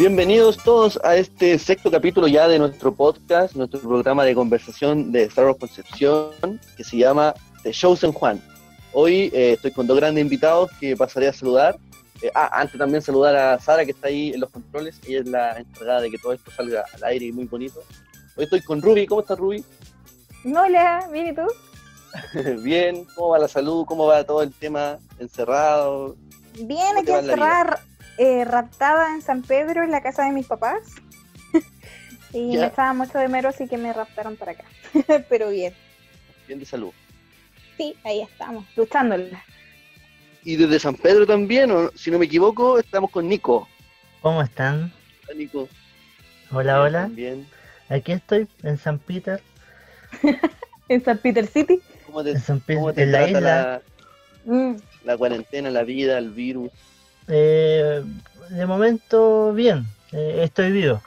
Bienvenidos 0.00 0.56
todos 0.56 0.98
a 1.04 1.16
este 1.16 1.58
sexto 1.58 1.90
capítulo 1.90 2.26
ya 2.26 2.48
de 2.48 2.58
nuestro 2.58 2.90
podcast, 2.90 3.54
nuestro 3.54 3.80
programa 3.80 4.24
de 4.24 4.34
conversación 4.34 5.12
de 5.12 5.24
Star 5.24 5.44
Wars 5.44 5.58
Concepción, 5.58 6.58
que 6.74 6.84
se 6.84 6.96
llama 6.96 7.34
The 7.64 7.72
Shows 7.72 8.02
en 8.04 8.12
Juan. 8.12 8.42
Hoy 8.94 9.30
eh, 9.34 9.52
estoy 9.56 9.72
con 9.72 9.86
dos 9.86 9.98
grandes 9.98 10.22
invitados 10.24 10.70
que 10.80 10.96
pasaré 10.96 11.28
a 11.28 11.34
saludar. 11.34 11.76
Eh, 12.22 12.30
ah, 12.34 12.48
antes 12.50 12.78
también 12.78 13.02
saludar 13.02 13.36
a 13.36 13.60
Sara 13.60 13.84
que 13.84 13.90
está 13.90 14.08
ahí 14.08 14.30
en 14.32 14.40
los 14.40 14.48
controles. 14.48 14.98
Ella 15.06 15.20
es 15.20 15.28
la 15.28 15.58
encargada 15.58 16.00
de 16.00 16.10
que 16.10 16.16
todo 16.16 16.32
esto 16.32 16.50
salga 16.50 16.82
al 16.94 17.04
aire 17.04 17.26
y 17.26 17.32
muy 17.32 17.44
bonito. 17.44 17.80
Hoy 18.36 18.44
estoy 18.44 18.62
con 18.62 18.80
Ruby. 18.80 19.06
¿Cómo 19.06 19.20
estás, 19.20 19.38
Ruby? 19.38 19.62
Hola, 20.46 21.10
bien, 21.12 21.26
¿y 21.26 21.34
tú? 21.34 22.62
bien, 22.62 23.04
¿cómo 23.14 23.28
va 23.28 23.38
la 23.38 23.48
salud? 23.48 23.84
¿Cómo 23.84 24.06
va 24.06 24.24
todo 24.24 24.40
el 24.40 24.52
tema 24.54 24.98
encerrado? 25.18 26.16
Bien, 26.54 26.96
aquí 26.96 27.12
encerrada, 27.12 27.84
eh, 28.22 28.44
raptada 28.44 29.14
en 29.14 29.22
San 29.22 29.42
Pedro, 29.42 29.82
en 29.82 29.90
la 29.90 30.02
casa 30.02 30.24
de 30.24 30.32
mis 30.32 30.46
papás. 30.46 30.78
y 32.34 32.56
me 32.58 32.66
estaba 32.66 32.92
mucho 32.92 33.18
de 33.18 33.28
mero, 33.28 33.48
así 33.48 33.66
que 33.66 33.78
me 33.78 33.92
raptaron 33.94 34.36
para 34.36 34.52
acá. 34.52 34.64
Pero 35.30 35.48
bien. 35.50 35.72
Bien 36.46 36.58
de 36.60 36.66
salud. 36.66 36.92
Sí, 37.78 37.96
ahí 38.04 38.20
estamos, 38.20 38.66
luchándola. 38.76 39.42
Y 40.44 40.56
desde 40.56 40.78
San 40.78 40.94
Pedro 40.96 41.26
también, 41.26 41.70
o, 41.70 41.90
si 41.94 42.10
no 42.10 42.18
me 42.18 42.26
equivoco, 42.26 42.78
estamos 42.78 43.10
con 43.10 43.26
Nico. 43.26 43.66
¿Cómo 44.20 44.42
están? 44.42 44.92
Hola, 45.26 45.38
Nico. 45.38 45.68
Hola, 46.50 46.82
hola. 46.82 47.06
Bien. 47.10 47.46
Aquí 47.88 48.12
estoy, 48.12 48.46
en 48.62 48.76
San 48.76 48.98
Peter. 48.98 49.40
¿En 50.88 51.02
San 51.04 51.18
Peter 51.18 51.46
City? 51.46 51.80
¿Cómo 52.04 52.22
te, 52.22 52.32
En 52.32 52.40
San 52.40 52.60
Pe- 52.60 52.74
cómo 52.74 52.92
te 52.92 53.02
en 53.04 53.12
la 53.12 53.18
trata 53.20 53.38
isla. 53.38 53.40
la, 53.40 53.82
Mm, 54.44 54.76
la 55.04 55.16
cuarentena, 55.16 55.70
la 55.70 55.84
vida, 55.84 56.18
el 56.18 56.30
virus? 56.30 56.70
Eh, 57.30 58.02
de 58.50 58.66
momento, 58.66 59.52
bien. 59.52 59.84
eh, 60.12 60.40
estoy 60.44 60.72
vivo. 60.72 61.00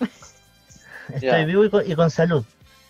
Estoy 1.08 1.20
Ya. 1.20 1.44
vivo 1.44 1.64
y 1.64 1.70
con, 1.70 1.88
y 1.90 1.94
con 1.94 2.10
salud. 2.10 2.44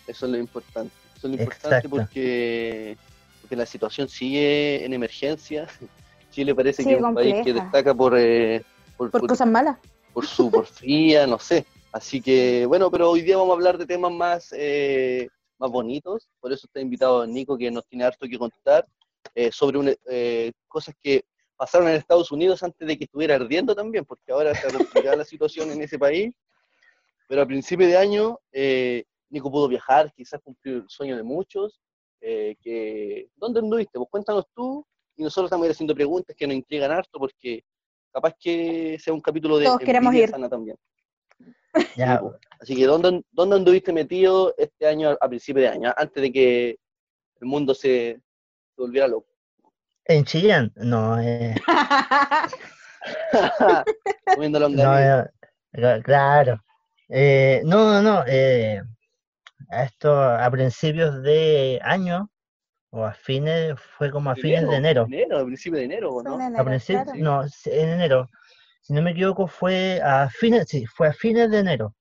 Eso 0.07 0.25
es 0.25 0.31
lo 0.31 0.37
importante. 0.39 0.93
Eso 1.15 1.27
es 1.27 1.35
lo 1.35 1.39
importante 1.41 1.75
Exacto. 1.77 1.89
porque, 1.89 2.97
porque 3.41 3.55
la 3.55 3.65
situación 3.65 4.09
sigue 4.09 4.83
en 4.83 4.93
emergencia. 4.93 5.67
Chile 6.31 6.55
parece 6.55 6.83
que 6.83 6.93
es 6.95 7.01
un 7.01 7.13
país 7.13 7.35
que 7.43 7.53
destaca 7.53 7.93
por, 7.93 8.17
eh, 8.17 8.63
por, 8.97 9.11
por 9.11 9.21
por- 9.21 9.29
cosas 9.29 9.47
malas. 9.47 9.77
por 10.13 10.25
su 10.25 10.49
porfía, 10.51 11.27
no 11.27 11.37
sé. 11.39 11.65
Así 11.91 12.21
que, 12.21 12.65
bueno, 12.65 12.89
pero 12.91 13.09
hoy 13.11 13.21
día 13.21 13.37
vamos 13.37 13.51
a 13.51 13.55
hablar 13.55 13.77
de 13.77 13.85
temas 13.85 14.11
más, 14.11 14.53
eh, 14.57 15.29
más 15.59 15.69
bonitos. 15.71 16.27
Por 16.39 16.51
eso 16.51 16.65
está 16.67 16.79
invitado 16.79 17.25
Nico, 17.27 17.57
que 17.57 17.69
nos 17.71 17.85
tiene 17.85 18.03
harto 18.03 18.27
que 18.27 18.37
contar 18.37 18.85
eh, 19.35 19.51
sobre 19.51 19.77
un- 19.77 19.95
eh, 20.09 20.51
cosas 20.67 20.95
que 21.01 21.23
pasaron 21.57 21.87
en 21.89 21.95
Estados 21.95 22.31
Unidos 22.31 22.61
antes 22.63 22.87
de 22.87 22.97
que 22.97 23.05
estuviera 23.05 23.35
ardiendo 23.35 23.75
también, 23.75 24.05
porque 24.05 24.31
ahora 24.31 24.51
está 24.51 24.71
complicada 24.71 25.15
la 25.17 25.25
situación 25.25 25.71
en 25.71 25.81
ese 25.81 25.97
país. 25.99 26.33
Pero 27.27 27.41
a 27.41 27.45
principio 27.45 27.85
de 27.87 27.97
año, 27.97 28.39
eh, 28.53 29.03
Nico 29.29 29.51
pudo 29.51 29.67
viajar, 29.67 30.13
quizás 30.15 30.39
cumplir 30.41 30.75
el 30.75 30.89
sueño 30.89 31.17
de 31.17 31.23
muchos. 31.23 31.81
eh, 32.21 32.55
que, 32.61 33.29
¿Dónde 33.35 33.59
anduviste? 33.59 33.97
Pues 33.99 34.09
cuéntanos 34.09 34.45
tú 34.55 34.85
y 35.17 35.23
nosotros 35.23 35.47
estamos 35.49 35.69
haciendo 35.69 35.93
preguntas 35.93 36.35
que 36.35 36.47
nos 36.47 36.55
intrigan 36.55 36.91
harto 36.91 37.19
porque 37.19 37.63
capaz 38.13 38.33
que 38.39 38.97
sea 38.99 39.13
un 39.13 39.21
capítulo 39.21 39.57
de 39.57 39.65
Todos 39.65 39.79
queremos 39.79 40.13
ir. 40.15 40.29
sana 40.29 40.47
también. 40.49 40.77
Ya, 41.95 42.19
pues. 42.21 42.35
Así 42.59 42.75
que, 42.75 42.85
¿dónde, 42.85 43.21
¿dónde 43.31 43.55
anduviste 43.57 43.93
metido 43.93 44.53
este 44.57 44.87
año, 44.87 45.09
a, 45.09 45.17
a 45.19 45.27
principio 45.29 45.61
de 45.61 45.67
año, 45.69 45.93
antes 45.95 46.21
de 46.23 46.31
que 46.31 46.69
el 47.41 47.47
mundo 47.47 47.75
se, 47.75 48.19
se 48.75 48.81
volviera 48.81 49.07
loco? 49.07 49.27
¿En 50.07 50.23
Chillán? 50.25 50.71
No, 50.75 51.19
eh, 51.19 51.55
Comiendo 54.33 54.59
no, 54.69 54.99
eh, 54.99 55.25
cla- 55.73 56.03
claro. 56.03 56.61
Eh, 57.09 57.61
no, 57.65 57.93
no, 57.93 58.01
no. 58.01 58.23
eh, 58.27 58.81
a 59.69 59.83
esto 59.83 60.13
a 60.21 60.49
principios 60.51 61.21
de 61.23 61.79
año 61.83 62.29
o 62.89 63.03
a 63.03 63.13
fines, 63.13 63.75
fue 63.97 64.11
como 64.11 64.29
a 64.29 64.35
fines 64.35 64.67
de 64.69 64.75
enero. 64.75 65.05
Enero, 65.07 65.39
a 65.39 65.45
principio 65.45 65.79
de 65.79 65.85
enero, 65.85 66.15
¿o 66.15 66.23
¿no? 66.23 66.35
en 66.35 66.41
A 66.41 66.47
enero, 66.47 66.65
principios, 66.65 67.03
claro. 67.05 67.19
no, 67.19 67.43
en 67.65 67.89
enero. 67.89 68.29
Si 68.81 68.93
no 68.93 69.01
me 69.01 69.11
equivoco, 69.11 69.47
fue 69.47 70.01
a 70.01 70.29
fines, 70.29 70.67
sí, 70.69 70.85
fue 70.85 71.07
a 71.09 71.13
fines 71.13 71.51
de 71.51 71.59
enero. 71.59 71.93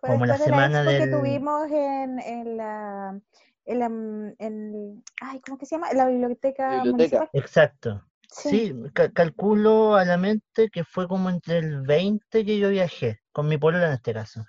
Fue 0.00 0.10
como 0.10 0.26
la 0.26 0.34
después 0.36 0.38
de 0.38 0.38
la 0.38 0.44
semana 0.66 0.78
expo 0.82 0.90
que 0.90 1.00
del- 1.00 1.10
tuvimos 1.10 1.70
en, 1.70 2.18
en 2.20 2.56
la... 2.56 3.20
En 3.64 3.78
la, 3.78 3.86
en- 3.86 5.04
ay, 5.20 5.40
¿cómo 5.40 5.58
que 5.58 5.66
se 5.66 5.76
llama? 5.76 5.90
En 5.90 5.98
la 5.98 6.06
biblioteca, 6.08 6.68
Biblioteca. 6.82 6.92
municipal. 6.96 7.28
Exacto. 7.32 8.04
Sí. 8.28 8.48
Sí, 8.48 8.74
ca- 8.94 9.10
calculo 9.12 9.94
a 9.94 10.04
la 10.04 10.16
mente 10.16 10.68
que 10.70 10.84
fue 10.84 11.06
como 11.06 11.28
entre 11.30 11.58
el 11.58 11.82
20 11.82 12.44
que 12.44 12.58
yo 12.58 12.70
viajé, 12.70 13.20
con 13.30 13.46
mi 13.48 13.58
polola 13.58 13.86
en 13.88 13.92
este 13.92 14.12
caso. 14.14 14.44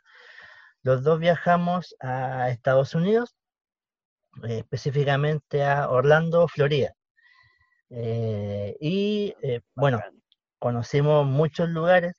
Los 0.82 1.04
dos 1.04 1.20
viajamos 1.20 1.96
a 2.02 2.50
Estados 2.50 2.96
Unidos, 2.96 3.36
eh, 4.44 4.60
específicamente 4.60 5.64
a 5.64 5.90
Orlando, 5.90 6.48
Florida. 6.48 6.94
Eh, 7.90 8.76
y 8.80 9.36
eh, 9.44 9.62
bueno, 9.76 10.02
conocimos 10.60 11.26
muchos 11.26 11.70
lugares, 11.70 12.14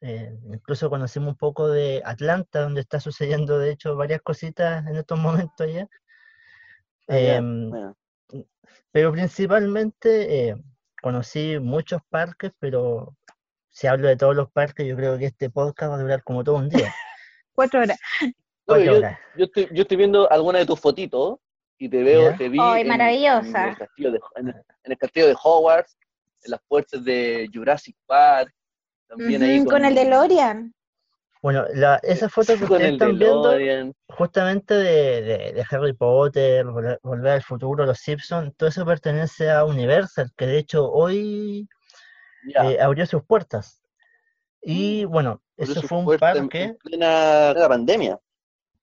eh, 0.00 0.38
incluso 0.52 0.90
conocimos 0.90 1.30
un 1.30 1.36
poco 1.36 1.68
de 1.68 2.02
Atlanta, 2.04 2.60
donde 2.60 2.82
está 2.82 3.00
sucediendo 3.00 3.58
de 3.58 3.72
hecho 3.72 3.96
varias 3.96 4.20
cositas 4.22 4.86
en 4.86 4.96
estos 4.96 5.18
momentos 5.18 5.60
allá. 5.66 5.88
Em, 7.08 7.70
pero 8.90 9.12
principalmente 9.12 10.48
eh, 10.48 10.56
conocí 11.02 11.58
muchos 11.58 12.02
parques, 12.08 12.52
pero 12.58 13.16
si 13.70 13.86
hablo 13.86 14.08
de 14.08 14.16
todos 14.16 14.36
los 14.36 14.50
parques, 14.50 14.86
yo 14.86 14.96
creo 14.96 15.18
que 15.18 15.26
este 15.26 15.50
podcast 15.50 15.92
va 15.92 15.96
a 15.96 16.02
durar 16.02 16.22
como 16.22 16.44
todo 16.44 16.56
un 16.56 16.68
día. 16.68 16.92
Cuatro 17.54 17.80
horas. 17.80 17.98
Cuatro 18.66 18.84
yo, 18.84 18.98
horas. 18.98 19.18
yo 19.34 19.44
estoy, 19.46 19.68
yo 19.72 19.82
estoy 19.82 19.96
viendo 19.96 20.30
algunas 20.30 20.60
de 20.62 20.66
tus 20.66 20.78
fotitos 20.80 21.38
y 21.78 21.88
te 21.88 22.02
veo, 22.02 22.30
Ya. 22.30 22.36
te 22.36 22.48
vi 22.48 22.58
en, 22.58 22.88
maravillosa. 22.88 23.62
en 23.62 23.68
el 23.70 23.76
castillo 23.76 24.12
de, 24.12 24.20
en, 24.36 24.48
en 24.48 24.92
el 24.92 24.98
castillo 24.98 25.26
de 25.28 25.36
Hogwarts, 25.42 25.98
en 26.44 26.50
las 26.50 26.60
puertas 26.68 27.04
de 27.04 27.48
Jurassic 27.52 27.96
Park, 28.06 28.52
también 29.08 29.42
ahí 29.42 29.60
Ujú, 29.60 29.70
con 29.70 29.84
el 29.84 29.94
DeLorean. 29.94 30.74
Bueno, 31.42 31.64
la, 31.74 31.96
esa 32.02 32.28
foto 32.28 32.54
que 32.56 32.64
ustedes 32.64 32.92
están 32.92 33.18
viendo, 33.18 33.56
justamente 34.08 34.74
de, 34.74 35.22
de- 35.22 35.52
de 35.52 35.64
Harry 35.70 35.92
Potter, 35.92 36.66
Volver, 36.66 37.32
al 37.32 37.42
Futuro, 37.42 37.86
Los 37.86 37.98
Simpsons, 37.98 38.54
todo 38.56 38.68
eso 38.68 38.84
pertenece 38.84 39.50
a 39.50 39.64
Universal, 39.64 40.30
que 40.36 40.46
de 40.46 40.58
hecho 40.58 40.90
hoy 40.90 41.68
eh, 42.62 42.80
abrió 42.80 43.06
sus 43.06 43.24
puertas. 43.24 43.80
Y 44.62 45.04
bueno, 45.04 45.40
Abrió 45.58 45.72
eso 45.72 45.82
fue 45.82 45.98
un 45.98 46.18
parque. 46.18 46.62
En 46.62 46.76
plena, 46.78 47.50
plena 47.52 47.68
pandemia. 47.68 48.18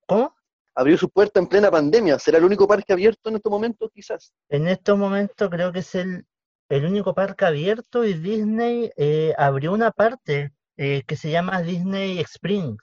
¿Cómo? 0.07 0.33
Abrió 0.73 0.97
su 0.97 1.09
puerta 1.09 1.39
en 1.39 1.47
plena 1.47 1.69
pandemia. 1.72 2.19
¿Será 2.19 2.37
el 2.37 2.43
único 2.45 2.67
parque 2.67 2.93
abierto 2.93 3.29
en 3.29 3.35
estos 3.37 3.49
momentos, 3.51 3.89
quizás? 3.93 4.33
En 4.49 4.67
estos 4.67 4.97
momentos 4.97 5.49
creo 5.49 5.72
que 5.72 5.79
es 5.79 5.95
el, 5.95 6.25
el 6.69 6.85
único 6.85 7.13
parque 7.13 7.45
abierto 7.45 8.03
y 8.05 8.13
Disney 8.13 8.91
eh, 8.97 9.33
abrió 9.37 9.73
una 9.73 9.91
parte 9.91 10.51
eh, 10.78 11.03
que 11.08 11.16
se 11.16 11.30
llama 11.31 11.62
Disney 11.62 12.19
Springs, 12.19 12.81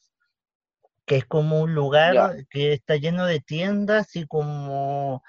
que 1.04 1.16
es 1.16 1.25
como 1.26 1.60
un 1.60 1.75
lugar 1.75 2.14
que 2.50 2.72
está 2.72 2.97
lleno 2.97 3.26
de 3.26 3.41
tiendas 3.41 4.14
y 4.16 4.26
como 4.26 5.22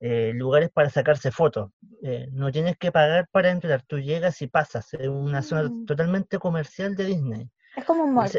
eh, 0.00 0.32
lugares 0.34 0.70
para 0.70 0.88
sacarse 0.90 1.30
fotos. 1.30 1.70
Eh, 2.02 2.26
no 2.32 2.50
tienes 2.50 2.76
que 2.78 2.90
pagar 2.90 3.28
para 3.30 3.50
entrar, 3.50 3.82
tú 3.86 3.98
llegas 3.98 4.40
y 4.42 4.46
pasas. 4.46 4.92
Es 4.94 5.08
una 5.08 5.42
zona 5.42 5.64
Mm. 5.64 5.84
totalmente 5.86 6.38
comercial 6.38 6.96
de 6.96 7.04
Disney. 7.04 7.50
Es 7.76 7.84
como 7.84 8.04
un 8.04 8.14
mall. 8.14 8.30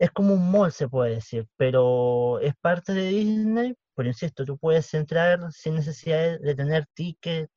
Es 0.00 0.10
como 0.12 0.34
un 0.34 0.50
mall, 0.50 0.70
se 0.72 0.88
puede 0.88 1.14
decir, 1.16 1.46
pero 1.56 2.38
es 2.40 2.54
parte 2.56 2.92
de 2.94 3.08
Disney, 3.08 3.74
pero 3.94 4.08
insisto, 4.08 4.44
tú 4.44 4.56
puedes 4.58 4.92
entrar 4.94 5.40
sin 5.52 5.74
necesidad 5.76 6.18
de- 6.20 6.38
de 6.38 6.54
tener 6.54 6.86
ticket. 6.94 7.50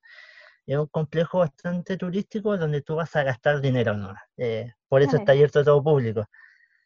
Es 0.71 0.77
un 0.77 0.87
complejo 0.87 1.39
bastante 1.39 1.97
turístico 1.97 2.57
donde 2.57 2.81
tú 2.81 2.95
vas 2.95 3.13
a 3.17 3.23
gastar 3.23 3.59
dinero, 3.59 3.93
¿no? 3.93 4.13
Eh, 4.37 4.71
por 4.87 5.01
eso 5.01 5.17
está 5.17 5.33
abierto 5.33 5.59
a 5.59 5.63
todo 5.65 5.83
público. 5.83 6.25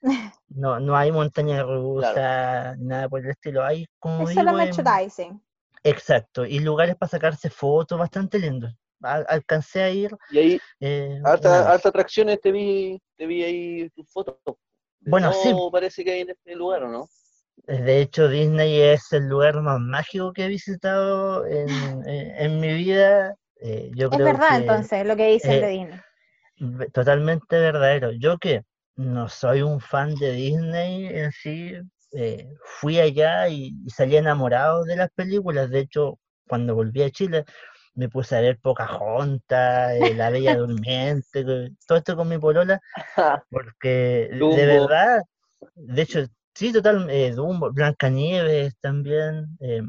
No, 0.48 0.80
no 0.80 0.96
hay 0.96 1.12
montaña 1.12 1.64
rusa, 1.64 2.76
nada 2.78 3.10
por 3.10 3.20
el 3.24 3.32
estilo. 3.32 3.64
Hay, 3.64 3.86
como 4.00 4.28
Es 4.30 4.36
solo 4.36 4.52
digo, 4.52 4.60
em, 4.60 4.76
merchandising. 4.76 5.42
exacto, 5.84 6.46
y 6.46 6.60
lugares 6.60 6.96
para 6.96 7.10
sacarse 7.10 7.50
fotos 7.50 8.00
bastante 8.00 8.40
lindos. 8.40 8.74
Al- 9.02 9.26
alcancé 9.28 9.84
a 9.84 9.90
ir. 9.90 10.16
Y 10.32 10.38
ahí, 10.40 10.60
eh, 10.80 11.20
harta, 11.24 11.72
harta 11.72 11.90
atracciones, 11.90 12.40
te 12.42 12.52
vi, 12.52 13.00
te 13.18 13.28
vi 13.28 13.44
ahí 13.44 13.90
tus 13.92 14.10
fotos. 14.12 14.38
Bueno, 15.02 15.32
sí. 15.34 15.52
todo 15.52 15.72
parece 15.72 16.04
que 16.04 16.12
hay 16.12 16.22
en 16.22 16.30
este 16.32 16.56
lugar, 16.56 16.84
¿o 16.84 16.90
no? 16.90 17.08
Eh, 17.68 17.82
De 17.82 18.02
hecho, 18.02 18.28
Disney 18.30 18.80
es 18.82 19.12
el 19.14 19.28
lugar 19.28 19.62
más 19.62 19.80
mágico 19.80 20.32
que 20.34 20.46
he 20.46 20.48
visitado 20.48 21.46
en, 21.46 21.70
en- 22.08 22.36
en 22.38 22.60
mi 22.60 22.74
vida. 22.74 23.36
Eh, 23.62 23.92
yo 23.96 24.10
Es 24.10 24.18
creo 24.18 24.25
verdad, 24.25 24.50
que 24.50 24.56
entonces, 24.62 25.06
lo 25.06 25.16
que 25.16 25.28
dicen 25.28 25.60
eh, 25.60 25.62
de 25.62 25.68
Disney. 25.69 26.00
totalmente 26.94 27.60
verdadero. 27.60 28.12
Yo 28.12 28.38
que 28.38 28.63
no 28.96 29.28
soy 29.30 29.62
un 29.62 29.80
fan 29.81 30.16
de 30.16 30.31
Disney 30.31 31.07
en 31.07 31.31
sí, 31.31 31.74
eh, 32.13 32.48
fui 32.80 33.00
allá 33.00 33.48
y, 33.50 33.75
y 33.86 33.90
salí 33.90 34.18
enamorado 34.18 34.84
de 34.84 34.96
las 34.96 35.10
películas. 35.12 35.69
De 35.69 35.80
hecho, 35.80 36.19
cuando 36.48 36.75
volví 36.75 37.04
a 37.04 37.10
Chile, 37.12 37.46
me 37.96 38.10
puse 38.10 38.36
a 38.38 38.42
ver 38.42 38.60
Pocahontas, 38.60 39.94
eh, 39.94 40.13
La 40.16 40.30
Bella 40.30 40.58
Durmiente, 40.58 41.44
todo 41.88 41.98
esto 41.98 42.16
con 42.16 42.30
mi 42.30 42.38
polola, 42.38 42.80
porque 43.50 44.30
de 44.44 44.66
verdad, 44.66 45.22
de 45.75 46.01
hecho, 46.04 46.22
sí, 46.56 46.74
total, 46.74 47.10
eh, 47.10 47.31
Dumbo, 47.34 47.72
Blancanieves 47.74 48.75
también, 48.81 49.58
eh, 49.62 49.81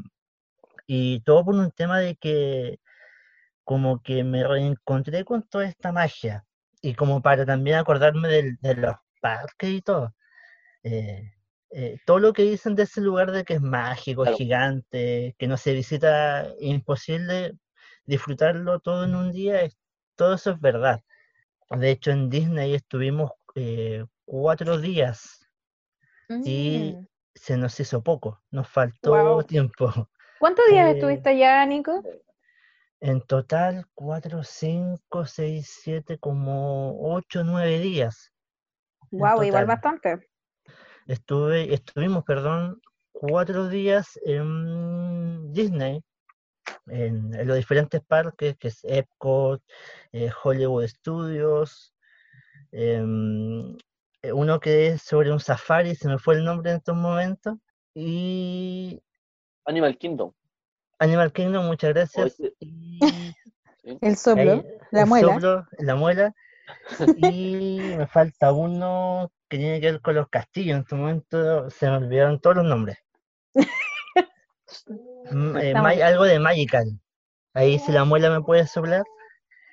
y 0.87 1.21
todo 1.21 1.45
por 1.45 1.55
un 1.55 1.71
tema 1.71 1.99
de 1.99 2.15
que 2.15 2.79
como 3.67 4.01
que 4.01 4.23
me 4.23 4.47
reencontré 4.47 5.25
con 5.25 5.43
toda 5.43 5.65
esta 5.65 5.91
magia, 5.91 6.45
y 6.81 6.95
como 6.95 7.21
para 7.21 7.45
también 7.45 7.75
acordarme 7.75 8.29
de, 8.29 8.75
los 8.75 8.95
parques 9.19 9.69
y 9.69 9.81
todo. 9.81 10.13
todo 12.05 12.19
lo 12.19 12.31
que 12.31 12.43
dicen 12.43 12.75
de 12.75 12.83
ese 12.83 13.01
lugar 13.01 13.33
de 13.33 13.43
que 13.43 13.55
es 13.55 13.61
mágico, 13.61 14.23
gigante, 14.37 15.35
que 15.37 15.47
no 15.47 15.57
se 15.57 15.73
visita, 15.73 16.47
imposible, 16.61 17.57
disfrutarlo 18.05 18.79
todo 18.79 19.03
en 19.03 19.15
un 19.15 19.33
día, 19.33 19.67
todo 20.15 20.35
eso 20.35 20.51
es 20.51 20.61
verdad. 20.61 21.01
De 21.69 21.91
hecho, 21.91 22.11
en 22.11 22.29
Disney 22.29 22.73
estuvimos 22.73 23.31
eh, 23.55 24.05
cuatro 24.23 24.77
días 24.77 25.45
y 26.29 26.95
mm. 26.95 27.07
se 27.35 27.57
nos 27.57 27.77
hizo 27.81 28.01
poco, 28.01 28.41
nos 28.49 28.69
faltó 28.69 29.43
tiempo. 29.43 29.91
¿Cuántos 30.39 30.65
días 30.71 30.87
eh, 30.87 30.91
estuviste 30.91 31.31
allá, 31.31 31.65
Nico? 31.65 32.01
En 32.99 33.21
total, 33.21 33.85
cuatro, 33.93 34.43
cinco, 34.43 35.25
seis, 35.25 35.79
siete, 35.83 36.17
como 36.17 37.13
ocho, 37.13 37.43
nueve 37.43 37.79
días. 37.79 38.31
Wow, 39.11 39.43
igual 39.43 39.65
bastante. 39.65 40.27
Estuve, 41.05 41.73
estuvimos, 41.73 42.23
perdón, 42.23 42.81
cuatro 43.11 43.67
días 43.69 44.19
en 44.25 45.53
Disney, 45.53 46.03
en, 46.87 47.47
los 47.47 47.55
diferentes 47.55 48.01
parques, 48.01 48.57
que 48.57 48.69
es 48.69 48.83
Epcot, 48.83 49.61
eh, 50.11 50.31
Hollywood 50.43 50.87
Studios, 50.87 51.93
em, 52.71 53.77
eh, 54.21 54.33
uno 54.33 54.59
que 54.59 54.87
es 54.87 55.03
sobre 55.03 55.31
un 55.31 55.39
safari, 55.39 55.95
se 55.95 56.07
me 56.07 56.17
fue 56.17 56.35
el 56.35 56.43
nombre 56.43 56.71
en 56.71 56.77
estos 56.77 56.95
momentos, 56.95 57.55
y... 57.93 59.01
Animal 59.65 59.97
Kingdom. 59.97 60.31
Animal 60.99 61.31
Kingdom, 61.31 61.65
muchas 61.65 61.93
gracias. 61.93 62.37
El 64.01 64.17
soplo, 64.17 64.65
la 64.91 65.05
muela. 65.05 65.67
la 65.79 65.95
muela. 65.95 66.35
Y 67.17 67.79
me 67.97 68.07
falta 68.07 68.51
uno 68.51 69.31
que 69.47 69.57
tiene 69.57 69.79
que 69.79 69.91
ver 69.91 70.01
con 70.01 70.15
los 70.15 70.27
castillos. 70.27 70.75
En 70.75 70.81
este 70.81 70.95
momento 70.95 71.69
se 71.69 71.89
me 71.89 71.97
olvidaron 71.97 72.39
todos 72.39 72.57
los 72.57 72.65
nombres. 72.65 72.97
Mm, 75.31 75.57
eh, 75.57 75.73
algo 75.73 76.25
de 76.25 76.39
Magical. 76.39 76.85
Ahí 77.53 77.79
si 77.79 77.91
la 77.91 78.03
muela 78.03 78.29
me 78.29 78.41
puede 78.41 78.67
soplar. 78.67 79.03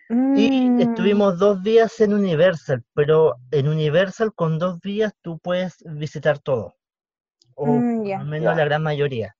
Y 0.08 0.68
mm. 0.70 0.80
estuvimos 0.80 1.38
dos 1.38 1.62
días 1.62 2.00
en 2.00 2.14
Universal, 2.14 2.84
pero 2.94 3.36
en 3.50 3.68
Universal 3.68 4.32
con 4.34 4.58
dos 4.58 4.80
días 4.80 5.12
tú 5.22 5.38
puedes 5.38 5.76
visitar 5.84 6.38
todo. 6.38 6.76
O 7.54 7.66
mm, 7.66 8.12
al 8.12 8.26
menos 8.26 8.56
la 8.56 8.64
gran 8.64 8.82
mayoría. 8.82 9.36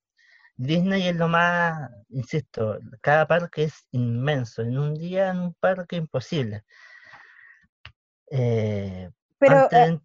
Disney 0.57 1.07
es 1.07 1.15
lo 1.15 1.27
más, 1.27 1.91
insisto, 2.09 2.79
cada 3.01 3.27
parque 3.27 3.63
es 3.63 3.87
inmenso. 3.91 4.61
En 4.61 4.77
un 4.77 4.95
día 4.95 5.29
en 5.29 5.39
un 5.39 5.53
parque 5.55 5.97
imposible. 5.97 6.63
Eh, 8.31 9.09
pero 9.37 9.67
eh, 9.71 9.99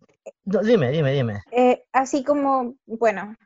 dime, 0.45 0.91
dime, 0.91 1.13
dime. 1.13 1.43
así 1.93 2.25
como, 2.25 2.75
bueno, 2.87 3.37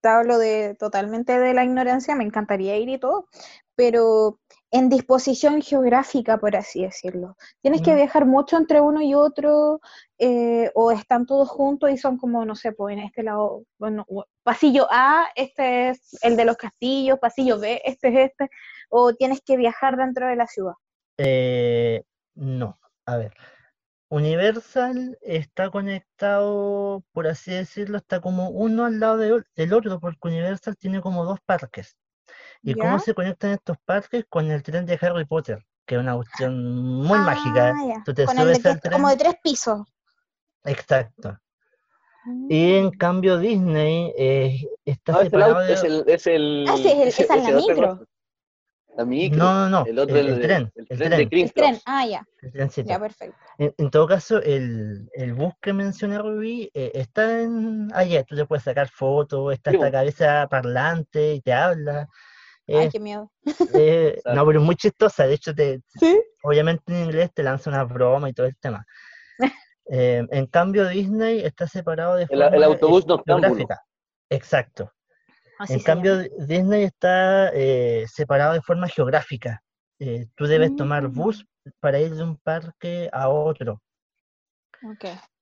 te 0.00 0.08
hablo 0.08 0.38
de 0.38 0.74
totalmente 0.78 1.38
de 1.38 1.54
la 1.54 1.64
ignorancia, 1.64 2.14
me 2.14 2.24
encantaría 2.24 2.76
ir 2.76 2.88
y 2.88 2.98
todo, 2.98 3.28
pero 3.74 4.38
en 4.70 4.88
disposición 4.88 5.62
geográfica, 5.62 6.38
por 6.38 6.54
así 6.54 6.82
decirlo. 6.82 7.36
Tienes 7.60 7.82
que 7.82 7.94
viajar 7.94 8.24
mucho 8.24 8.56
entre 8.56 8.80
uno 8.80 9.02
y 9.02 9.14
otro, 9.14 9.80
eh, 10.18 10.70
o 10.74 10.92
están 10.92 11.26
todos 11.26 11.48
juntos 11.48 11.90
y 11.90 11.96
son 11.96 12.18
como, 12.18 12.44
no 12.44 12.54
sé, 12.54 12.72
pues 12.72 12.92
en 12.92 13.00
este 13.00 13.22
lado, 13.22 13.64
bueno, 13.78 14.06
pasillo 14.42 14.86
A, 14.90 15.26
este 15.34 15.90
es 15.90 16.16
el 16.22 16.36
de 16.36 16.44
los 16.44 16.56
castillos, 16.56 17.18
pasillo 17.18 17.58
B, 17.58 17.82
este 17.84 18.08
es 18.08 18.30
este, 18.30 18.50
o 18.88 19.12
tienes 19.14 19.40
que 19.40 19.56
viajar 19.56 19.96
dentro 19.96 20.28
de 20.28 20.36
la 20.36 20.46
ciudad. 20.46 20.74
Eh, 21.18 22.04
no, 22.34 22.78
a 23.06 23.16
ver. 23.16 23.34
Universal 24.08 25.18
está 25.20 25.70
conectado, 25.70 27.04
por 27.12 27.28
así 27.28 27.52
decirlo, 27.52 27.98
está 27.98 28.20
como 28.20 28.50
uno 28.50 28.84
al 28.84 28.98
lado 28.98 29.18
del 29.18 29.72
otro, 29.72 30.00
porque 30.00 30.28
Universal 30.28 30.76
tiene 30.76 31.00
como 31.00 31.24
dos 31.24 31.38
parques. 31.46 31.96
¿Y 32.62 32.74
cómo 32.74 32.98
se 32.98 33.14
conectan 33.14 33.52
estos 33.52 33.76
parques? 33.84 34.24
Con 34.28 34.50
el 34.50 34.62
tren 34.62 34.86
de 34.86 34.98
Harry 35.00 35.24
Potter, 35.24 35.64
que 35.86 35.94
es 35.94 36.00
una 36.00 36.14
cuestión 36.14 37.02
muy 37.02 37.18
mágica. 37.18 37.74
Ah, 37.74 38.02
Tú 38.04 38.12
te 38.12 38.26
subes 38.26 38.64
al 38.66 38.80
tren. 38.80 38.92
Como 38.92 39.08
de 39.08 39.16
tres 39.16 39.34
pisos. 39.42 39.80
Exacto. 40.64 41.38
Y 42.48 42.74
en 42.74 42.86
mm. 42.86 42.90
cambio 42.90 43.38
Disney 43.38 44.12
eh, 44.16 44.62
está 44.84 45.14
ah, 45.16 45.22
separado 45.22 45.62
es 45.62 45.82
el, 45.82 46.04
es 46.06 46.26
el, 46.26 46.66
ah, 46.68 46.74
es, 46.76 47.18
el, 47.18 47.28
la 47.28 47.52
micro. 47.52 48.06
La 48.96 49.04
micro. 49.06 49.38
No, 49.38 49.54
no, 49.54 49.68
no. 49.70 49.86
El 49.86 49.98
otro, 49.98 50.16
el, 50.16 50.40
tren. 50.40 50.70
El, 50.74 50.86
tren, 50.86 51.10
de 51.10 51.28
El 51.30 51.52
tren, 51.54 51.78
ah, 51.86 52.06
ya. 52.06 52.26
Ya, 52.84 53.00
perfecto. 53.00 53.36
En, 53.56 53.90
todo 53.90 54.06
caso, 54.06 54.42
el, 54.42 55.08
bus 55.34 55.54
que 55.62 55.72
mencioné 55.72 56.18
Rubí 56.18 56.70
eh, 56.74 56.92
está 56.94 57.40
en 57.40 57.88
allá. 57.94 58.22
Tú 58.24 58.36
te 58.36 58.44
puedes 58.44 58.64
sacar 58.64 58.88
fotos, 58.88 59.54
está 59.54 59.70
esta 59.70 59.90
cabeza 59.90 60.46
parlante 60.50 61.34
y 61.34 61.40
te 61.40 61.54
habla. 61.54 62.06
Ay, 62.78 62.88
qué 62.90 63.00
miedo. 63.00 63.30
Eh, 63.74 64.20
no, 64.34 64.46
pero 64.46 64.60
es 64.60 64.64
muy 64.64 64.76
chistosa. 64.76 65.26
De 65.26 65.34
hecho, 65.34 65.54
te, 65.54 65.80
obviamente 66.42 66.92
en 66.92 67.04
inglés 67.04 67.30
te 67.34 67.42
lanza 67.42 67.70
una 67.70 67.84
broma 67.84 68.28
y 68.28 68.32
todo 68.32 68.46
el 68.46 68.56
tema. 68.56 68.84
Eh, 69.92 70.24
en 70.30 70.46
cambio, 70.46 70.86
Disney 70.86 71.40
está 71.40 71.66
separado 71.66 72.14
de 72.14 72.28
forma 72.28 72.46
el, 72.46 72.62
autobús 72.62 73.04
geográfica. 73.26 73.82
Exacto 74.28 74.92
en 75.68 75.80
cambio, 75.80 76.22
Disney 76.38 76.84
está 76.84 77.50
eh, 77.52 78.06
separado 78.08 78.54
de 78.54 78.62
forma 78.62 78.88
geográfica. 78.88 79.62
Eh, 79.98 80.26
tú 80.34 80.46
debes 80.46 80.74
tomar 80.76 81.08
mm. 81.08 81.12
bus 81.12 81.46
para 81.80 82.00
ir 82.00 82.14
de 82.14 82.22
un 82.22 82.36
parque 82.36 83.10
a 83.12 83.28
otro. 83.28 83.82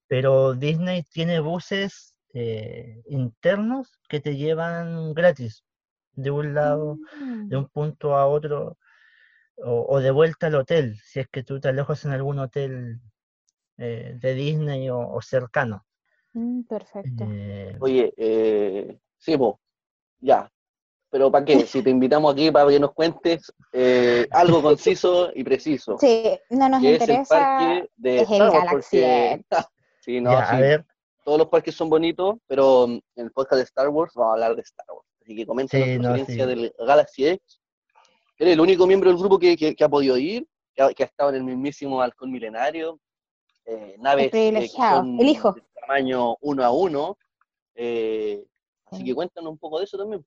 Pero 0.08 0.54
Disney 0.54 1.04
tiene 1.12 1.38
buses 1.38 2.16
eh, 2.34 3.00
internos 3.06 4.00
que 4.08 4.20
te 4.20 4.36
llevan 4.36 5.14
gratis 5.14 5.62
de 6.18 6.30
un 6.30 6.54
lado, 6.54 6.98
de 7.20 7.56
mm. 7.56 7.58
un 7.58 7.68
punto 7.68 8.16
a 8.16 8.26
otro, 8.26 8.76
o, 9.56 10.00
de 10.00 10.10
vuelta 10.10 10.48
al 10.48 10.56
hotel, 10.56 10.96
si 11.04 11.20
es 11.20 11.28
que 11.28 11.42
tú 11.42 11.60
te 11.60 11.68
alojas 11.68 12.04
en 12.04 12.12
algún 12.12 12.38
hotel 12.38 13.00
de 13.76 14.34
Disney 14.34 14.90
o, 14.90 15.20
cercano. 15.22 15.84
Mm, 16.32 16.62
perfecto. 16.62 17.24
Oye, 17.80 18.12
eh, 18.16 18.98
sí, 19.16 19.36
vos, 19.36 19.56
ya. 20.20 20.50
Pero 21.10 21.30
¿para 21.30 21.44
qué? 21.44 21.64
Si 21.66 21.82
te 21.82 21.90
invitamos 21.90 22.32
aquí 22.32 22.50
para 22.50 22.68
que 22.68 22.80
nos 22.80 22.92
cuentes 22.92 23.52
eh, 23.72 24.26
algo 24.30 24.60
conciso 24.60 25.30
y 25.34 25.42
preciso. 25.42 25.96
Sí, 25.98 26.38
no 26.50 26.68
nos 26.68 26.82
interesa. 26.82 27.16
Es 27.16 27.20
el 27.20 27.26
parque 27.28 27.90
de 27.96 28.20
Star 28.20 29.40
sí, 30.00 30.20
no, 30.20 30.32
sí. 30.32 30.84
Todos 31.24 31.38
los 31.38 31.48
parques 31.48 31.74
son 31.74 31.88
bonitos, 31.88 32.36
pero 32.46 32.84
en 32.84 33.02
el 33.16 33.30
podcast 33.32 33.58
de 33.58 33.64
Star 33.64 33.88
Wars 33.88 34.12
vamos 34.14 34.30
a 34.30 34.34
hablar 34.34 34.56
de 34.56 34.62
Star 34.62 34.86
Wars. 34.88 35.07
Así 35.28 35.36
que 35.36 35.44
comenta 35.44 35.76
la 35.76 35.84
experiencia 35.84 36.46
del 36.46 36.74
Galaxy 36.78 37.26
Edge. 37.26 37.60
Eres 38.38 38.54
el 38.54 38.60
único 38.60 38.86
miembro 38.86 39.10
del 39.10 39.18
grupo 39.18 39.38
que, 39.38 39.58
que, 39.58 39.84
ha 39.84 39.88
podido 39.90 40.16
ir, 40.16 40.48
que 40.74 40.82
ha, 40.82 41.06
estado 41.06 41.28
en 41.28 41.36
el 41.36 41.44
mismísimo 41.44 42.00
halcón 42.00 42.32
milenario. 42.32 42.98
Eh, 43.66 43.96
naves 43.98 44.32
eh, 44.32 44.48
el 44.48 45.28
hijo. 45.28 45.52
de 45.52 45.62
tamaño 45.82 46.34
uno 46.40 46.64
a 46.64 46.70
uno. 46.70 47.18
Eh, 47.74 48.42
Así 48.86 49.04
que 49.04 49.14
cuéntanos 49.14 49.52
un 49.52 49.58
poco 49.58 49.80
de 49.80 49.84
eso 49.84 49.98
también. 49.98 50.24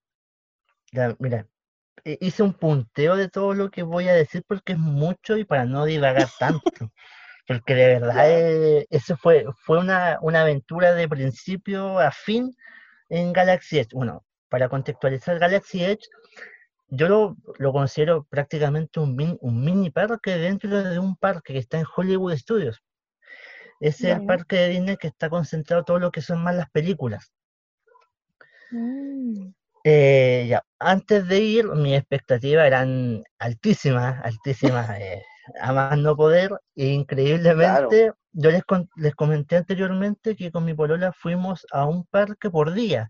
Ya, 0.92 1.16
mira, 1.18 1.48
hice 2.04 2.44
un 2.44 2.54
punteo 2.54 3.16
de 3.16 3.28
todo 3.28 3.56
lo 3.56 3.72
que 3.72 3.82
voy 3.82 4.08
a 4.08 4.14
decir 4.14 4.44
porque 4.48 4.74
es 4.74 4.80
mucho 4.80 5.36
y 5.36 5.46
para 5.46 5.66
no 5.66 5.86
divagar 5.86 6.30
tanto. 6.40 6.92
porque 7.48 7.74
de 7.74 7.88
verdad 7.88 8.30
eh, 8.30 8.86
eso 8.92 9.18
fue, 9.18 9.48
fue 9.66 9.80
una, 9.80 10.20
aventura 10.22 10.94
de 10.94 11.10
principio 11.10 11.98
a 11.98 12.12
fin 12.12 12.56
en 13.10 13.34
Galaxy 13.34 13.80
Edge. 13.80 13.96
Bueno, 13.96 14.24
para 14.52 14.68
contextualizar 14.68 15.40
Galaxy 15.40 15.84
Edge, 15.84 16.10
yo 16.90 17.08
lo, 17.58 17.72
considero 17.72 18.26
prácticamente 18.30 19.00
un, 19.00 19.38
un 19.40 19.64
mini 19.64 19.90
parque 19.90 20.38
dentro 20.38 20.84
de 20.84 21.00
un 21.00 21.16
parque 21.16 21.54
que 21.54 21.60
está 21.60 21.80
en 21.80 21.86
Hollywood 21.96 22.36
Studios. 22.36 22.84
Es 23.80 24.04
el 24.04 24.26
parque 24.26 24.58
de 24.58 24.70
Disney 24.70 24.98
que 24.98 25.08
está 25.08 25.30
concentrado 25.30 25.86
todo 25.86 26.00
lo 26.00 26.12
que 26.12 26.22
son 26.22 26.44
más 26.44 26.54
las 26.54 26.70
películas. 26.70 27.32
Mm. 28.72 29.54
Eh, 29.84 30.46
ya, 30.50 30.64
antes 30.80 31.28
de 31.28 31.40
ir, 31.40 31.68
mis 31.70 31.98
expectativas 31.98 32.68
eran 32.68 33.24
altísimas, 33.40 34.24
altísimas, 34.24 34.90
eh, 35.00 35.24
a 35.62 35.72
más 35.72 35.98
no 35.98 36.16
poder. 36.18 36.52
E 36.76 36.88
increíblemente, 36.88 38.12
yo 38.34 38.52
les, 38.52 38.64
les 38.98 39.16
comenté 39.16 39.56
anteriormente 39.56 40.36
que 40.36 40.52
con 40.52 40.66
mi 40.66 40.74
polola 40.74 41.14
fuimos 41.14 41.66
a 41.72 41.86
un 41.86 42.06
parque 42.06 42.50
por 42.50 42.74
día. 42.74 43.10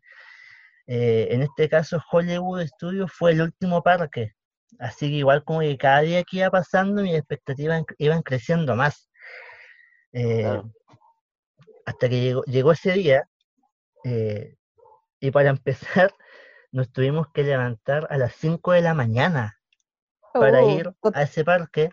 Eh, 0.93 1.29
en 1.31 1.41
este 1.41 1.69
caso, 1.69 2.03
Hollywood 2.11 2.67
Studios 2.67 3.09
fue 3.13 3.31
el 3.31 3.41
último 3.41 3.81
parque. 3.81 4.33
Así 4.77 5.07
que 5.09 5.15
igual 5.15 5.41
como 5.45 5.61
que 5.61 5.77
cada 5.77 6.01
día 6.01 6.21
que 6.23 6.39
iba 6.39 6.51
pasando, 6.51 7.01
mis 7.01 7.15
expectativas 7.15 7.83
iban 7.97 8.21
creciendo 8.23 8.75
más. 8.75 9.09
Eh, 10.11 10.61
hasta 11.85 12.09
que 12.09 12.19
llegó, 12.19 12.43
llegó 12.43 12.73
ese 12.73 12.91
día, 12.91 13.23
eh, 14.03 14.57
y 15.21 15.31
para 15.31 15.49
empezar, 15.51 16.13
nos 16.73 16.91
tuvimos 16.91 17.27
que 17.33 17.43
levantar 17.43 18.05
a 18.09 18.17
las 18.17 18.35
5 18.35 18.73
de 18.73 18.81
la 18.81 18.93
mañana 18.93 19.57
para 20.33 20.61
Oh, 20.61 20.77
ir 20.77 20.91
a 21.13 21.21
ese 21.23 21.45
parque. 21.45 21.91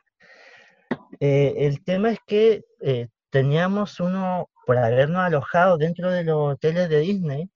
Eh, 1.20 1.54
el 1.58 1.84
tema 1.84 2.10
es 2.10 2.18
que 2.26 2.64
eh, 2.80 3.06
teníamos 3.30 4.00
uno, 4.00 4.50
por 4.66 4.76
habernos 4.76 5.22
alojado 5.22 5.78
dentro 5.78 6.10
de 6.10 6.24
los 6.24 6.54
hoteles 6.54 6.88
de 6.88 6.98
Disney, 6.98 7.48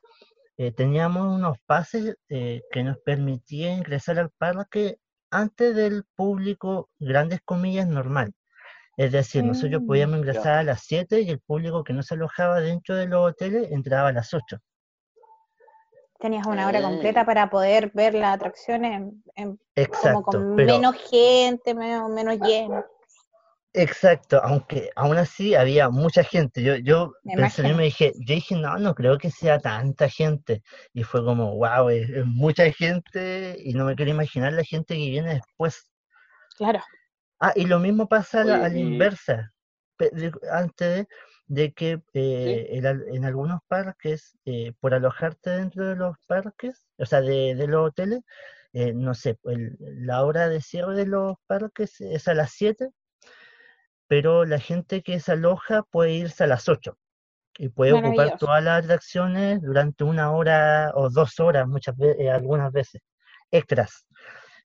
eh, 0.58 0.72
teníamos 0.72 1.34
unos 1.34 1.58
pases 1.66 2.16
eh, 2.28 2.62
que 2.70 2.82
nos 2.82 2.98
permitían 2.98 3.78
ingresar 3.78 4.18
al 4.18 4.30
parque 4.30 4.98
antes 5.30 5.74
del 5.74 6.04
público, 6.14 6.90
grandes 6.98 7.40
comillas, 7.44 7.88
normal. 7.88 8.32
Es 8.98 9.12
decir, 9.12 9.42
nosotros 9.44 9.82
Mm, 9.82 9.86
podíamos 9.86 10.18
ingresar 10.18 10.58
a 10.58 10.62
las 10.62 10.82
7 10.84 11.22
y 11.22 11.30
el 11.30 11.40
público 11.40 11.82
que 11.82 11.94
no 11.94 12.02
se 12.02 12.14
alojaba 12.14 12.60
dentro 12.60 12.94
de 12.94 13.06
los 13.06 13.30
hoteles 13.30 13.72
entraba 13.72 14.08
a 14.08 14.12
las 14.12 14.34
8. 14.34 14.58
Tenías 16.20 16.46
una 16.46 16.68
hora 16.68 16.80
completa 16.82 17.24
para 17.24 17.50
poder 17.50 17.90
ver 17.94 18.14
las 18.14 18.34
atracciones 18.36 18.92
en- 18.94 19.24
en- 19.34 19.60
como 20.02 20.22
con 20.22 20.56
pero 20.56 20.74
menos 20.74 20.94
gente, 21.10 21.74
menos, 21.74 22.10
menos 22.10 22.38
lleno. 22.38 22.84
Exacto, 23.74 24.40
aunque 24.42 24.90
aún 24.96 25.16
así 25.16 25.54
había 25.54 25.88
mucha 25.90 26.24
gente. 26.24 26.62
Yo, 26.62 26.76
yo 26.76 27.12
Me 27.24 27.36
pensé 27.36 27.68
y 27.68 27.74
me 27.74 27.84
dije, 27.84 28.12
yo 28.20 28.34
dije, 28.34 28.56
no, 28.56 28.78
no 28.78 28.94
creo 28.94 29.18
que 29.18 29.30
sea 29.30 29.58
tanta 29.58 30.08
gente. 30.08 30.62
Y 30.92 31.02
fue 31.04 31.24
como, 31.24 31.56
wow, 31.56 31.88
es, 31.90 32.08
es 32.10 32.26
mucha 32.26 32.70
gente 32.72 33.56
y 33.58 33.74
no 33.74 33.84
me 33.84 33.94
quiero 33.96 34.10
imaginar 34.10 34.52
la 34.52 34.64
gente 34.64 34.94
que 34.94 35.10
viene 35.10 35.34
después. 35.34 35.90
Claro. 36.56 36.80
Ah, 37.40 37.52
y 37.56 37.66
lo 37.66 37.78
mismo 37.78 38.08
pasa 38.08 38.42
a 38.42 38.44
la, 38.44 38.64
a 38.64 38.68
inversa. 38.76 39.52
Antes 40.50 41.06
de, 41.06 41.08
de 41.46 41.72
que 41.72 42.00
eh, 42.14 42.66
en, 42.70 42.86
al- 42.86 43.04
en 43.08 43.24
algunos 43.24 43.60
parques, 43.68 44.36
eh, 44.44 44.72
por 44.80 44.94
alojarte 44.94 45.50
dentro 45.50 45.86
de 45.86 45.96
los 45.96 46.16
parques, 46.26 46.86
o 46.98 47.06
sea, 47.06 47.20
de, 47.20 47.54
de 47.54 47.66
los 47.68 47.88
hoteles, 47.88 48.20
eh, 48.72 48.92
no 48.94 49.14
sé, 49.14 49.38
el- 49.44 49.76
la 49.78 50.24
hora 50.24 50.48
de 50.48 50.60
cierre 50.60 50.94
de 50.96 51.06
los 51.06 51.36
parques 51.46 52.00
es 52.00 52.26
a 52.28 52.34
las 52.34 52.52
7, 52.52 52.88
pero 54.12 54.44
la 54.44 54.58
gente 54.58 55.02
que 55.02 55.20
se 55.20 55.32
aloja 55.32 55.84
puede 55.84 56.12
irse 56.12 56.44
a 56.44 56.46
las 56.46 56.68
8 56.68 56.98
y 57.56 57.70
puede 57.70 57.94
ocupar 57.94 58.36
todas 58.36 58.62
las 58.62 58.84
atracciones 58.84 59.62
durante 59.62 60.04
una 60.04 60.32
hora 60.32 60.92
o 60.94 61.08
dos 61.08 61.40
horas, 61.40 61.66
muchas 61.66 61.96
veces, 61.96 62.28
algunas 62.30 62.70
veces, 62.72 63.00
extras. 63.50 64.04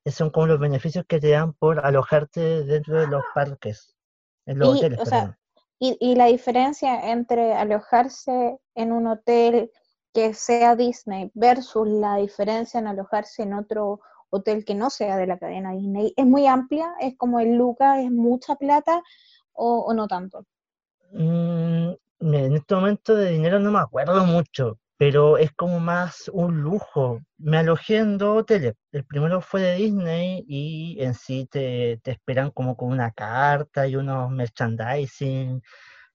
Esos 0.03 0.17
son 0.17 0.31
como 0.31 0.47
los 0.47 0.59
beneficios 0.59 1.05
que 1.07 1.21
te 1.21 1.29
dan 1.29 1.53
por 1.53 1.79
alojarte 1.79 2.65
dentro 2.65 2.99
de 2.99 3.07
los 3.07 3.23
parques, 3.33 3.95
en 4.45 4.59
los 4.59 4.67
Y, 4.67 4.79
hoteles, 4.79 4.99
o 4.99 5.05
sea. 5.05 5.39
Y, 5.79 5.95
y 6.01 6.15
la 6.15 6.25
diferencia 6.25 7.09
entre 7.09 7.53
alojarse 7.53 8.57
en 8.75 8.91
un 8.91 9.07
hotel 9.07 9.71
que 10.13 10.33
sea 10.33 10.75
Disney 10.75 11.31
versus 11.35 11.87
la 11.87 12.17
diferencia 12.17 12.81
en 12.81 12.87
alojarse 12.87 13.43
en 13.43 13.53
otro 13.53 14.01
hotel 14.29 14.65
que 14.65 14.75
no 14.75 14.89
sea 14.89 15.15
de 15.15 15.27
la 15.27 15.37
cadena 15.37 15.71
Disney 15.71 16.13
es 16.17 16.25
muy 16.25 16.47
amplia, 16.47 16.93
es 16.99 17.15
como 17.15 17.39
el 17.39 17.55
Luca, 17.55 18.01
es 18.01 18.11
mucha 18.11 18.55
plata 18.55 19.01
o, 19.57 19.93
no 19.93 20.07
tanto. 20.07 20.45
Mm, 21.11 21.91
en 22.19 22.53
este 22.55 22.75
momento 22.75 23.15
de 23.15 23.31
dinero 23.31 23.59
no 23.59 23.71
me 23.71 23.79
acuerdo 23.79 24.25
mucho, 24.25 24.77
pero 24.97 25.37
es 25.37 25.51
como 25.53 25.79
más 25.79 26.29
un 26.33 26.61
lujo. 26.61 27.21
Me 27.37 27.57
alojé 27.57 27.97
en 27.97 28.17
dos 28.17 28.39
hoteles. 28.41 28.75
El 28.91 29.05
primero 29.05 29.41
fue 29.41 29.61
de 29.61 29.75
Disney 29.75 30.43
y 30.47 30.97
en 31.01 31.13
sí 31.13 31.47
te, 31.51 31.99
te 32.03 32.11
esperan 32.11 32.51
como 32.51 32.75
con 32.77 32.89
una 32.91 33.11
carta 33.11 33.87
y 33.87 33.95
unos 33.95 34.29
merchandising. 34.31 35.61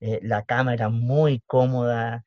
eh, 0.01 0.21
la 0.23 0.43
cámara 0.45 0.89
muy 0.91 1.41
cómoda. 1.47 2.25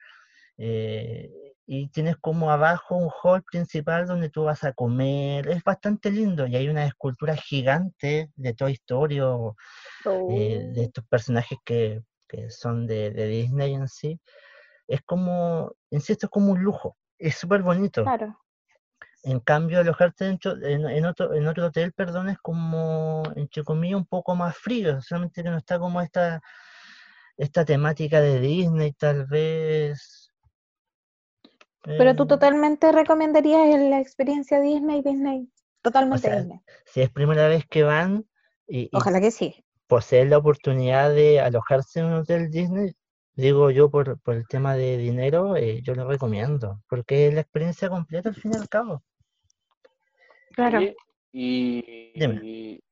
eh, 0.58 1.45
y 1.68 1.90
tienes 1.90 2.18
como 2.18 2.52
abajo 2.52 2.96
un 2.96 3.10
hall 3.24 3.44
principal 3.44 4.06
donde 4.08 4.30
tú 4.30 4.44
vas 4.44 4.64
a 4.64 4.74
comer. 4.74 5.48
Es 5.50 5.64
bastante 5.64 6.12
lindo 6.12 6.48
y 6.48 6.56
hay 6.56 6.70
una 6.70 6.86
escultura 6.86 7.36
gigante 7.36 8.32
de 8.36 8.54
Toy 8.54 8.74
Story 8.74 9.20
o 9.22 9.56
eh, 10.28 10.64
de 10.68 10.82
Oh. 10.82 10.84
estos 10.84 11.06
personajes 11.08 11.58
que, 11.66 12.02
que 12.28 12.50
son 12.52 12.88
de, 12.88 13.12
de 13.12 13.28
Disney 13.28 13.74
en 13.76 13.88
sí. 13.88 14.20
Es 14.88 15.02
como, 15.04 15.74
insisto, 15.92 16.28
es 16.28 16.32
como 16.32 16.52
un 16.54 16.64
lujo. 16.64 16.98
Es 17.20 17.38
súper 17.38 17.64
bonito. 17.64 18.04
Claro. 18.04 18.38
En 19.24 19.40
cambio, 19.40 19.80
alojarte 19.80 20.26
dentro, 20.26 20.54
en, 20.64 20.88
en 20.88 21.06
otro, 21.06 21.34
en 21.34 21.48
otro 21.48 21.66
hotel, 21.68 21.92
perdón, 21.94 22.30
es 22.30 22.38
como, 22.40 23.24
entre 23.36 23.64
comillas, 23.64 23.98
un 23.98 24.06
poco 24.06 24.36
más 24.36 24.56
frío. 24.58 25.02
Solamente 25.02 25.42
que 25.44 25.50
no 25.50 25.58
está 25.58 25.80
como 25.80 26.00
esta, 26.02 26.42
esta 27.38 27.66
temática 27.66 28.22
de 28.22 28.40
Disney, 28.40 28.94
tal 28.94 29.26
vez. 29.26 30.25
Pero 31.86 32.16
tú 32.16 32.24
eh, 32.24 32.28
totalmente 32.28 32.92
recomendarías 32.92 33.80
la 33.80 34.00
experiencia 34.00 34.60
Disney, 34.60 35.02
Disney, 35.02 35.50
totalmente 35.82 36.28
sea, 36.28 36.38
Disney. 36.38 36.60
si 36.86 37.02
es 37.02 37.10
primera 37.12 37.48
vez 37.48 37.66
que 37.68 37.84
van 37.84 38.26
y, 38.68 38.84
y 38.84 38.90
Ojalá 38.94 39.22
que 39.22 39.32
sí. 39.32 39.64
poseen 39.88 40.30
la 40.30 40.38
oportunidad 40.40 41.14
de 41.14 41.40
alojarse 41.40 42.00
en 42.00 42.08
un 42.08 42.14
hotel 42.14 42.50
Disney, 42.50 42.94
digo 43.36 43.70
yo 43.70 43.90
por, 43.90 44.20
por 44.22 44.36
el 44.36 44.48
tema 44.48 44.76
de 44.76 44.98
dinero, 44.98 45.56
eh, 45.56 45.82
yo 45.84 45.94
lo 45.94 46.08
recomiendo, 46.08 46.82
porque 46.90 47.28
es 47.28 47.34
la 47.34 47.42
experiencia 47.42 47.90
completa 47.90 48.30
al 48.30 48.36
fin 48.36 48.54
y 48.54 48.58
al 48.58 48.68
cabo. 48.70 49.04
Claro. 50.56 50.80
Oye, 50.80 50.96
y, 51.34 52.14
Dime. 52.18 52.40
y, 52.44 52.84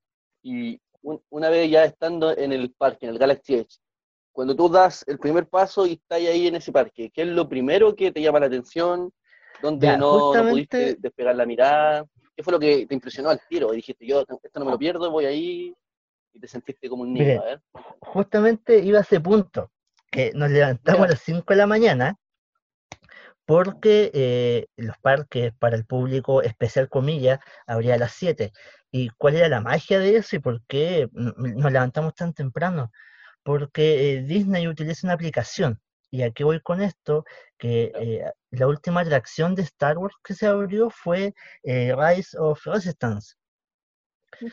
y 0.43 0.81
un- 1.01 1.21
una 1.29 1.49
vez 1.49 1.69
ya 1.71 1.85
estando 1.85 2.35
en 2.37 2.51
el 2.51 2.71
parque, 2.73 3.05
en 3.05 3.13
el 3.13 3.19
Galaxy 3.19 3.55
Edge, 3.55 3.77
cuando 4.33 4.55
tú 4.55 4.67
das 4.67 5.05
el 5.07 5.19
primer 5.19 5.47
paso 5.47 5.85
y 5.85 5.93
estás 5.93 6.17
ahí 6.19 6.47
en 6.47 6.55
ese 6.55 6.71
parque, 6.71 7.11
¿qué 7.13 7.21
es 7.21 7.27
lo 7.27 7.47
primero 7.47 7.95
que 7.95 8.11
te 8.11 8.21
llama 8.21 8.39
la 8.39 8.47
atención? 8.47 9.11
¿Dónde 9.61 9.85
Ya, 9.87 9.97
no, 9.97 10.33
no 10.35 10.49
pudiste 10.49 10.95
despegar 10.95 11.35
la 11.35 11.45
mirada? 11.45 12.05
¿Qué 12.35 12.43
fue 12.43 12.51
lo 12.51 12.59
que 12.59 12.87
te 12.87 12.95
impresionó 12.95 13.29
al 13.29 13.39
tiro? 13.47 13.71
Y 13.73 13.77
dijiste, 13.77 14.05
yo 14.05 14.21
esto 14.21 14.59
no 14.59 14.65
me 14.65 14.71
lo 14.71 14.79
pierdo, 14.79 15.11
voy 15.11 15.25
ahí 15.25 15.73
y 16.33 16.39
te 16.39 16.47
sentiste 16.47 16.89
como 16.89 17.03
un 17.03 17.13
niño, 17.13 17.25
Mire, 17.25 17.37
a 17.37 17.43
ver. 17.43 17.61
Justamente 18.01 18.79
iba 18.79 18.97
a 18.97 19.01
ese 19.03 19.19
punto, 19.21 19.71
que 20.09 20.31
nos 20.33 20.49
levantamos 20.49 21.01
Ya. 21.01 21.05
a 21.05 21.09
las 21.09 21.21
5 21.21 21.53
de 21.53 21.57
la 21.57 21.67
mañana, 21.67 22.17
porque 23.45 24.09
eh, 24.13 24.67
los 24.77 24.97
parques 24.97 25.53
para 25.59 25.75
el 25.75 25.85
público 25.85 26.41
especial, 26.41 26.89
comillas, 26.89 27.39
abría 27.67 27.95
a 27.95 27.97
las 27.99 28.13
7. 28.13 28.51
¿Y 28.91 29.09
cuál 29.09 29.35
era 29.35 29.47
la 29.49 29.61
magia 29.61 29.99
de 29.99 30.15
eso 30.17 30.35
y 30.35 30.39
por 30.39 30.61
qué 30.65 31.09
n- 31.13 31.33
nos 31.37 31.71
levantamos 31.71 32.15
tan 32.15 32.33
temprano? 32.33 32.91
Porque 33.43 34.17
eh, 34.17 34.23
Disney 34.23 34.67
utiliza 34.67 35.07
una 35.07 35.13
aplicación. 35.15 35.81
Y 36.11 36.21
aquí 36.23 36.43
voy 36.43 36.61
con 36.61 36.81
esto, 36.81 37.25
que 37.57 37.91
eh, 37.95 38.25
la 38.51 38.67
última 38.67 39.01
atracción 39.01 39.55
de 39.55 39.63
Star 39.63 39.97
Wars 39.97 40.15
que 40.23 40.35
se 40.35 40.47
abrió 40.47 40.89
fue 40.91 41.33
eh, 41.63 41.93
Rise 41.97 42.37
of 42.39 42.63
Resistance. 42.65 43.35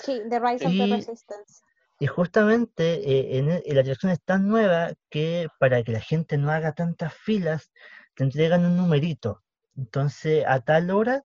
Sí, 0.04 0.23
The 0.30 0.40
Rise 0.40 0.66
of 0.66 0.76
the 0.78 0.87
Resistance. 0.87 1.62
Y 2.00 2.06
justamente 2.06 2.94
eh, 2.94 3.38
en, 3.38 3.50
e- 3.50 3.62
la 3.75 3.82
atracción 3.82 4.11
es 4.12 4.20
tan 4.25 4.49
nueva 4.49 4.92
que 5.11 5.49
para 5.61 5.82
que 5.85 5.92
la 5.92 6.00
gente 6.00 6.38
no 6.38 6.50
haga 6.50 6.73
tantas 6.73 7.14
filas, 7.14 7.70
te 8.14 8.25
entregan 8.25 8.64
un 8.66 8.76
numerito. 8.76 9.42
Entonces, 9.76 10.44
a 10.47 10.61
tal 10.61 10.90
hora, 10.90 11.23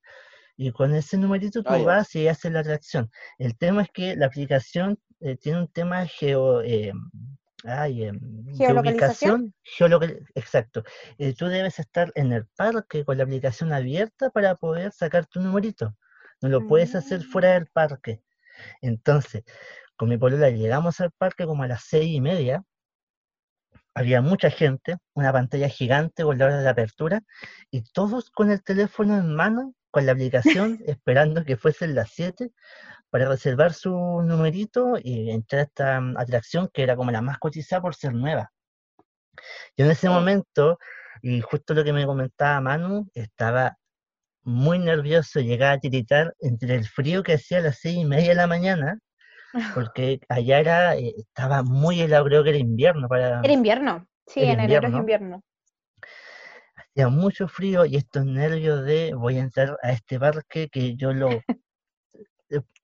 y 0.57 0.71
con 0.71 0.95
ese 0.95 1.17
numerito 1.17 1.63
tú 1.63 1.73
Ah, 1.75 1.83
vas 1.83 2.15
y 2.15 2.27
haces 2.27 2.51
la 2.53 2.61
atracción. 2.61 3.11
El 3.39 3.57
tema 3.57 3.83
es 3.83 3.89
que 3.91 4.15
la 4.17 4.27
aplicación 4.27 4.99
eh, 5.21 5.37
tiene 5.37 5.59
un 5.61 5.69
tema 5.69 6.05
geo, 6.07 6.61
eh, 6.63 6.93
ay, 7.65 8.05
de 8.11 8.19
¿Geolocalización? 8.57 9.41
ubicación, 9.41 9.53
geolocal- 9.63 10.25
exacto. 10.35 10.83
Eh, 11.17 11.33
tú 11.33 11.47
debes 11.47 11.79
estar 11.79 12.11
en 12.15 12.31
el 12.33 12.45
parque 12.55 13.03
con 13.05 13.17
la 13.17 13.23
aplicación 13.23 13.73
abierta 13.73 14.29
para 14.29 14.55
poder 14.55 14.91
sacar 14.91 15.25
tu 15.25 15.39
numerito. 15.41 15.95
No 16.41 16.49
lo 16.49 16.67
puedes 16.67 16.95
hacer 16.95 17.21
fuera 17.23 17.53
del 17.53 17.67
parque. 17.67 18.21
Entonces, 18.81 19.43
con 19.95 20.09
mi 20.09 20.17
polola 20.17 20.49
llegamos 20.49 20.99
al 21.01 21.11
parque 21.11 21.45
como 21.45 21.63
a 21.63 21.67
las 21.67 21.83
seis 21.85 22.13
y 22.13 22.21
media. 22.21 22.63
Había 23.93 24.21
mucha 24.21 24.49
gente, 24.49 24.97
una 25.13 25.31
pantalla 25.31 25.69
gigante 25.69 26.23
con 26.23 26.37
la 26.37 26.45
hora 26.45 26.57
de 26.61 26.67
apertura, 26.69 27.21
y 27.71 27.81
todos 27.93 28.29
con 28.29 28.51
el 28.51 28.61
teléfono 28.61 29.17
en 29.17 29.33
mano, 29.33 29.73
con 29.89 30.05
la 30.05 30.11
aplicación, 30.11 30.79
esperando 30.85 31.45
que 31.45 31.55
fuesen 31.55 31.95
las 31.95 32.11
7 32.11 32.51
para 33.15 33.29
reservar 33.29 33.71
su 33.71 33.91
numerito 34.25 34.95
y 35.01 35.31
entrar 35.31 35.61
a 35.61 35.63
esta 35.63 36.01
mm, 36.01 36.17
atracción 36.17 36.69
que 36.73 36.83
era 36.83 36.97
como 36.97 37.11
la 37.11 37.21
más 37.21 37.37
cotizada 37.37 37.81
por 37.81 37.95
ser 37.95 38.13
nueva. 38.13 38.51
Yo 39.77 39.85
en 39.85 39.91
ese 39.91 40.09
momento, 40.09 40.77
y 41.21 41.39
justo 41.39 41.73
lo 41.73 41.85
que 41.85 41.93
me 41.93 42.05
comentaba 42.05 42.59
Manu, 42.59 43.09
estaba 43.13 43.77
muy 44.43 44.79
nervioso, 44.79 45.39
llegaba 45.39 45.71
a 45.75 45.79
tiritar 45.79 46.35
entre 46.41 46.75
el 46.75 46.85
frío 46.85 47.23
que 47.23 47.35
hacía 47.35 47.59
a 47.59 47.61
las 47.61 47.79
seis 47.79 47.95
y 47.99 48.03
media 48.03 48.31
de 48.31 48.35
la 48.35 48.47
mañana, 48.47 48.99
porque 49.73 50.19
allá 50.27 50.59
era, 50.59 50.97
eh, 50.97 51.13
estaba 51.17 51.63
muy 51.63 52.01
helado, 52.01 52.25
creo 52.25 52.43
que 52.43 52.49
era 52.49 52.59
invierno 52.59 53.07
para 53.07 53.39
Era 53.39 53.53
invierno. 53.53 54.05
Sí, 54.27 54.41
Era 54.41 54.51
en 54.51 54.59
enero 54.59 54.89
es 54.89 54.93
invierno. 54.93 55.41
hacía 56.75 57.07
mucho 57.07 57.47
frío 57.47 57.85
y 57.85 57.95
estos 57.95 58.25
nervios 58.25 58.83
de 58.83 59.13
voy 59.13 59.37
a 59.37 59.39
entrar 59.39 59.77
a 59.81 59.93
este 59.93 60.19
parque 60.19 60.67
que 60.67 60.97
yo 60.97 61.13
lo 61.13 61.29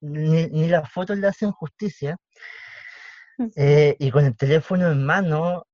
ni, 0.02 0.48
ni 0.48 0.68
las 0.70 0.92
fotos 0.92 1.18
le 1.18 1.28
hacen 1.28 1.52
justicia. 1.52 2.18
Eh, 3.56 3.96
y 4.00 4.12
con 4.12 4.26
el 4.26 4.36
teléfono 4.38 4.92
en 4.92 5.04
mano, 5.06 5.66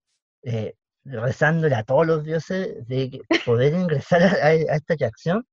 eh, 0.43 0.75
rezándole 1.03 1.75
a 1.75 1.83
todos 1.83 2.05
los 2.07 2.23
dioses 2.23 2.87
de 2.87 3.21
poder 3.45 3.73
ingresar 3.73 4.23
a, 4.23 4.27
a 4.47 4.53
esta 4.53 4.93
atracción. 4.93 5.45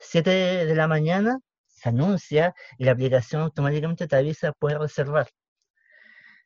7 0.00 0.30
de 0.66 0.74
la 0.74 0.88
mañana 0.88 1.38
se 1.66 1.88
anuncia 1.90 2.54
y 2.78 2.84
la 2.84 2.92
aplicación 2.92 3.42
automáticamente 3.42 4.06
te 4.08 4.16
avisa, 4.16 4.52
puedes 4.58 4.78
reservar. 4.78 5.28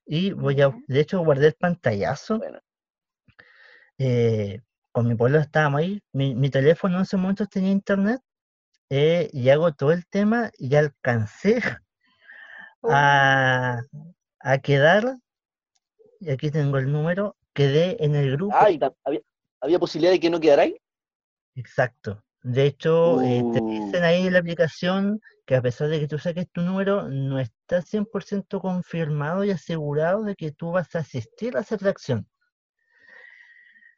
Y 0.05 0.33
voy 0.33 0.61
a, 0.61 0.75
de 0.89 1.01
hecho, 1.01 1.21
guardé 1.25 1.47
el 1.47 1.55
pantallazo. 1.55 2.37
Bueno. 2.39 2.61
eh, 3.99 4.61
con 4.93 5.07
mi 5.09 5.15
pueblo 5.15 5.39
estábamos 5.39 5.81
ahí. 5.81 6.03
Mi, 6.13 6.35
mi 6.35 6.51
teléfono 6.51 6.97
en 6.97 7.03
ese 7.03 7.17
momento 7.17 7.47
tenía 7.47 7.71
internet 7.73 8.21
eh, 8.91 9.31
y 9.33 9.49
hago 9.51 9.73
todo 9.73 9.93
el 9.93 10.07
tema 10.07 10.51
y 10.59 10.75
alcancé 10.75 11.61
a, 12.83 13.81
a 14.41 14.59
quedar. 14.59 15.17
Y 16.21 16.31
aquí 16.31 16.51
tengo 16.51 16.79
el 16.79 16.93
número. 16.93 17.37
Quedé 17.55 18.03
en 18.05 18.15
el 18.15 18.33
grupo. 18.33 18.55
Ah, 18.57 18.71
y 18.71 18.79
había, 19.05 19.21
había 19.61 19.79
posibilidad 19.79 20.13
de 20.13 20.21
que 20.21 20.31
no 20.31 20.41
quedarais. 20.41 20.75
Exacto. 21.55 22.23
De 22.43 22.67
hecho, 22.67 23.21
eh, 23.23 23.43
te 23.53 23.61
Uh. 23.61 23.69
dicen 23.87 24.03
ahí 24.05 24.27
en 24.27 24.33
la 24.33 24.39
aplicación 24.39 25.21
que 25.47 25.57
a 25.57 25.63
pesar 25.63 25.89
de 25.89 26.01
que 26.01 26.09
tú 26.09 26.19
saques 26.19 26.49
tu 26.51 26.63
número, 26.63 27.09
no 27.09 27.39
está 27.39 27.83
100% 27.83 28.61
confirmado 28.61 29.45
y 29.45 29.51
asegurado 29.51 30.23
de 30.23 30.37
que 30.37 30.53
tú 30.53 30.71
vas 30.71 30.95
a 30.95 31.01
asistir 31.01 31.57
a 31.57 31.61
esa 31.61 31.75
atracción. 31.75 32.27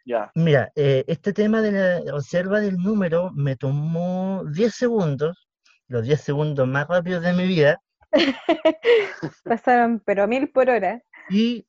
Ya. 0.04 0.30
Mira, 0.35 0.73
eh, 0.75 1.04
este 1.06 1.32
tema 1.32 1.61
de 1.61 1.73
la 1.73 2.12
reserva 2.12 2.61
del 2.61 2.76
número 2.76 3.30
me 3.32 3.56
tomó 3.56 4.44
10 4.52 4.75
segundos, 4.75 5.49
los 5.88 6.02
10 6.02 6.21
segundos 6.21 6.66
más 6.66 6.88
rápidos 6.88 7.23
de 7.23 7.32
mi 7.32 7.47
vida, 7.47 7.80
Pasaron, 9.44 10.00
pero 10.00 10.25
a 10.25 10.26
mil 10.26 10.50
por 10.50 10.68
hora. 10.68 11.02
y 11.30 11.66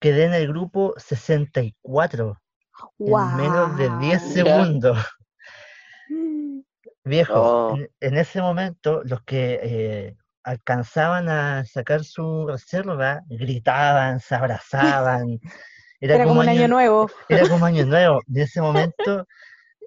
quedé 0.00 0.24
en 0.24 0.34
el 0.34 0.48
grupo 0.48 0.94
64 0.96 2.40
en 2.98 3.36
menos 3.36 3.76
de 3.78 3.90
10 3.98 4.22
Guau. 4.22 4.32
segundos. 4.32 4.98
Viejo, 7.04 7.76
en 8.00 8.16
ese 8.16 8.40
momento 8.40 9.02
los 9.04 9.22
que 9.24 9.60
eh, 9.62 10.16
alcanzaban 10.42 11.28
a 11.28 11.64
sacar 11.64 12.02
su 12.02 12.46
reserva 12.46 13.20
gritaban, 13.28 14.20
se 14.20 14.34
abrazaban. 14.34 15.38
Era 16.04 16.24
como 16.24 16.40
un 16.40 16.48
año 16.48 16.68
nuevo. 16.68 17.10
Era 17.28 17.48
como 17.48 17.64
año 17.64 17.86
nuevo. 17.86 18.20
En 18.28 18.42
ese 18.42 18.60
momento 18.60 19.26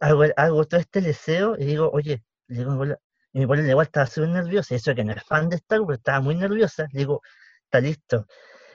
hago, 0.01 0.23
hago 0.35 0.65
todo 0.65 0.79
este 0.79 1.01
deseo 1.01 1.55
y 1.57 1.65
digo, 1.65 1.89
oye, 1.93 2.23
le 2.47 2.57
digo, 2.57 2.85
y 3.33 3.39
mi 3.39 3.43
abuela 3.43 3.69
igual 3.69 3.85
estaba 3.85 4.07
súper 4.07 4.29
nerviosa, 4.29 4.73
y 4.73 4.77
eso 4.77 4.95
que 4.95 5.03
no 5.03 5.11
es 5.11 5.23
fan 5.23 5.49
de 5.49 5.57
Star 5.57 5.81
Wars, 5.81 5.99
estaba 5.99 6.21
muy 6.21 6.35
nerviosa. 6.35 6.87
Le 6.91 6.99
digo, 6.99 7.21
está 7.65 7.81
listo. 7.81 8.25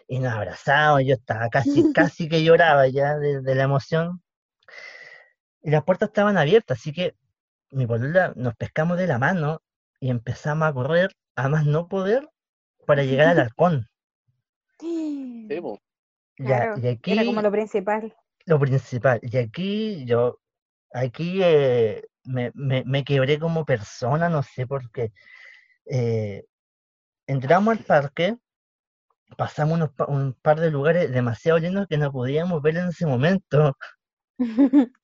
Y 0.07 0.21
nos 0.21 0.33
abrazamos, 0.33 1.03
yo 1.05 1.15
estaba 1.15 1.49
casi, 1.49 1.93
casi 1.95 2.29
que 2.29 2.45
lloraba 2.45 2.87
ya 2.87 3.17
de, 3.17 3.41
de 3.41 3.55
la 3.55 3.65
emoción. 3.65 4.23
Y 5.63 5.71
las 5.71 5.83
puertas 5.85 6.11
estaban 6.11 6.39
abiertas, 6.39 6.79
así 6.79 6.93
que 6.93 7.15
mi 7.71 7.87
polola 7.87 8.33
nos 8.37 8.55
pescamos 8.55 8.99
de 8.99 9.07
la 9.07 9.19
mano 9.19 9.63
y 9.99 10.11
empezamos 10.11 10.69
a 10.69 10.73
correr 10.73 11.11
a 11.35 11.49
más 11.49 11.65
no 11.65 11.89
poder 11.89 12.29
para 12.87 13.03
llegar 13.05 13.29
al 13.29 13.41
halcón. 13.41 13.89
Sí, 14.79 15.49
Ya, 16.39 16.75
y 16.83 16.89
aquí 16.89 17.13
Era 17.13 17.25
como 17.25 17.43
lo 17.43 17.51
principal. 17.51 18.15
lo 18.47 18.59
principal. 18.59 19.21
Y 19.23 19.37
aquí 19.37 20.05
yo, 20.07 20.41
aquí 20.93 21.41
eh, 21.43 22.03
me, 22.25 22.51
me- 22.55 22.85
me 22.85 23.05
quebré 23.05 23.39
como 23.39 23.65
persona, 23.65 24.29
no 24.29 24.43
sé 24.43 24.67
por 24.67 24.91
qué. 24.91 25.13
Eh, 25.87 26.45
entramos 27.27 27.77
al 27.79 27.85
parque, 27.85 28.37
pasamos 29.37 29.75
unos 29.77 29.91
un 30.09 30.35
par 30.43 30.59
de 30.61 30.71
lugares 30.71 31.11
demasiado 31.13 31.59
lindos 31.59 31.87
que 31.89 31.99
no 31.99 32.11
podíamos 32.13 32.61
ver 32.63 32.77
en 32.79 32.89
ese 32.89 33.07
momento. 33.07 33.77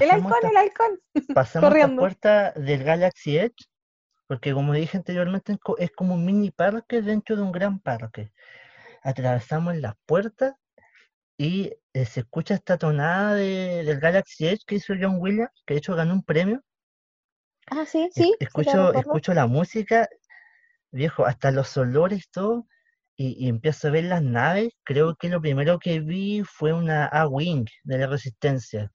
El 0.00 0.10
halcón, 0.10 0.32
el 0.50 0.56
halcón. 0.56 1.00
pasamos 1.32 1.68
corriendo. 1.70 2.00
puerta 2.00 2.50
del 2.52 2.82
Galaxy 2.82 3.38
Edge, 3.38 3.54
porque 4.26 4.52
como 4.52 4.72
dije 4.72 4.96
anteriormente, 4.96 5.56
es 5.78 5.90
como 5.92 6.14
un 6.14 6.24
mini 6.24 6.50
parque 6.50 7.02
dentro 7.02 7.36
de 7.36 7.42
un 7.42 7.52
gran 7.52 7.78
parque. 7.78 8.32
Atravesamos 9.02 9.76
las 9.76 9.94
puertas 10.04 10.54
y 11.38 11.72
eh, 11.92 12.04
se 12.06 12.20
escucha 12.20 12.54
esta 12.54 12.78
tonada 12.78 13.34
de- 13.34 13.84
del 13.84 14.00
Galaxy 14.00 14.46
Edge 14.48 14.62
que 14.66 14.76
hizo 14.76 14.94
John 15.00 15.16
Williams, 15.20 15.50
que 15.66 15.74
de 15.74 15.78
hecho 15.78 15.94
ganó 15.96 16.14
un 16.14 16.22
premio. 16.22 16.62
Ah, 17.68 17.84
sí, 17.86 18.08
sí. 18.12 18.34
escucho, 18.38 18.92
escucho 18.94 19.34
la 19.34 19.46
música, 19.46 20.08
viejo, 20.92 21.26
hasta 21.26 21.50
los 21.50 21.76
olores, 21.76 22.28
todo, 22.30 22.66
y, 23.16 23.36
y 23.44 23.48
empiezo 23.48 23.88
a 23.88 23.90
ver 23.92 24.04
las 24.04 24.22
naves. 24.22 24.70
Creo 24.84 25.16
que 25.16 25.28
lo 25.28 25.40
primero 25.40 25.78
que 25.78 26.00
vi 26.00 26.42
fue 26.44 26.72
una 26.72 27.06
A-Wing 27.06 27.66
de 27.84 27.98
la 27.98 28.06
Resistencia. 28.06 28.92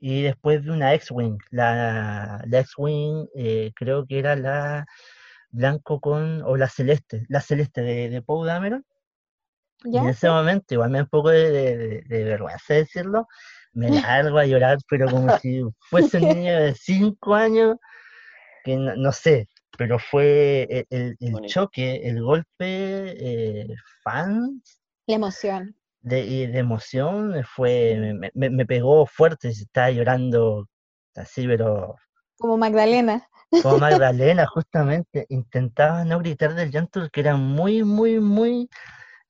Y 0.00 0.22
después 0.22 0.62
vi 0.62 0.70
una 0.70 0.94
X-Wing. 0.94 1.38
La, 1.50 2.42
la 2.46 2.60
X-Wing 2.60 3.28
eh, 3.36 3.72
creo 3.76 4.06
que 4.06 4.18
era 4.18 4.36
la 4.36 4.86
blanco 5.50 6.00
con, 6.00 6.42
o 6.44 6.56
la 6.56 6.68
celeste, 6.68 7.24
la 7.28 7.40
celeste 7.40 7.82
de, 7.82 8.10
de 8.10 8.22
Poe 8.22 8.46
Dameron. 8.46 8.84
Y 9.84 9.98
en 9.98 10.08
ese 10.08 10.28
momento, 10.28 10.74
igual 10.74 10.90
me 10.90 10.98
da 10.98 11.04
un 11.04 11.10
poco 11.10 11.30
de, 11.30 11.50
de- 11.52 12.02
de 12.06 12.24
vergüenza 12.24 12.74
decirlo, 12.74 13.26
me 13.72 13.90
largo 13.90 14.38
a 14.38 14.46
llorar, 14.46 14.78
pero 14.88 15.10
como 15.10 15.30
si 15.32 15.62
fuese 15.90 16.18
un 16.18 16.28
niño 16.28 16.58
de 16.60 16.74
5 16.74 17.34
años, 17.34 17.76
que 18.64 18.76
no, 18.76 18.96
no 18.96 19.12
sé, 19.12 19.48
pero 19.78 19.98
fue 19.98 20.64
el, 20.70 20.86
el- 20.90 21.16
el 21.20 21.32
Bonito. 21.32 21.44
choque, 21.44 22.02
el 22.08 22.22
golpe 22.22 22.62
eh, 22.62 23.68
fan 24.04 24.62
La 25.08 25.16
emoción. 25.16 25.74
de, 26.00 26.48
de 26.48 26.58
emoción, 26.58 27.34
eh, 27.36 27.44
fue, 27.44 28.14
me, 28.18 28.30
me- 28.34 28.50
me 28.50 28.66
pegó 28.66 29.06
fuerte, 29.06 29.48
estaba 29.48 29.90
llorando 29.90 30.68
así, 31.14 31.46
pero 31.46 31.96
Como 32.36 32.56
Magdalena. 32.56 33.28
como 33.56 33.78
Magdalena, 33.78 34.46
justamente, 34.46 35.26
intentaba 35.28 36.04
no 36.04 36.18
gritar 36.18 36.54
del 36.54 36.70
llanto 36.70 37.00
porque 37.00 37.20
era 37.20 37.36
muy, 37.36 37.82
muy, 37.84 38.20
muy 38.20 38.68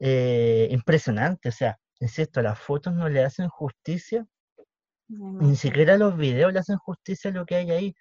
eh, 0.00 0.68
impresionante. 0.70 1.48
O 1.48 1.52
sea, 1.52 1.78
insisto, 2.00 2.42
las 2.42 2.58
fotos 2.58 2.94
no 2.94 3.08
le 3.08 3.24
hacen 3.24 3.48
justicia, 3.48 4.26
ni 5.08 5.56
siquiera 5.56 5.96
los 5.96 6.16
videos 6.16 6.52
le 6.52 6.58
hacen 6.58 6.76
justicia 6.78 7.30
a 7.30 7.34
lo 7.34 7.46
que 7.46 7.56
hay 7.56 7.70
ahí. 7.70 7.94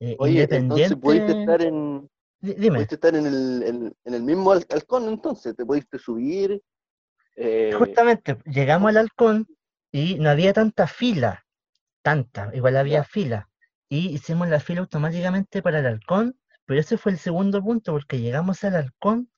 Eh, 0.00 0.16
Oye, 0.18 0.48
entonces 0.50 0.96
pudiste 0.96 1.32
estar 1.32 1.60
en, 1.62 2.08
Di- 2.40 2.54
Dime, 2.54 2.76
pudiste 2.76 2.94
estar 2.94 3.14
en 3.14 3.26
el, 3.26 3.62
en, 3.62 3.94
en 4.04 4.14
el 4.14 4.22
mismo 4.22 4.52
hal- 4.52 4.66
halcón, 4.70 5.08
entonces, 5.08 5.54
te 5.54 5.64
pudiste 5.64 5.98
subir. 5.98 6.62
eh, 7.36 7.74
justamente 7.78 8.38
llegamos 8.46 8.88
al 8.90 8.96
halcón 8.96 9.46
y 9.92 10.14
no 10.18 10.30
había 10.30 10.52
tanta 10.52 10.86
fila, 10.86 11.44
tanta, 12.02 12.50
igual 12.54 12.76
había 12.76 12.98
Ya. 12.98 13.04
fila. 13.04 13.48
Y 13.88 14.10
hicimos 14.10 14.48
la 14.48 14.60
fila 14.60 14.80
automáticamente 14.80 15.62
para 15.62 15.80
el 15.80 15.86
halcón, 15.86 16.36
pero 16.64 16.80
ese 16.80 16.96
fue 16.96 17.12
el 17.12 17.18
segundo 17.18 17.62
punto, 17.62 17.92
porque 17.92 18.20
llegamos 18.20 18.62
al 18.64 18.76
halcón 18.76 19.28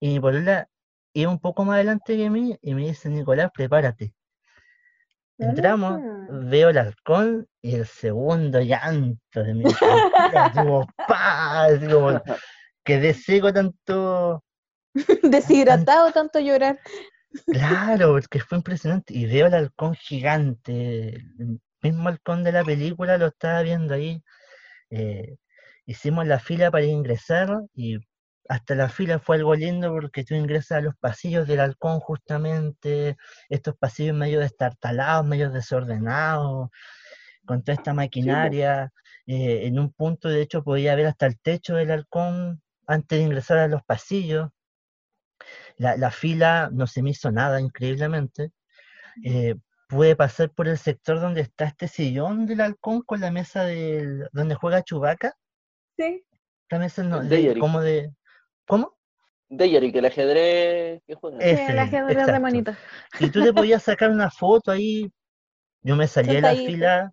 y 0.00 0.08
mi 0.14 0.20
polola 0.20 0.68
iba 1.12 1.30
un 1.30 1.38
poco 1.38 1.64
más 1.64 1.76
adelante 1.76 2.16
que 2.16 2.30
mí 2.30 2.56
y 2.62 2.74
me 2.74 2.86
dice, 2.86 3.08
Nicolás, 3.08 3.50
prepárate. 3.54 4.14
Entramos, 5.38 6.00
veo 6.28 6.70
el 6.70 6.78
halcón 6.78 7.46
y 7.62 7.76
el 7.76 7.86
segundo 7.86 8.60
llanto 8.60 9.42
de 9.42 9.54
mi 9.54 9.64
vida, 9.64 10.50
digo, 10.52 10.84
¡pa! 11.06 11.64
Así 11.64 11.86
como, 11.86 12.20
quedé 12.82 13.14
seco 13.14 13.52
tanto, 13.52 14.42
Deshidratado 15.22 16.12
tanto 16.12 16.40
llorar. 16.40 16.80
Claro, 17.46 18.12
porque 18.12 18.40
fue 18.40 18.58
impresionante. 18.58 19.14
Y 19.14 19.26
veo 19.26 19.46
el 19.46 19.54
halcón 19.54 19.94
gigante, 19.94 21.16
el 21.38 21.60
mismo 21.82 22.08
halcón 22.08 22.42
de 22.42 22.52
la 22.52 22.64
película, 22.64 23.18
lo 23.18 23.26
estaba 23.26 23.62
viendo 23.62 23.94
ahí. 23.94 24.22
eh, 24.90 25.36
hicimos 25.86 26.26
la 26.26 26.38
fila 26.38 26.70
para 26.70 26.84
ingresar 26.84 27.48
y 27.74 27.98
hasta 28.48 28.74
la 28.74 28.88
fila 28.88 29.18
fue 29.18 29.36
algo 29.36 29.54
lindo 29.54 29.90
porque 29.92 30.24
tú 30.24 30.34
ingresas 30.34 30.78
a 30.78 30.80
los 30.80 30.96
pasillos 30.96 31.46
del 31.46 31.60
halcón 31.60 32.00
justamente, 32.00 33.16
estos 33.48 33.76
pasillos 33.76 34.16
medio 34.16 34.40
destartalados, 34.40 35.26
medio 35.26 35.50
desordenados, 35.50 36.70
con 37.44 37.62
toda 37.62 37.74
esta 37.74 37.94
maquinaria. 37.94 38.90
eh, 39.26 39.66
en 39.66 39.78
un 39.78 39.92
punto, 39.92 40.28
de 40.28 40.40
hecho, 40.40 40.64
podía 40.64 40.94
ver 40.94 41.06
hasta 41.06 41.26
el 41.26 41.38
techo 41.38 41.74
del 41.74 41.90
halcón 41.90 42.62
antes 42.86 43.18
de 43.18 43.24
ingresar 43.24 43.58
a 43.58 43.68
los 43.68 43.82
pasillos. 43.84 44.48
La, 45.76 45.96
la 45.96 46.10
fila 46.10 46.70
no 46.72 46.86
se 46.86 47.02
me 47.02 47.10
hizo 47.10 47.30
nada, 47.30 47.60
increíblemente. 47.60 48.50
Eh, 49.24 49.54
pude 49.88 50.16
pasar 50.16 50.50
por 50.50 50.68
el 50.68 50.78
sector 50.78 51.20
donde 51.20 51.42
está 51.42 51.66
este 51.66 51.88
sillón 51.88 52.46
del 52.46 52.60
halcón 52.62 53.02
con 53.02 53.20
la 53.20 53.30
mesa 53.30 53.64
del, 53.64 54.28
donde 54.32 54.54
juega 54.54 54.82
Chewbacca. 54.82 55.34
Sí. 55.98 56.24
La 56.70 56.78
mesa 56.78 57.02
no, 57.02 57.22
de- 57.22 57.58
como 57.58 57.80
de... 57.80 58.12
¿Cómo? 58.68 58.96
Dayari, 59.48 59.90
que 59.90 59.98
el 59.98 60.04
ajedrez 60.04 61.02
que 61.06 61.14
juega. 61.14 61.38
Sí, 61.40 61.48
Ese, 61.48 61.72
el 61.72 61.78
ajedrez 61.78 62.26
de 62.26 62.38
monito. 62.38 62.72
Y 63.18 63.30
tú 63.30 63.42
te 63.42 63.52
podías 63.52 63.82
sacar 63.82 64.10
una 64.10 64.30
foto 64.30 64.70
ahí. 64.70 65.10
Yo 65.82 65.96
me 65.96 66.06
salí 66.06 66.34
de 66.34 66.40
la 66.42 66.48
Sentadito. 66.50 66.72
fila, 66.72 67.12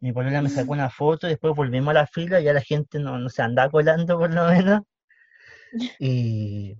mi 0.00 0.12
polola 0.12 0.42
me 0.42 0.48
sacó 0.48 0.72
una 0.72 0.90
foto, 0.90 1.26
y 1.26 1.30
después 1.30 1.54
volvimos 1.54 1.90
a 1.90 2.00
la 2.00 2.06
fila, 2.06 2.40
ya 2.40 2.52
la 2.52 2.60
gente 2.60 2.98
no, 2.98 3.18
no 3.18 3.28
se 3.28 3.42
andaba 3.42 3.70
colando 3.70 4.18
por 4.18 4.34
lo 4.34 4.46
menos. 4.46 4.80
Y, 6.00 6.76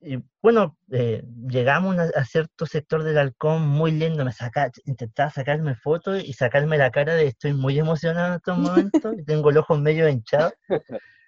y 0.00 0.18
bueno, 0.40 0.78
eh, 0.90 1.22
llegamos 1.48 1.98
a, 1.98 2.04
a 2.18 2.24
cierto 2.24 2.64
sector 2.64 3.02
del 3.02 3.18
halcón 3.18 3.66
muy 3.68 3.90
lindo, 3.90 4.24
me 4.24 4.32
saca, 4.32 4.70
intentaba 4.86 5.30
sacarme 5.30 5.74
fotos 5.74 6.22
y 6.24 6.32
sacarme 6.32 6.78
la 6.78 6.90
cara 6.90 7.14
de 7.14 7.26
estoy 7.26 7.52
muy 7.52 7.78
emocionado 7.78 8.28
en 8.28 8.34
estos 8.36 8.56
momentos, 8.58 9.14
y 9.18 9.24
tengo 9.24 9.50
los 9.50 9.62
ojos 9.64 9.80
medio 9.80 10.08
hinchados. 10.08 10.54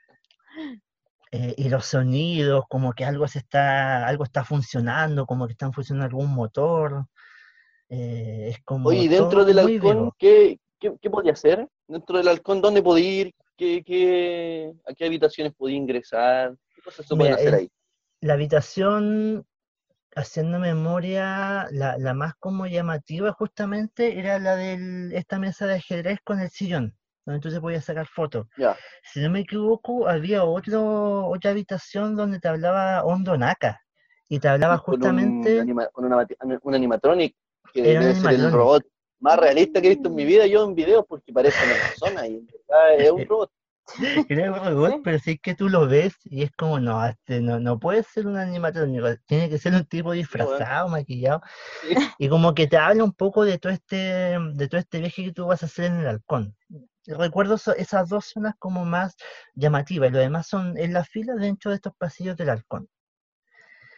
Eh, 1.35 1.55
y 1.57 1.69
los 1.71 1.87
sonidos, 1.87 2.65
como 2.69 2.93
que 2.93 3.05
algo 3.07 3.27
se 3.27 3.39
está, 3.39 4.07
algo 4.07 4.25
está 4.25 4.45
funcionando, 4.45 5.25
como 5.27 5.47
que 5.47 5.53
está 5.53 5.73
funcionando 5.73 6.07
algún 6.07 6.31
motor. 6.35 7.07
eh, 7.89 8.49
es 8.51 8.63
como 8.65 8.89
Oye, 8.91 9.09
dentro 9.09 9.45
del 9.45 9.59
halcón. 9.59 10.11
¿qué, 10.19 10.59
qué, 10.79 10.95
qué 11.01 11.11
podía 11.11 11.33
hacer? 11.33 11.67
Dentro 11.89 12.19
del 12.19 12.29
halcón, 12.29 12.61
¿dónde 12.61 12.83
podía 12.83 13.23
ir? 13.23 13.35
¿Qué, 13.57 13.83
qué, 13.85 14.73
¿A 14.87 14.95
qué 14.95 15.07
habitaciones 15.07 15.55
podía 15.55 15.77
ingresar? 15.77 16.55
¿Qué 16.75 16.83
cosas 16.83 17.07
se 17.07 17.17
pueden 17.17 17.33
Mira, 17.33 17.35
hacer 17.35 17.55
en 17.55 17.55
ahí? 17.55 17.69
la 18.21 18.35
habitación, 18.35 19.47
haciendo 20.15 20.59
memoria, 20.59 21.69
la, 21.73 21.99
la 21.99 22.15
más 22.15 22.35
como 22.39 22.67
llamativa 22.67 23.33
justamente 23.33 24.19
era 24.19 24.39
la 24.39 24.57
de 24.57 25.11
esta 25.17 25.39
mesa 25.39 25.67
de 25.67 25.75
ajedrez 25.77 26.19
con 26.25 26.41
el 26.41 26.51
sillón, 26.51 26.97
donde 27.25 27.41
tú 27.41 27.51
te 27.51 27.61
podías 27.61 27.85
sacar 27.85 28.07
fotos. 28.07 28.47
Si 29.03 29.21
no 29.21 29.31
me 29.31 29.41
equivoco, 29.41 30.09
había 30.09 30.45
otro, 30.45 31.27
otra 31.27 31.51
habitación 31.51 32.17
donde 32.17 32.41
te 32.41 32.49
hablaba 32.49 33.05
Hondo 33.05 33.37
Naka 33.37 33.81
y 34.29 34.39
te 34.39 34.49
hablaba 34.49 34.79
Con 34.79 34.95
un, 34.95 35.01
justamente, 35.01 35.61
anima- 35.61 35.89
con 35.93 36.05
una, 36.05 36.27
un 36.63 36.75
animatronic 36.75 37.37
que 37.73 37.83
debe 37.83 38.15
ser 38.15 38.35
el 38.35 38.53
robot 38.53 38.85
más 39.21 39.39
realista 39.39 39.81
que 39.81 39.87
he 39.87 39.91
visto 39.91 40.09
en 40.09 40.15
mi 40.17 40.25
vida 40.25 40.47
yo 40.47 40.65
en 40.65 40.75
videos 40.75 41.05
porque 41.09 41.33
parece 41.33 41.65
una 41.65 41.75
persona 41.75 42.27
y 42.27 42.45
es 42.99 43.11
un 43.11 43.27
robot. 43.27 43.51
Era 44.29 44.53
un 44.53 44.59
robot, 44.59 45.01
pero 45.05 45.19
sí 45.19 45.39
que 45.39 45.55
tú 45.55 45.69
lo 45.69 45.87
ves 45.87 46.15
y 46.25 46.43
es 46.45 46.53
como, 46.53 46.79
no, 46.81 47.05
este 47.05 47.41
no, 47.41 47.61
no 47.61 47.79
puede 47.79 48.03
ser 48.05 48.27
un 48.27 48.37
animatrónico, 48.37 49.07
tiene 49.27 49.51
que 49.51 49.59
ser 49.59 49.75
un 49.75 49.85
tipo 49.85 50.13
disfrazado, 50.13 50.89
maquillado, 50.89 51.43
y 52.19 52.29
como 52.29 52.55
que 52.55 52.67
te 52.69 52.77
habla 52.79 53.05
un 53.05 53.13
poco 53.13 53.45
de 53.45 53.59
todo 53.59 53.73
este, 53.73 53.97
de 54.55 54.69
todo 54.69 54.81
este 54.81 55.01
viaje 55.01 55.25
que 55.25 55.33
tú 55.33 55.47
vas 55.47 55.63
a 55.63 55.67
hacer 55.67 55.87
en 55.87 56.01
el 56.01 56.07
halcón. 56.07 56.57
Recuerdo 57.07 57.57
esas 57.77 58.09
dos 58.09 58.27
zonas 58.27 58.55
como 58.59 58.85
más 58.85 59.17
llamativas, 59.55 60.11
y 60.11 60.13
lo 60.13 60.19
demás 60.19 60.47
son 60.47 60.77
en 60.79 60.93
la 60.93 61.05
fila 61.05 61.35
dentro 61.35 61.71
de 61.71 61.77
estos 61.77 61.95
pasillos 61.97 62.37
del 62.37 62.51
halcón. 62.51 62.89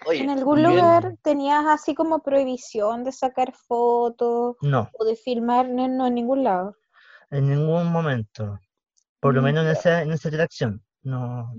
Oye, 0.07 0.21
¿En 0.23 0.31
algún 0.31 0.59
bien, 0.59 0.71
lugar 0.77 1.17
tenías 1.23 1.65
así 1.67 1.95
como 1.95 2.23
prohibición 2.23 3.05
de 3.05 3.13
sacar 3.13 3.53
fotos 3.55 4.57
No, 4.63 4.91
o 4.93 5.05
de 5.05 5.17
filmar? 5.17 5.69
No, 5.69 5.89
no, 5.89 6.07
en 6.07 6.15
ningún 6.15 6.45
lado. 6.45 6.77
en 7.31 7.49
ningún 7.49 7.91
momento, 7.91 8.59
por 9.21 9.35
lo 9.35 9.41
Mm. 9.41 9.45
menos 9.45 9.65
en 9.65 9.71
esa, 9.71 10.03
en 10.03 10.13
esa 10.13 10.29
atracción, 10.29 10.83
no, 11.03 11.55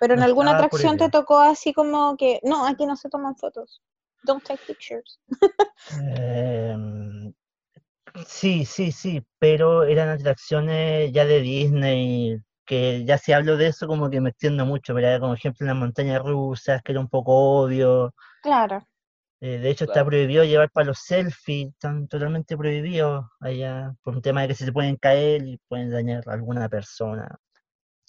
Pero 0.00 0.14
en 0.14 0.20
no 0.20 0.24
alguna 0.26 0.52
atracción 0.52 0.96
te 0.98 1.08
tocó 1.10 1.38
así 1.40 1.72
como 1.72 2.16
que, 2.16 2.40
no, 2.42 2.66
aquí 2.66 2.86
no 2.86 2.96
se 2.96 3.08
toman 3.08 3.36
fotos. 3.36 3.80
Don't 4.22 4.44
take 4.44 4.64
pictures. 4.66 5.20
Em, 5.90 7.32
Sí, 8.26 8.64
sí, 8.66 8.92
sí, 8.92 9.22
pero 9.38 9.84
eran 9.84 10.08
atracciones 10.10 11.12
ya 11.12 11.24
de 11.24 11.40
Disney, 11.40 12.36
que 12.66 13.04
ya 13.04 13.16
si 13.18 13.32
hablo 13.32 13.56
de 13.56 13.68
eso 13.68 13.86
como 13.86 14.10
que 14.10 14.20
me 14.20 14.30
extiendo 14.30 14.66
mucho, 14.66 14.94
pero 14.94 15.08
era 15.08 15.20
como 15.20 15.34
ejemplo 15.34 15.66
las 15.66 15.76
montañas 15.76 16.20
rusas, 16.22 16.82
que 16.82 16.92
era 16.92 17.00
un 17.00 17.08
poco 17.08 17.32
obvio. 17.62 18.14
Claro. 18.42 18.86
eh, 19.40 19.58
de 19.58 19.70
hecho 19.70 19.84
está 19.84 20.04
prohibido 20.04 20.44
llevar 20.44 20.70
para 20.70 20.86
los 20.88 20.98
selfies, 20.98 21.68
están 21.68 22.06
totalmente 22.08 22.56
prohibidos 22.56 23.24
allá, 23.40 23.92
por 24.02 24.14
un 24.16 24.22
tema 24.22 24.42
de 24.42 24.48
que 24.48 24.54
se 24.54 24.66
te 24.66 24.72
pueden 24.72 24.96
caer 24.96 25.46
y 25.46 25.58
pueden 25.68 25.90
dañar 25.90 26.22
a 26.28 26.34
alguna 26.34 26.68
persona. 26.68 27.38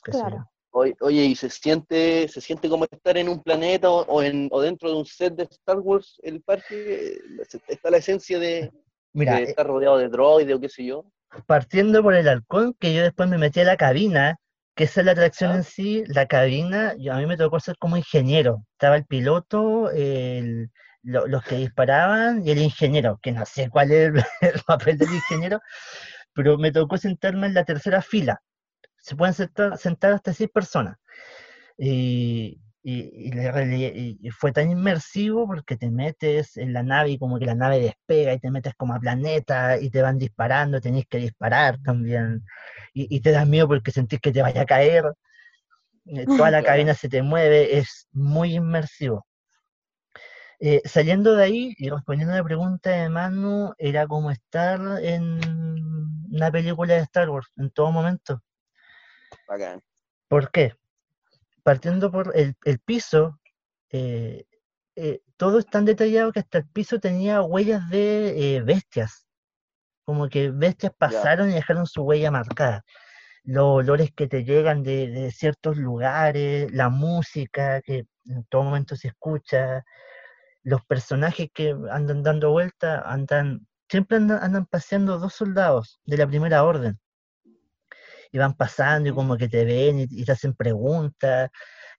Claro. 0.03 0.49
Oye, 0.71 0.95
oye, 1.01 1.23
¿y 1.25 1.35
se 1.35 1.49
siente, 1.49 2.27
se 2.27 2.41
siente 2.41 2.67
como 2.67 2.85
estar 2.85 3.15
en 3.17 3.29
un 3.29 3.41
planeta 3.41 3.89
o, 3.89 4.01
o 4.05 4.23
en, 4.23 4.49
o 4.51 4.59
dentro 4.59 4.89
de 4.89 4.95
un 4.95 5.05
set 5.05 5.35
de 5.35 5.43
Star 5.43 5.79
Wars 5.79 6.19
el 6.23 6.41
parque? 6.41 7.19
¿Está 7.67 7.91
la 7.91 7.97
esencia 7.97 8.39
de, 8.39 8.71
Mira, 9.13 9.37
de 9.37 9.43
eh, 9.43 9.49
estar 9.49 9.65
rodeado 9.67 9.97
de 9.97 10.09
droides 10.09 10.55
o 10.55 10.59
qué 10.59 10.69
sé 10.69 10.85
yo? 10.85 11.05
partiendo 11.45 12.03
por 12.03 12.13
el 12.15 12.27
halcón, 12.27 12.75
que 12.79 12.93
yo 12.93 13.03
después 13.03 13.29
me 13.29 13.37
metí 13.37 13.59
a 13.61 13.63
la 13.65 13.77
cabina, 13.77 14.37
que 14.75 14.85
esa 14.85 15.01
es 15.01 15.05
la 15.05 15.11
atracción 15.13 15.51
en 15.55 15.63
sí, 15.63 16.03
la 16.07 16.27
cabina, 16.27 16.95
yo, 16.97 17.13
a 17.13 17.17
mí 17.17 17.25
me 17.25 17.37
tocó 17.37 17.59
ser 17.59 17.77
como 17.77 17.97
ingeniero. 17.97 18.65
Estaba 18.73 18.95
el 18.97 19.05
piloto, 19.05 19.91
el- 19.91 20.71
lo- 21.03 21.27
los 21.27 21.43
que 21.43 21.55
disparaban 21.57 22.45
y 22.47 22.51
el 22.51 22.59
ingeniero, 22.59 23.19
que 23.21 23.31
no 23.31 23.45
sé 23.45 23.69
cuál 23.69 23.91
es 23.91 24.09
el, 24.09 24.15
el 24.41 24.61
papel 24.65 24.97
del 24.97 25.13
ingeniero, 25.13 25.59
pero 26.33 26.57
me 26.57 26.71
tocó 26.71 26.97
sentarme 26.97 27.47
en 27.47 27.53
la 27.55 27.65
tercera 27.65 28.01
fila. 28.01 28.41
Se 28.99 29.15
pueden 29.15 29.33
sentar, 29.35 29.77
sentar 29.77 30.13
hasta 30.13 30.33
seis 30.33 30.49
personas. 30.51 30.97
Y, 31.77 32.59
y- 32.83 34.29
fue 34.31 34.51
tan 34.51 34.69
inmersivo 34.71 35.47
porque 35.47 35.77
te 35.77 35.89
metes 35.91 36.57
en 36.57 36.73
la 36.73 36.83
nave 36.83 37.11
y 37.11 37.19
como 37.19 37.39
que 37.39 37.45
la 37.45 37.55
nave 37.55 37.79
despega 37.79 38.33
y 38.33 38.39
te 38.39 38.51
metes 38.51 38.73
como 38.75 38.93
a 38.93 38.99
planeta 38.99 39.79
y 39.79 39.89
te 39.89 40.01
van 40.01 40.17
disparando, 40.19 40.81
tenés 40.81 41.05
que 41.07 41.17
disparar 41.19 41.79
también. 41.83 42.43
Y, 42.93 43.15
y 43.15 43.21
te 43.21 43.31
das 43.31 43.47
miedo 43.47 43.67
porque 43.67 43.91
sentís 43.91 44.19
que 44.19 44.31
te 44.31 44.41
vaya 44.41 44.61
a 44.61 44.65
caer. 44.65 45.05
eh, 46.05 46.27
Toda 46.35 46.51
la 46.51 46.63
cabina 46.63 46.93
se 46.93 47.09
te 47.09 47.21
mueve, 47.21 47.77
es 47.77 48.07
muy 48.13 48.55
inmersivo. 48.55 49.25
Eh, 50.59 50.81
saliendo 50.85 51.35
de 51.35 51.43
ahí 51.43 51.73
y 51.77 51.89
respondiendo 51.89 52.33
a 52.33 52.37
la 52.37 52.43
pregunta 52.43 52.89
de 52.91 53.09
Manu, 53.09 53.73
era 53.77 54.07
como 54.07 54.31
estar 54.31 54.79
en 55.03 55.39
una 56.31 56.51
película 56.51 56.93
de 56.95 57.01
Star 57.01 57.29
Wars 57.29 57.47
en 57.57 57.69
todo 57.71 57.91
momento. 57.91 58.41
Bacán. 59.47 59.81
¿Por 60.27 60.51
qué? 60.51 60.73
Partiendo 61.63 62.11
por 62.11 62.35
el, 62.35 62.55
el 62.65 62.79
piso, 62.79 63.39
eh, 63.89 64.45
eh, 64.95 65.21
todo 65.37 65.59
es 65.59 65.65
tan 65.65 65.85
detallado 65.85 66.31
que 66.31 66.39
hasta 66.39 66.59
el 66.59 66.67
piso 66.67 66.99
tenía 66.99 67.41
huellas 67.41 67.89
de 67.89 68.55
eh, 68.57 68.61
bestias. 68.61 69.25
Como 70.05 70.29
que 70.29 70.51
bestias 70.51 70.93
pasaron 70.97 71.49
y 71.49 71.53
dejaron 71.53 71.87
su 71.87 72.03
huella 72.03 72.31
marcada. 72.31 72.83
Los 73.43 73.65
olores 73.65 74.11
que 74.15 74.27
te 74.27 74.43
llegan 74.43 74.83
de, 74.83 75.07
de 75.09 75.31
ciertos 75.31 75.77
lugares, 75.77 76.71
la 76.73 76.89
música 76.89 77.81
que 77.81 78.05
en 78.25 78.43
todo 78.49 78.63
momento 78.63 78.95
se 78.95 79.09
escucha, 79.09 79.83
los 80.63 80.83
personajes 80.85 81.49
que 81.53 81.75
andan 81.91 82.23
dando 82.23 82.51
vuelta, 82.51 83.01
andan, 83.01 83.67
siempre 83.89 84.17
andan, 84.17 84.43
andan 84.43 84.65
paseando 84.65 85.19
dos 85.19 85.33
soldados 85.33 85.99
de 86.05 86.17
la 86.17 86.27
primera 86.27 86.63
orden 86.63 86.99
y 88.33 88.39
van 88.39 88.55
pasando 88.55 89.09
y 89.09 89.13
como 89.13 89.37
que 89.37 89.49
te 89.49 89.65
ven 89.65 89.99
y, 90.01 90.07
y 90.11 90.25
te 90.25 90.33
hacen 90.33 90.55
preguntas, 90.55 91.51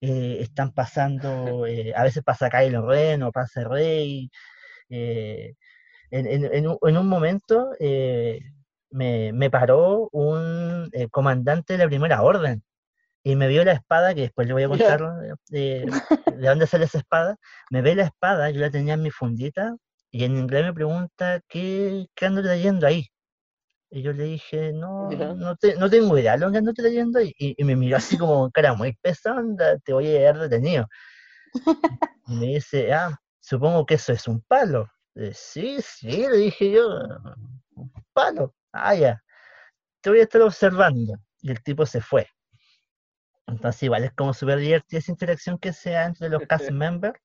eh, 0.02 0.38
están 0.42 0.72
pasando, 0.74 1.66
eh, 1.68 1.94
a 1.96 2.04
veces 2.04 2.24
pasa 2.24 2.50
Kylo 2.50 2.86
Ren 2.88 3.22
o 3.24 3.32
pasa 3.32 3.64
Rey, 3.64 4.30
eh, 4.90 5.54
en, 6.10 6.26
en- 6.28 6.54
en 6.54 6.68
un, 6.68 6.78
en 6.82 6.98
un 6.98 7.08
momento 7.08 7.70
me, 8.90 9.32
me 9.32 9.50
paró 9.50 10.08
un 10.12 10.90
comandante 11.10 11.74
de 11.74 11.78
la 11.80 11.86
primera 11.88 12.22
orden 12.22 12.62
y 13.24 13.36
me 13.36 13.48
vio 13.48 13.64
la 13.64 13.72
espada, 13.72 14.14
que 14.14 14.22
después 14.22 14.46
le 14.48 14.54
voy 14.54 14.64
a 14.64 14.68
contar 14.68 15.00
de 15.48 16.00
dónde 16.26 16.66
sale 16.66 16.86
esa 16.86 16.98
espada, 16.98 17.36
me 17.70 17.82
ve 17.82 17.94
la 17.94 18.04
espada, 18.04 18.50
yo 18.50 18.60
la 18.60 18.70
tenía 18.70 18.94
en 18.94 19.02
mi 19.02 19.10
fundita 19.10 19.76
y 20.10 20.24
en 20.24 20.36
inglés 20.38 20.64
me 20.64 20.74
pregunta, 20.74 21.40
¿qué, 21.48 22.06
qué 22.14 22.26
ando 22.26 22.42
trayendo 22.42 22.86
ahí? 22.86 23.08
Y 23.94 24.02
yo 24.02 24.12
le 24.12 24.24
dije, 24.24 24.72
no, 24.74 25.34
no, 25.36 25.56
te- 25.56 25.76
no 25.76 25.88
tengo 25.88 26.18
idea 26.18 26.36
lo 26.36 26.50
que 26.52 26.58
ando 26.58 26.72
trayendo. 26.74 27.20
Y, 27.22 27.34
y 27.38 27.64
me 27.64 27.76
miró 27.76 27.96
así 27.96 28.18
como 28.18 28.40
con 28.40 28.50
cara 28.50 28.74
muy 28.74 28.94
pesada, 28.96 29.38
"Anda, 29.38 29.78
te 29.78 29.92
voy 29.94 30.08
a 30.08 30.10
llevar 30.12 30.38
detenido. 30.38 30.88
Y 32.26 32.34
me 32.36 32.46
dice, 32.46 32.92
ah, 32.92 33.18
supongo 33.40 33.86
que 33.86 33.94
eso 33.94 34.12
es 34.12 34.26
un 34.28 34.40
palo. 34.42 34.88
Eh, 35.14 35.32
sí, 35.34 35.78
sí, 35.82 36.08
le 36.28 36.36
dije 36.38 36.70
yo, 36.72 36.88
un 37.76 37.92
palo. 38.12 38.54
Ah, 38.72 38.94
ya, 38.94 39.22
te 40.02 40.10
voy 40.10 40.20
a 40.20 40.24
estar 40.24 40.42
observando. 40.42 41.14
Y 41.42 41.50
el 41.50 41.62
tipo 41.62 41.86
se 41.86 42.00
fue. 42.00 42.28
Entonces 43.46 43.82
igual 43.84 44.04
es 44.04 44.12
como 44.12 44.34
súper 44.34 44.58
divertida 44.58 44.98
esa 44.98 45.12
interacción 45.12 45.58
que 45.58 45.72
se 45.72 45.90
da 45.92 46.04
entre 46.06 46.28
los 46.28 46.42
cast 46.46 46.68
members, 46.70 47.18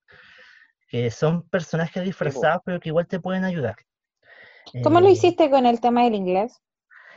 que 0.89 1.11
son 1.11 1.47
personajes 1.49 2.03
disfrazados, 2.03 2.61
pero 2.65 2.79
que 2.79 2.89
igual 2.89 3.07
te 3.07 3.19
pueden 3.19 3.43
ayudar. 3.45 3.75
¿Cómo 4.83 4.99
lo 4.99 5.09
Eh, 5.09 5.11
hiciste 5.11 5.49
con 5.49 5.65
el 5.65 5.79
tema 5.79 6.03
del 6.03 6.15
inglés? 6.15 6.61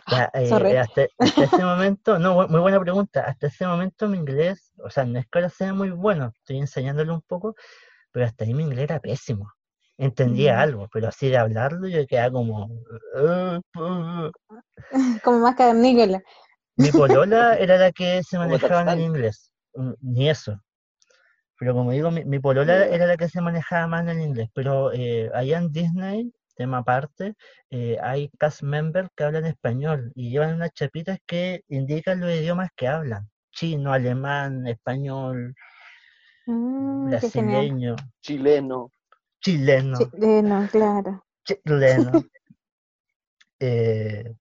Ya, 0.06 0.30
eh, 0.34 0.78
hasta, 0.78 1.06
hasta 1.18 1.44
ese 1.44 1.64
momento, 1.64 2.18
no, 2.18 2.46
muy 2.48 2.60
buena 2.60 2.80
pregunta. 2.80 3.24
Hasta 3.26 3.46
ese 3.46 3.66
momento 3.66 4.08
mi 4.08 4.18
inglés, 4.18 4.72
o 4.78 4.90
sea, 4.90 5.04
no 5.04 5.18
es 5.18 5.26
que 5.28 5.38
ahora 5.38 5.48
sea 5.48 5.72
muy 5.74 5.90
bueno, 5.90 6.32
estoy 6.34 6.58
enseñándolo 6.58 7.14
un 7.14 7.22
poco, 7.22 7.54
pero 8.12 8.26
hasta 8.26 8.44
ahí 8.44 8.54
mi 8.54 8.64
inglés 8.64 8.84
era 8.84 9.00
pésimo. 9.00 9.52
Entendía 9.98 10.56
Mm. 10.56 10.62
algo, 10.62 10.88
pero 10.92 11.08
así 11.08 11.28
de 11.30 11.38
hablarlo 11.38 11.88
yo 11.88 12.06
quedaba 12.06 12.32
como. 12.32 12.66
"Uh, 12.66 13.60
uh". 13.80 14.32
Como 15.24 15.40
más 15.40 15.54
cavernícola. 15.56 16.22
Mi 16.76 16.92
polola 16.92 17.56
era 17.58 17.78
la 17.78 17.92
que 17.92 18.22
se 18.22 18.38
manejaba 18.38 18.82
en 18.82 18.88
el 18.90 19.00
inglés, 19.00 19.50
mm, 19.74 19.92
ni 20.02 20.28
eso. 20.28 20.60
Pero 21.58 21.74
como 21.74 21.92
digo, 21.92 22.10
mi, 22.10 22.24
mi 22.24 22.38
polola 22.40 22.84
Ya. 22.84 22.86
era 22.86 23.06
la 23.06 23.16
que 23.16 23.28
se 23.28 23.40
manejaba 23.40 23.86
más 23.86 24.02
en 24.02 24.08
el 24.10 24.20
inglés, 24.22 24.48
pero 24.54 24.92
eh, 24.92 25.30
allá 25.34 25.58
en 25.58 25.72
Disney, 25.72 26.32
tema 26.54 26.78
aparte, 26.78 27.34
eh, 27.70 27.98
hay 28.02 28.28
cast 28.38 28.62
members 28.62 29.08
que 29.16 29.24
hablan 29.24 29.46
español 29.46 30.12
y 30.14 30.30
llevan 30.30 30.54
unas 30.54 30.72
chapitas 30.72 31.18
que 31.26 31.62
indican 31.68 32.20
los 32.20 32.30
idiomas 32.30 32.70
que 32.76 32.88
hablan, 32.88 33.28
chino, 33.50 33.92
alemán, 33.92 34.66
español, 34.66 35.54
Mm, 36.46 37.10
brasileño, 37.10 37.96
Chileno. 38.20 38.90
chileno, 39.40 39.98
Chileno, 40.10 40.68
claro. 40.70 41.24
chileno. 41.44 42.12
Eh. 43.60 44.34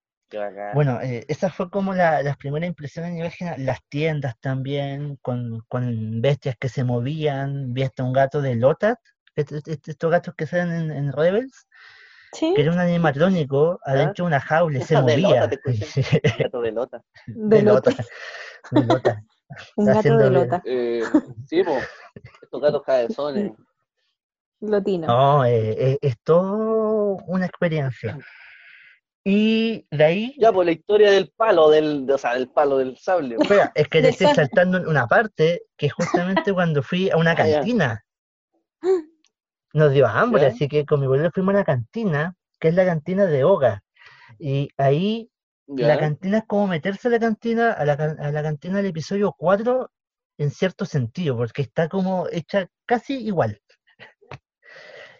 Bueno, 0.74 1.00
eh, 1.02 1.24
esas 1.28 1.54
fue 1.54 1.70
como 1.70 1.94
la- 1.94 2.22
las 2.22 2.36
primeras 2.38 2.66
impresiones 2.68 3.10
a 3.10 3.14
nivel 3.14 3.30
general. 3.30 3.64
Las 3.66 3.78
tiendas 3.88 4.34
también, 4.40 5.16
con, 5.20 5.60
con 5.68 6.20
bestias 6.22 6.56
que 6.58 6.68
se 6.70 6.84
movían. 6.84 7.72
Vi 7.74 7.82
hasta 7.82 8.02
un 8.02 8.12
gato 8.14 8.40
de 8.40 8.56
Lotat, 8.56 8.98
est- 9.36 9.52
est- 9.52 9.68
est- 9.68 9.88
estos 9.88 10.10
gatos 10.10 10.34
que 10.34 10.46
salen 10.46 10.72
en, 10.72 10.90
en 10.90 11.12
Rebels, 11.12 11.68
Sí, 12.32 12.52
que 12.54 12.62
era 12.62 12.72
un 12.72 12.78
animatrónico 12.78 13.78
adentro 13.84 14.24
de 14.24 14.28
una 14.28 14.40
jaula 14.40 14.78
y 14.78 14.82
se 14.82 14.94
De 15.02 15.18
Lota, 15.18 15.46
movía. 15.46 15.48
te 15.48 15.54
escuché. 15.56 16.20
Gato 16.38 16.60
de 16.62 16.72
lota. 16.72 17.02
de 17.26 17.56
De 17.58 17.62
lota. 17.62 17.90
Lota, 17.90 18.04
de 18.70 18.86
Lota. 18.86 19.22
Un 19.76 19.84
gato 19.86 19.98
haciendo 19.98 20.24
de 20.24 20.30
lota. 20.30 20.62
Eh, 20.64 21.02
sí, 21.46 21.62
po. 21.62 21.76
Estos 22.40 22.60
gatos 22.62 22.82
cabezones. 22.84 23.52
Lotino. 24.60 25.06
No, 25.08 25.44
eh, 25.44 25.74
eh, 25.92 25.98
es 26.00 26.16
todo 26.24 27.18
una 27.26 27.44
experiencia. 27.44 28.16
Y 29.24 29.86
de 29.90 30.04
ahí, 30.04 30.34
Ya, 30.38 30.52
pues 30.52 30.64
la 30.66 30.72
historia 30.72 31.10
del 31.10 31.30
palo, 31.36 31.68
del, 31.68 32.10
o 32.10 32.16
sea, 32.18 32.32
del 32.34 32.48
palo 32.48 32.78
del 32.78 32.96
sable. 32.96 33.36
espera, 33.38 33.70
es 33.74 33.88
que 33.88 33.98
te 33.98 34.04
De 34.04 34.08
estoy 34.08 34.26
sal- 34.28 34.36
saltando 34.36 34.78
en 34.78 34.88
una 34.88 35.06
parte 35.06 35.64
que 35.76 35.86
es 35.86 35.92
justamente 35.92 36.52
cuando 36.54 36.82
fui 36.82 37.10
a 37.10 37.16
una 37.18 37.32
Ah, 37.32 37.36
cantina. 37.36 38.04
Nos 39.74 39.92
dio 39.92 40.06
hambre, 40.06 40.46
así 40.46 40.68
que 40.68 40.84
con 40.86 41.00
mi 41.00 41.06
abuelo 41.06 41.30
fuimos 41.32 41.54
a 41.54 41.58
la 41.58 41.64
cantina, 41.64 42.34
que 42.60 42.68
es 42.68 42.74
la 42.74 42.84
cantina 42.86 43.26
de 43.26 43.44
Oga. 43.44 43.82
Y 44.38 44.70
ahí 44.78 45.30
la 45.76 45.96
Ya. 45.96 45.98
cantina 45.98 46.38
es 46.38 46.44
como 46.46 46.66
meterse 46.68 47.08
a 47.08 47.12
la 47.12 47.20
cantina, 47.20 47.72
a 47.72 47.84
la, 47.86 47.94
a 47.94 48.32
la 48.32 48.42
cantina 48.42 48.78
del 48.78 48.86
episodio 48.86 49.34
4 49.38 49.90
en 50.38 50.50
cierto 50.50 50.84
sentido, 50.86 51.36
porque 51.36 51.62
está 51.62 51.88
como 51.88 52.28
hecha 52.30 52.68
casi 52.86 53.16
igual. 53.26 53.60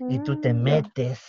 Y 0.06 0.20
tú 0.20 0.36
te 0.36 0.54
Mm, 0.54 0.54
metes 0.54 1.20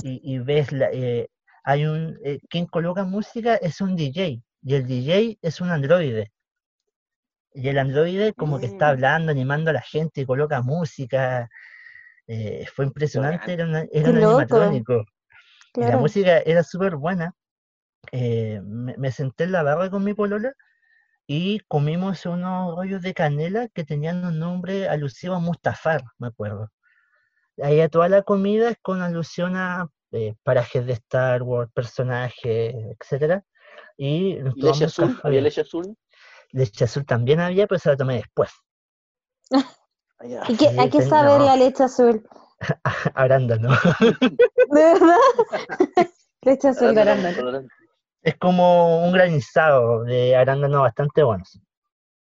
y, 0.00 0.20
y 0.34 0.38
ves, 0.38 0.72
la, 0.72 0.90
eh, 0.92 1.28
hay 1.64 1.84
un, 1.86 2.18
eh, 2.24 2.38
quien 2.48 2.66
coloca 2.66 3.04
música 3.04 3.56
es 3.56 3.80
un 3.82 3.94
DJ, 3.96 4.42
y 4.62 4.74
el 4.74 4.86
DJ 4.86 5.38
es 5.42 5.60
un 5.60 5.70
androide. 5.70 6.32
Y 7.54 7.68
el 7.68 7.78
androide 7.78 8.32
como 8.34 8.58
que 8.58 8.66
está 8.66 8.88
Mm. 8.88 8.90
hablando, 8.90 9.30
animando 9.32 9.70
a 9.70 9.74
la 9.74 9.82
gente 9.82 10.20
y 10.22 10.26
coloca 10.26 10.62
música. 10.62 11.48
Eh, 12.26 12.66
fue 12.74 12.84
impresionante, 12.86 13.52
era, 13.52 13.64
una- 13.64 13.86
era 13.92 14.10
un 14.10 14.16
animatrónico. 14.18 15.04
Y 15.76 15.80
la 15.80 15.84
claro. 15.86 16.00
música 16.00 16.38
era 16.40 16.62
súper 16.64 16.96
buena. 16.96 17.34
eh, 18.12 18.60
me, 18.64 18.96
me 18.98 19.12
senté 19.12 19.44
en 19.44 19.52
la 19.52 19.62
barra 19.62 19.90
con 19.90 20.04
mi 20.04 20.14
polola 20.14 20.54
y 21.26 21.60
comimos 21.68 22.26
unos 22.26 22.74
rollos 22.76 23.02
de 23.02 23.14
canela 23.14 23.68
que 23.68 23.84
tenían 23.84 24.24
un 24.24 24.38
nombre 24.38 24.88
alusivo 24.88 25.34
a 25.36 25.40
Mustafar, 25.40 26.02
me 26.18 26.28
acuerdo. 26.28 26.70
Ahí 27.62 27.86
toda 27.88 28.08
la 28.08 28.22
comida 28.22 28.70
es 28.70 28.78
con 28.82 29.02
alusión 29.02 29.54
a 29.56 29.88
eh, 30.12 30.34
parajes 30.42 30.86
de 30.86 30.94
Star 30.94 31.42
Wars, 31.42 31.70
personajes, 31.74 32.74
etcétera. 33.00 33.44
Y 33.96 34.34
nos 34.36 34.56
¿Y 34.56 34.62
leche 34.62 34.86
azul? 34.86 35.20
¿Había 35.22 35.40
leche 35.42 35.60
azul? 35.60 35.96
Leche 36.52 36.84
azul 36.84 37.04
también 37.04 37.40
había, 37.40 37.66
pero 37.66 37.78
se 37.78 37.90
la 37.90 37.96
tomé 37.96 38.16
después. 38.16 38.50
¿Y 40.48 40.56
qué, 40.56 40.68
Sí, 40.68 40.78
a 40.78 40.84
qué 40.90 40.98
ten- 40.98 41.08
sabe 41.08 41.38
no. 41.38 41.44
la 41.46 41.56
leche 41.56 41.84
azul? 41.84 42.26
Arándano. 43.14 43.70
¿De 44.00 44.82
verdad? 44.82 45.16
leche 46.42 46.68
azul 46.68 46.94
de 46.94 47.00
Arándano. 47.00 47.68
Es 48.22 48.36
como 48.36 49.04
un 49.06 49.12
granizado 49.12 50.04
de 50.04 50.36
arándano 50.36 50.82
bastante 50.82 51.22
buenos. 51.22 51.58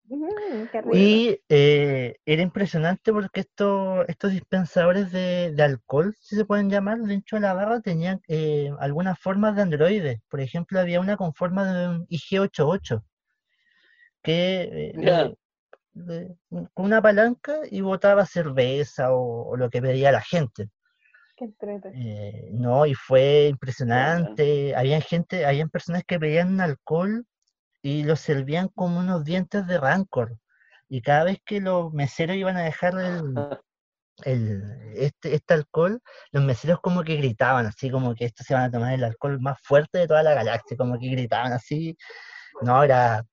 Mm. 0.04 0.64
Y 0.92 1.40
eh, 1.48 2.16
era 2.24 2.40
impresionante 2.40 3.12
porque 3.12 3.40
esto, 3.40 4.06
estos 4.06 4.30
dispensadores 4.30 5.10
de, 5.12 5.52
de 5.54 5.62
alcohol, 5.62 6.14
si 6.20 6.36
se 6.36 6.44
pueden 6.44 6.70
llamar, 6.70 6.98
dentro 6.98 7.36
de 7.36 7.42
la 7.42 7.52
barra 7.52 7.80
tenían 7.80 8.20
eh, 8.28 8.70
algunas 8.78 9.18
formas 9.18 9.56
de 9.56 9.62
androides. 9.62 10.20
Por 10.30 10.40
ejemplo, 10.40 10.78
había 10.80 11.00
una 11.00 11.16
con 11.16 11.34
forma 11.34 11.70
de 11.72 11.88
un 11.88 12.06
IG-88, 12.06 13.02
que 14.22 14.62
eh, 14.62 14.92
Ya. 14.96 15.30
De- 16.06 16.36
con 16.50 16.68
una 16.86 17.02
palanca 17.02 17.58
y 17.70 17.80
botaba 17.80 18.26
cerveza 18.26 19.12
o, 19.12 19.48
o 19.50 19.56
lo 19.56 19.70
que 19.70 19.82
pedía 19.82 20.12
la 20.12 20.20
gente. 20.20 20.68
Qué. 21.36 21.52
Eh, 21.94 22.48
no, 22.52 22.84
y 22.86 22.94
fue 22.94 23.46
impresionante. 23.48 24.74
Habían 24.74 25.02
gente, 25.02 25.46
habían 25.46 25.70
personas 25.70 26.02
que 26.04 26.18
pedían 26.18 26.60
alcohol 26.60 27.24
y 27.82 28.02
lo 28.04 28.16
servían 28.16 28.68
como 28.68 28.98
unos 29.00 29.24
dientes 29.24 29.66
de 29.66 29.78
rancor. 29.78 30.36
Y 30.88 31.00
cada 31.02 31.24
vez 31.24 31.38
que 31.44 31.60
los 31.60 31.92
meseros 31.92 32.36
iban 32.36 32.56
a 32.56 32.62
dejar 32.62 32.98
el, 32.98 33.34
el- 34.24 34.92
este, 34.96 35.34
este 35.34 35.54
alcohol, 35.54 36.00
los 36.32 36.42
meseros 36.42 36.80
como 36.80 37.04
que 37.04 37.16
gritaban, 37.16 37.66
así 37.66 37.90
como 37.90 38.14
que 38.14 38.24
estos 38.24 38.46
se 38.46 38.54
van 38.54 38.64
a 38.64 38.70
tomar 38.70 38.92
el 38.94 39.04
alcohol 39.04 39.38
más 39.40 39.58
fuerte 39.62 39.98
de 39.98 40.08
toda 40.08 40.22
la 40.22 40.34
galaxia, 40.34 40.76
como 40.76 40.98
que 40.98 41.08
gritaban 41.08 41.52
así. 41.52 41.96
No, 42.62 42.82
era 42.82 43.24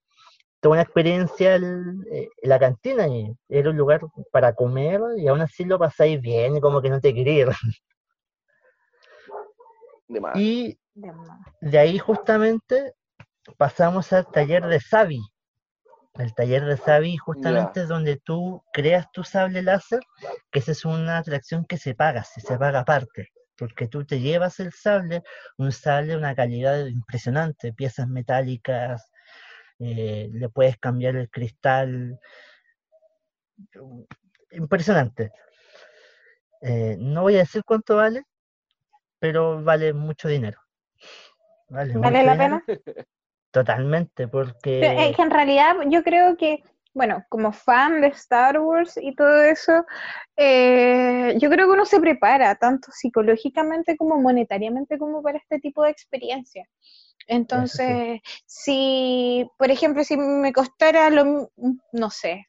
toda 0.65 0.73
una 0.73 0.81
experiencia 0.81 1.53
el- 1.53 2.03
eh, 2.11 2.27
la 2.41 2.57
cantina 2.57 3.07
y 3.07 3.31
era 3.47 3.69
un 3.69 3.77
lugar 3.77 4.01
para 4.31 4.55
comer 4.55 4.99
y 5.15 5.27
aún 5.27 5.41
así 5.41 5.63
lo 5.63 5.77
pasáis 5.77 6.19
bien 6.19 6.55
y 6.55 6.59
como 6.59 6.81
que 6.81 6.89
no 6.89 6.99
te. 6.99 7.13
De 10.07 10.19
más. 10.19 10.35
Y 10.35 10.75
De 10.95 11.13
de 11.61 11.77
ahí 11.77 11.99
justamente 11.99 12.93
pasamos 13.57 14.11
al 14.11 14.25
taller 14.25 14.65
de 14.65 14.79
Sabi. 14.79 15.21
El 16.15 16.33
taller 16.33 16.65
de 16.65 16.77
Sabi 16.77 17.15
justamente 17.15 17.81
es 17.81 17.87
donde 17.87 18.17
tú 18.17 18.63
creas 18.73 19.05
tu 19.11 19.23
sable 19.23 19.61
láser, 19.61 19.99
que 20.49 20.57
esa 20.59 20.71
es 20.71 20.83
una 20.83 21.19
atracción 21.19 21.63
que 21.65 21.77
se 21.77 21.93
paga, 21.93 22.23
se, 22.23 22.41
se 22.41 22.57
paga 22.57 22.79
aparte, 22.79 23.27
porque 23.55 23.87
tú 23.87 24.03
te 24.03 24.19
llevas 24.19 24.59
el 24.59 24.73
sable, 24.73 25.21
un 25.59 25.71
sable 25.71 26.13
de 26.13 26.17
una 26.17 26.33
calidad 26.33 26.87
impresionante, 26.87 27.71
piezas 27.71 28.07
metálicas, 28.07 29.11
eh, 29.79 30.29
le 30.31 30.49
puedes 30.49 30.77
cambiar 30.77 31.15
el 31.15 31.29
cristal, 31.29 32.19
impresionante. 34.51 35.31
Eh, 36.61 36.97
no 36.99 37.21
voy 37.23 37.35
a 37.35 37.39
decir 37.39 37.63
cuánto 37.65 37.97
vale, 37.97 38.23
pero 39.19 39.63
vale 39.63 39.93
mucho 39.93 40.27
dinero. 40.27 40.59
Vale, 41.69 41.93
¿Vale 41.97 42.17
mucho 42.23 42.25
la 42.25 42.33
dinero. 42.33 42.61
pena? 42.65 42.95
Totalmente, 43.51 44.27
Pero 44.27 44.45
porque 44.45 45.09
Es 45.09 45.15
que 45.15 45.21
en 45.21 45.31
realidad 45.31 45.75
yo 45.87 46.03
creo 46.03 46.35
que, 46.37 46.63
bueno, 46.93 47.23
como 47.29 47.53
fan 47.53 48.01
de 48.01 48.07
Star 48.07 48.59
Wars 48.59 48.97
y 49.01 49.15
todo 49.15 49.41
eso, 49.43 49.85
eh, 50.35 51.35
yo 51.39 51.49
creo 51.49 51.67
que 51.67 51.73
uno 51.73 51.85
se 51.85 51.99
prepara 51.99 52.55
tanto 52.55 52.91
psicológicamente 52.91 53.95
como 53.95 54.17
monetariamente 54.21 54.97
como 54.97 55.21
para 55.21 55.37
este 55.37 55.59
tipo 55.59 55.83
de 55.83 55.91
experiencia. 55.91 56.67
Entonces, 57.27 58.21
si, 58.45 59.47
por 59.57 59.71
ejemplo, 59.71 60.03
si 60.03 60.17
me 60.17 60.53
costara 60.53 61.09
lo, 61.09 61.51
no 61.91 62.09
sé, 62.09 62.47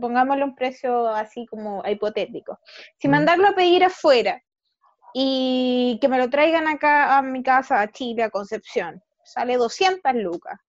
pongámosle 0.00 0.44
un 0.44 0.54
precio 0.54 1.08
así 1.08 1.46
como 1.46 1.82
hipotético, 1.86 2.58
si 2.98 3.08
Mm. 3.08 3.10
mandarlo 3.10 3.48
a 3.48 3.54
pedir 3.54 3.84
afuera 3.84 4.42
y 5.14 5.98
que 6.00 6.08
me 6.08 6.18
lo 6.18 6.28
traigan 6.30 6.68
acá 6.68 7.16
a 7.18 7.22
mi 7.22 7.42
casa, 7.42 7.80
a 7.80 7.90
Chile, 7.90 8.22
a 8.22 8.30
Concepción, 8.30 9.02
sale 9.24 9.56
200 9.56 10.14
lucas. 10.14 10.60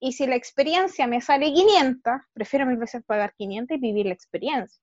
Y 0.00 0.12
si 0.12 0.26
la 0.26 0.36
experiencia 0.36 1.06
me 1.06 1.20
sale 1.20 1.52
500, 1.52 2.14
prefiero 2.32 2.66
mil 2.66 2.76
veces 2.76 3.02
pagar 3.06 3.34
500 3.34 3.76
y 3.76 3.80
vivir 3.80 4.06
la 4.06 4.14
experiencia. 4.14 4.82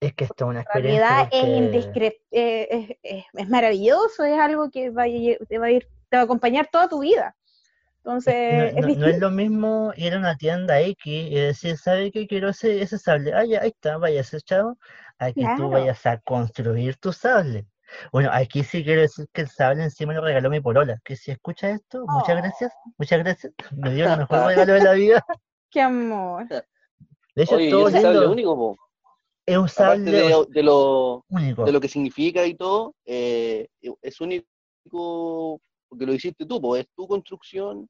es 0.00 0.14
que 0.14 0.24
esto 0.24 0.44
es 0.44 0.48
una 0.50 0.60
En 0.60 0.66
realidad 0.82 1.28
experiencia. 1.30 1.38
es, 1.38 1.44
indiscre- 1.58 2.20
eh, 2.30 2.68
es, 2.70 2.96
es- 3.02 3.24
es 3.32 3.48
maravilloso, 3.48 4.24
es 4.24 4.38
algo 4.38 4.70
que 4.70 4.90
va 4.90 5.02
a 5.04 5.58
va 5.58 5.66
a 5.66 5.70
ir, 5.70 5.88
te 6.12 6.16
va 6.18 6.22
a 6.22 6.24
acompañar 6.24 6.68
toda 6.70 6.90
tu 6.90 7.00
vida. 7.00 7.34
Entonces, 8.04 8.34
es 8.76 8.86
es 8.86 8.98
no, 8.98 9.06
es 9.06 9.18
lo 9.18 9.30
mismo 9.30 9.94
ir 9.96 10.12
a 10.12 10.18
una 10.18 10.36
tienda 10.36 10.78
X 10.78 11.00
y 11.06 11.34
decir, 11.34 11.78
¿sabe 11.78 12.12
qué 12.12 12.26
quiero 12.26 12.50
ese, 12.50 12.82
ese 12.82 12.98
sable? 12.98 13.32
Ah, 13.32 13.46
ya, 13.46 13.62
ahí 13.62 13.70
está, 13.70 13.96
vaya 13.96 14.20
echado, 14.20 14.76
a 15.18 15.28
que 15.28 15.40
Claro. 15.40 15.56
tú 15.56 15.70
vayas 15.70 16.04
a 16.04 16.18
construir 16.18 16.98
tu 16.98 17.14
sable. 17.14 17.64
Bueno, 18.12 18.28
aquí 18.30 18.62
sí 18.62 18.84
quiero 18.84 19.00
decir 19.00 19.26
que 19.32 19.40
el 19.40 19.48
sable 19.48 19.84
encima 19.84 20.12
lo 20.12 20.20
regaló 20.20 20.50
mi 20.50 20.60
polola, 20.60 21.00
que 21.02 21.16
si 21.16 21.30
escucha 21.30 21.70
esto, 21.70 22.04
muchas 22.06 22.36
Oh. 22.36 22.42
gracias, 22.42 22.72
muchas 22.98 23.18
gracias, 23.20 23.52
me 23.74 23.94
dio 23.94 24.04
el 24.04 24.18
mejor 24.28 24.46
regalo 24.48 24.74
de 24.74 24.82
la 24.82 24.92
vida. 24.92 25.24
Qué 25.70 25.80
amor. 25.80 26.46
De 26.46 27.42
hecho, 27.42 27.54
Oye, 27.54 27.70
todo 27.70 27.88
ese 27.88 28.02
sable 28.02 28.18
lindo, 28.18 28.32
único, 28.32 28.54
po. 28.54 28.76
es 29.46 29.56
un 29.56 29.68
sable 29.70 30.10
de 30.10 30.62
lo, 30.62 31.24
único. 31.30 31.64
de 31.64 31.72
lo 31.72 31.80
que 31.80 31.88
significa 31.88 32.44
y 32.44 32.54
todo, 32.54 32.94
eh, 33.06 33.68
es 34.02 34.20
único 34.20 35.58
porque 35.92 36.06
lo 36.06 36.14
hiciste 36.14 36.46
tú, 36.46 36.58
po. 36.58 36.74
es 36.74 36.88
tu 36.96 37.06
construcción, 37.06 37.86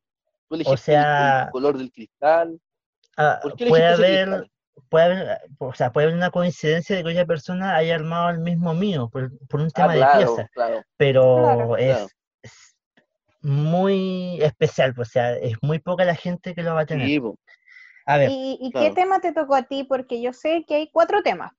tú 0.48 0.56
elegiste 0.56 0.72
el- 0.90 0.98
sea, 0.98 1.42
el, 1.44 1.50
color 1.52 1.78
del 1.78 1.92
cristal. 1.92 2.60
Ah, 3.16 3.38
¿Por 3.40 3.54
qué 3.54 3.66
puede 3.66 3.86
haber, 3.86 4.26
cristal? 4.28 4.50
puede 4.88 5.04
haber, 5.04 5.40
o 5.58 5.72
sea, 5.72 5.92
puede 5.92 6.06
haber 6.08 6.16
una 6.16 6.32
coincidencia 6.32 6.96
de 6.96 7.04
que 7.04 7.10
otra 7.10 7.26
persona 7.26 7.76
haya 7.76 7.94
armado 7.94 8.30
el 8.30 8.40
mismo 8.40 8.74
mío 8.74 9.08
por, 9.08 9.30
por 9.46 9.60
un 9.60 9.68
Ah, 9.68 9.72
tema 9.72 9.92
de 9.92 9.98
claro, 10.00 10.18
pieza, 10.18 10.48
claro. 10.52 10.82
pero 10.96 11.36
Claro. 11.44 11.76
es, 11.76 11.96
Claro. 11.96 12.08
es 12.42 12.76
muy 13.40 14.38
especial, 14.42 14.94
pues, 14.94 15.10
o 15.10 15.12
sea, 15.12 15.36
es 15.36 15.56
muy 15.62 15.78
poca 15.78 16.04
la 16.04 16.16
gente 16.16 16.56
que 16.56 16.64
lo 16.64 16.74
va 16.74 16.80
a 16.80 16.86
tener. 16.86 17.06
Sí, 17.06 17.20
po. 17.20 17.38
A 18.04 18.18
ver, 18.18 18.30
¿Y, 18.32 18.58
y 18.60 18.72
qué 18.72 18.90
tema 18.90 19.20
te 19.20 19.32
tocó 19.32 19.54
a 19.54 19.62
ti? 19.62 19.84
Porque 19.84 20.20
yo 20.20 20.32
sé 20.32 20.64
que 20.66 20.74
hay 20.74 20.90
cuatro 20.90 21.22
temas. 21.22 21.52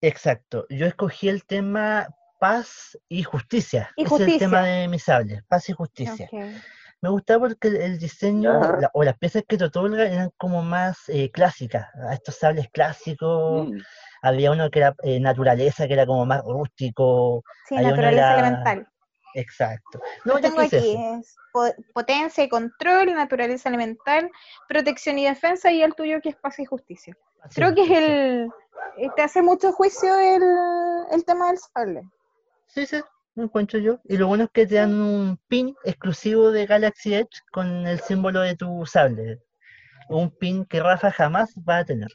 Exacto. 0.00 0.64
Yo 0.70 0.86
escogí 0.86 1.28
el 1.28 1.44
tema 1.44 2.06
paz 2.38 2.98
y 3.08 3.22
justicia. 3.22 3.90
Y 3.96 4.04
Ese 4.04 4.14
es 4.14 4.20
el 4.20 4.38
tema 4.38 4.62
de 4.62 4.88
mi 4.88 4.98
sable, 4.98 5.42
paz 5.48 5.68
y 5.68 5.72
justicia. 5.72 6.28
Me 7.00 7.10
gustaba 7.10 7.40
porque 7.46 7.68
el, 7.68 7.98
diseño 7.98 8.52
la- 8.80 8.90
o 8.92 9.04
las 9.04 9.16
piezas 9.18 9.44
que 9.46 9.56
te 9.56 9.64
otorga 9.64 10.04
eran 10.04 10.30
como 10.36 10.62
más 10.62 10.98
eh, 11.08 11.30
clásicas. 11.30 11.86
A 12.08 12.14
estos 12.14 12.36
sables 12.36 12.68
clásicos, 12.72 13.68
Mm, 13.68 13.78
había 14.22 14.50
uno 14.50 14.68
que 14.70 14.80
era 14.80 14.94
eh, 15.04 15.20
naturaleza, 15.20 15.86
que 15.86 15.92
era 15.94 16.06
como 16.06 16.26
más 16.26 16.42
rústico. 16.42 17.44
Sí, 17.68 17.76
Hay 17.76 17.84
uno 17.84 17.90
naturaleza 17.90 18.32
era- 18.32 18.40
elemental. 18.40 18.88
Exacto. 19.34 20.00
No, 20.24 20.34
yo 20.34 20.40
tengo 20.40 20.60
aquí, 20.60 20.96
es 21.20 21.36
po- 21.52 21.72
potencia 21.94 22.42
y 22.42 22.48
control, 22.48 23.14
naturaleza 23.14 23.68
elemental, 23.68 24.30
protección 24.68 25.18
y 25.18 25.26
defensa, 25.26 25.70
y 25.70 25.82
el 25.82 25.94
tuyo 25.94 26.20
que 26.20 26.30
es 26.30 26.36
paz 26.36 26.58
y 26.58 26.64
justicia. 26.64 27.16
Paz 27.40 27.52
y 27.52 27.54
Creo 27.54 27.74
que 27.74 27.82
es 27.82 27.90
el... 27.90 28.50
eh, 28.96 29.08
Te 29.14 29.22
hace 29.22 29.42
mucho 29.42 29.70
juicio 29.72 30.18
el, 30.18 30.42
el 31.12 31.24
tema 31.24 31.48
del 31.48 31.58
sable. 31.58 32.02
Sí, 32.68 32.86
sí, 32.86 33.00
lo 33.34 33.44
encuentro 33.44 33.78
yo. 33.78 34.00
Y 34.04 34.16
lo 34.16 34.26
bueno 34.26 34.44
es 34.44 34.50
que 34.50 34.66
te 34.66 34.76
dan 34.76 34.94
un 35.00 35.38
pin 35.48 35.74
exclusivo 35.84 36.50
de 36.50 36.66
Galaxy 36.66 37.14
Edge 37.14 37.40
con 37.50 37.86
el 37.86 38.00
símbolo 38.00 38.40
de 38.40 38.56
tu 38.56 38.84
sable. 38.86 39.40
Un 40.08 40.30
pin 40.30 40.64
que 40.64 40.80
Rafa 40.80 41.10
jamás 41.10 41.54
va 41.68 41.78
a 41.78 41.84
tener. 41.84 42.08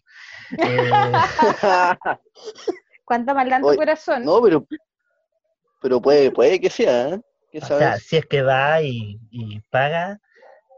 Eh, 0.58 0.92
¿Cuánta 3.06 3.34
maldad 3.34 3.60
en 3.60 3.66
tu 3.66 3.76
corazón? 3.76 4.26
no, 4.26 4.42
pero, 4.42 4.66
pero 5.82 6.02
puede, 6.02 6.32
puede 6.32 6.60
que 6.60 6.70
sea, 6.70 7.10
¿eh? 7.10 7.22
¿Qué 7.52 7.60
o 7.60 7.66
sea, 7.66 7.98
si 7.98 8.18
es 8.18 8.26
que 8.26 8.42
va 8.42 8.82
y, 8.82 9.20
y 9.30 9.60
paga 9.70 10.20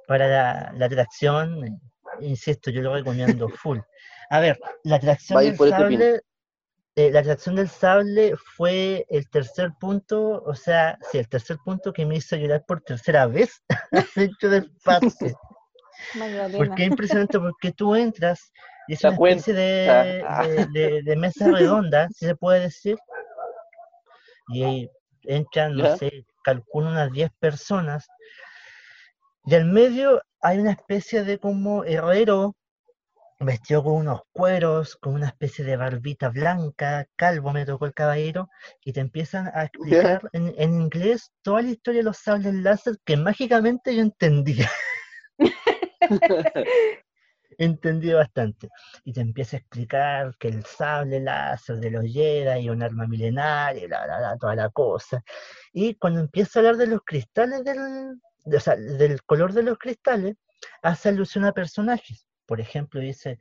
para 0.08 0.28
la, 0.28 0.74
la 0.76 0.86
atracción, 0.88 1.66
eh, 1.66 1.80
insisto, 2.20 2.70
yo 2.70 2.82
lo 2.82 2.94
recomiendo 2.94 3.48
full. 3.50 3.80
A 4.30 4.40
ver, 4.40 4.60
la 4.84 4.98
atracción 4.98 5.40
del 5.40 5.54
este 5.54 5.70
sable, 5.70 6.22
eh, 6.96 7.12
la 7.12 7.20
atracción 7.20 7.56
del 7.56 7.70
sable 7.70 8.36
fue 8.56 9.06
el 9.10 9.30
tercer 9.30 9.72
punto, 9.80 10.42
o 10.44 10.56
sea, 10.56 10.98
sí, 11.12 11.18
el 11.18 11.28
tercer 11.28 11.58
punto 11.66 11.92
que 11.92 12.06
me 12.06 12.16
hizo 12.16 12.36
llorar 12.36 12.64
por 12.66 12.82
tercera 12.82 13.28
vez 13.28 13.62
dentro 14.16 14.50
del. 14.50 14.72
Magdalena. 16.16 16.58
Porque 16.58 16.84
es 16.84 16.90
impresionante 16.90 17.40
porque 17.40 17.72
tú 17.72 17.96
entras 17.96 18.52
y 18.88 18.94
es 18.94 19.00
Se 19.00 19.08
una 19.08 19.16
especie 19.16 19.54
de, 19.54 20.26
de, 20.44 20.66
de- 20.72 21.02
de 21.04 21.16
mesa 21.16 21.48
redonda, 21.52 22.08
si 22.14 22.26
se 22.28 22.36
puede 22.36 22.62
decir. 22.62 22.98
Y 24.50 24.64
ahí 24.64 24.90
entran, 25.24 25.76
no 25.76 25.84
¿Ya? 25.84 25.98
sé, 25.98 26.26
calculo 26.44 26.88
unas 26.90 27.12
10 27.12 27.32
personas. 27.40 28.08
Y 29.46 29.56
al 29.56 29.66
medio 29.66 30.22
hay 30.42 30.60
una 30.60 30.72
especie 30.72 31.24
de 31.24 31.40
como 31.40 31.84
herrero 31.84 32.56
vestido 33.40 33.84
con 33.84 33.94
unos 33.94 34.22
cueros, 34.32 34.96
con 34.96 35.14
una 35.14 35.28
especie 35.28 35.66
de 35.66 35.76
barbita 35.76 36.30
blanca, 36.30 37.06
calvo 37.16 37.52
me 37.52 37.66
tocó 37.66 37.86
el 37.86 37.94
caballero, 37.94 38.50
y 38.84 38.94
te 38.94 39.02
empiezan 39.02 39.48
a 39.54 39.66
explicar 39.66 40.22
en, 40.34 40.54
en 40.58 40.82
inglés 40.82 41.32
toda 41.42 41.62
la 41.62 41.70
historia 41.70 42.00
de 42.00 42.06
los 42.06 42.18
sables 42.18 42.54
láser 42.54 42.96
que 43.04 43.18
mágicamente 43.18 43.96
yo 43.96 44.02
entendía. 44.02 44.70
entendí 47.58 48.12
bastante. 48.14 48.70
Y 49.04 49.14
te 49.14 49.22
empieza 49.22 49.58
a 49.58 49.60
explicar 49.60 50.36
que 50.38 50.48
el 50.50 50.66
sable 50.66 51.20
láser 51.20 51.78
de 51.78 51.92
los 51.92 52.04
Jedi 52.06 52.62
y 52.62 52.70
un 52.70 52.84
arma 52.84 53.08
milenaria, 53.08 53.84
y 53.84 53.88
bla, 53.88 54.06
bla, 54.06 54.18
bla, 54.20 54.38
toda 54.38 54.56
la 54.56 54.70
cosa. 54.70 55.24
Y 55.74 55.96
cuando 55.96 56.20
empieza 56.20 56.60
a 56.60 56.62
hablar 56.62 56.78
de 56.78 56.88
los 56.88 57.02
cristales 57.06 57.64
del, 57.64 58.20
de- 58.46 58.58
o 58.58 58.60
sea, 58.60 58.76
del 58.76 59.24
color 59.24 59.54
de 59.54 59.64
los 59.64 59.78
cristales, 59.78 60.36
hace 60.82 61.10
alusión 61.10 61.46
a 61.46 61.52
personajes. 61.52 62.26
Por 62.46 62.62
ejemplo, 62.62 63.00
dice, 63.02 63.38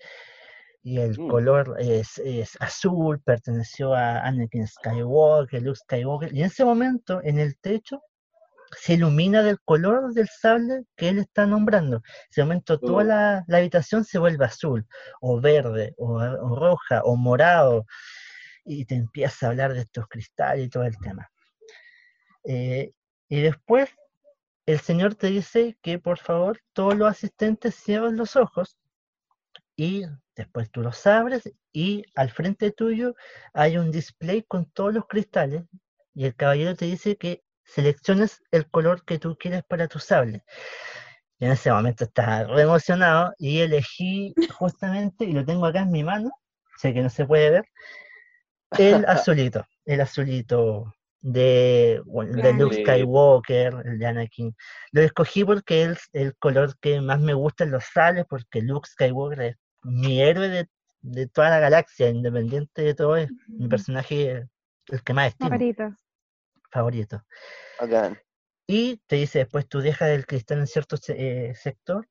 y 0.82 0.98
el 0.98 1.18
Mm. 1.18 1.28
color 1.28 1.76
es, 1.78 2.18
es 2.18 2.56
azul, 2.60 3.20
perteneció 3.22 3.94
a 3.94 4.20
Anakin 4.20 4.66
Skywalker, 4.66 5.62
Luke 5.62 5.78
Skywalker. 5.78 6.34
Y 6.34 6.40
en 6.40 6.46
ese 6.46 6.64
momento, 6.64 7.20
en 7.24 7.38
el 7.38 7.58
techo, 7.58 8.02
se 8.76 8.94
ilumina 8.94 9.42
del 9.42 9.60
color 9.60 10.12
del 10.14 10.28
sable 10.28 10.84
que 10.96 11.08
él 11.10 11.18
está 11.18 11.46
nombrando. 11.46 11.98
En 11.98 12.02
ese 12.30 12.42
momento 12.42 12.80
toda 12.80 13.02
Oh. 13.02 13.06
la, 13.06 13.44
la 13.46 13.58
habitación 13.58 14.04
se 14.04 14.18
vuelve 14.18 14.44
azul, 14.44 14.86
o 15.20 15.40
verde, 15.40 15.94
o, 15.96 16.14
o 16.16 16.56
roja, 16.56 17.02
o 17.04 17.16
morado, 17.16 17.86
y 18.64 18.84
te 18.86 18.94
empieza 18.96 19.46
a 19.46 19.50
hablar 19.50 19.74
de 19.74 19.80
estos 19.80 20.08
cristales 20.08 20.66
y 20.66 20.70
todo 20.70 20.84
el 20.84 20.98
tema. 20.98 21.30
Eh, 22.44 22.92
y 23.28 23.40
después 23.40 23.90
el 24.66 24.80
señor 24.80 25.14
te 25.14 25.28
dice 25.28 25.76
que 25.82 25.98
por 25.98 26.18
favor 26.18 26.58
todos 26.72 26.96
los 26.96 27.10
asistentes 27.10 27.74
cierren 27.74 28.16
los 28.16 28.36
ojos 28.36 28.76
y 29.76 30.04
después 30.36 30.70
tú 30.70 30.82
los 30.82 31.06
abres 31.06 31.50
y 31.72 32.04
al 32.14 32.30
frente 32.30 32.70
tuyo 32.70 33.14
hay 33.52 33.76
un 33.76 33.90
display 33.90 34.42
con 34.42 34.66
todos 34.66 34.94
los 34.94 35.06
cristales 35.06 35.64
y 36.14 36.26
el 36.26 36.34
caballero 36.34 36.74
te 36.76 36.86
dice 36.86 37.16
que 37.16 37.42
selecciones 37.64 38.42
el 38.50 38.68
color 38.70 39.04
que 39.04 39.18
tú 39.18 39.36
quieres 39.36 39.64
para 39.64 39.88
tu 39.88 39.98
sable. 39.98 40.44
Y 41.38 41.46
en 41.46 41.52
ese 41.52 41.72
momento 41.72 42.04
estaba 42.04 42.44
re 42.44 42.62
emocionado 42.62 43.34
y 43.38 43.60
elegí 43.60 44.34
justamente, 44.56 45.24
y 45.24 45.32
lo 45.32 45.44
tengo 45.44 45.66
acá 45.66 45.80
en 45.80 45.90
mi 45.90 46.04
mano, 46.04 46.30
sé 46.78 46.94
que 46.94 47.02
no 47.02 47.10
se 47.10 47.26
puede 47.26 47.50
ver, 47.50 47.64
el 48.78 49.04
azulito, 49.08 49.66
el 49.84 50.00
azulito 50.00 50.94
de, 51.20 52.02
bueno, 52.04 52.40
de 52.40 52.52
Luke. 52.52 52.82
Skywalker, 52.82 53.82
el 53.86 53.98
de 53.98 54.06
Anakin. 54.06 54.54
Lo 54.92 55.00
escogí 55.00 55.42
porque 55.42 55.84
es 55.84 55.98
el 56.12 56.36
color 56.36 56.78
que 56.78 57.00
más 57.00 57.18
me 57.18 57.34
gusta 57.34 57.64
en 57.64 57.70
los 57.70 57.84
sables, 57.84 58.26
porque 58.28 58.60
Luke 58.60 58.88
Skywalker 58.88 59.40
es 59.40 59.56
mi 59.84 60.20
héroe 60.20 60.48
de, 60.48 60.68
de 61.02 61.26
toda 61.28 61.50
la 61.50 61.60
galaxia, 61.60 62.08
independiente 62.08 62.82
de 62.82 62.94
todo, 62.94 63.16
es 63.16 63.30
mi 63.46 63.68
personaje 63.68 64.48
el 64.88 65.02
que 65.02 65.14
más 65.14 65.28
estimo, 65.28 65.50
Favorito. 65.50 65.96
favorito. 66.70 67.24
Bacán. 67.80 68.18
Y 68.66 68.96
te 69.06 69.16
dice 69.16 69.40
después 69.40 69.68
tú 69.68 69.80
dejas 69.80 70.10
el 70.10 70.26
cristal 70.26 70.58
en 70.58 70.66
cierto 70.66 70.96
eh, 71.08 71.54
sector 71.54 72.08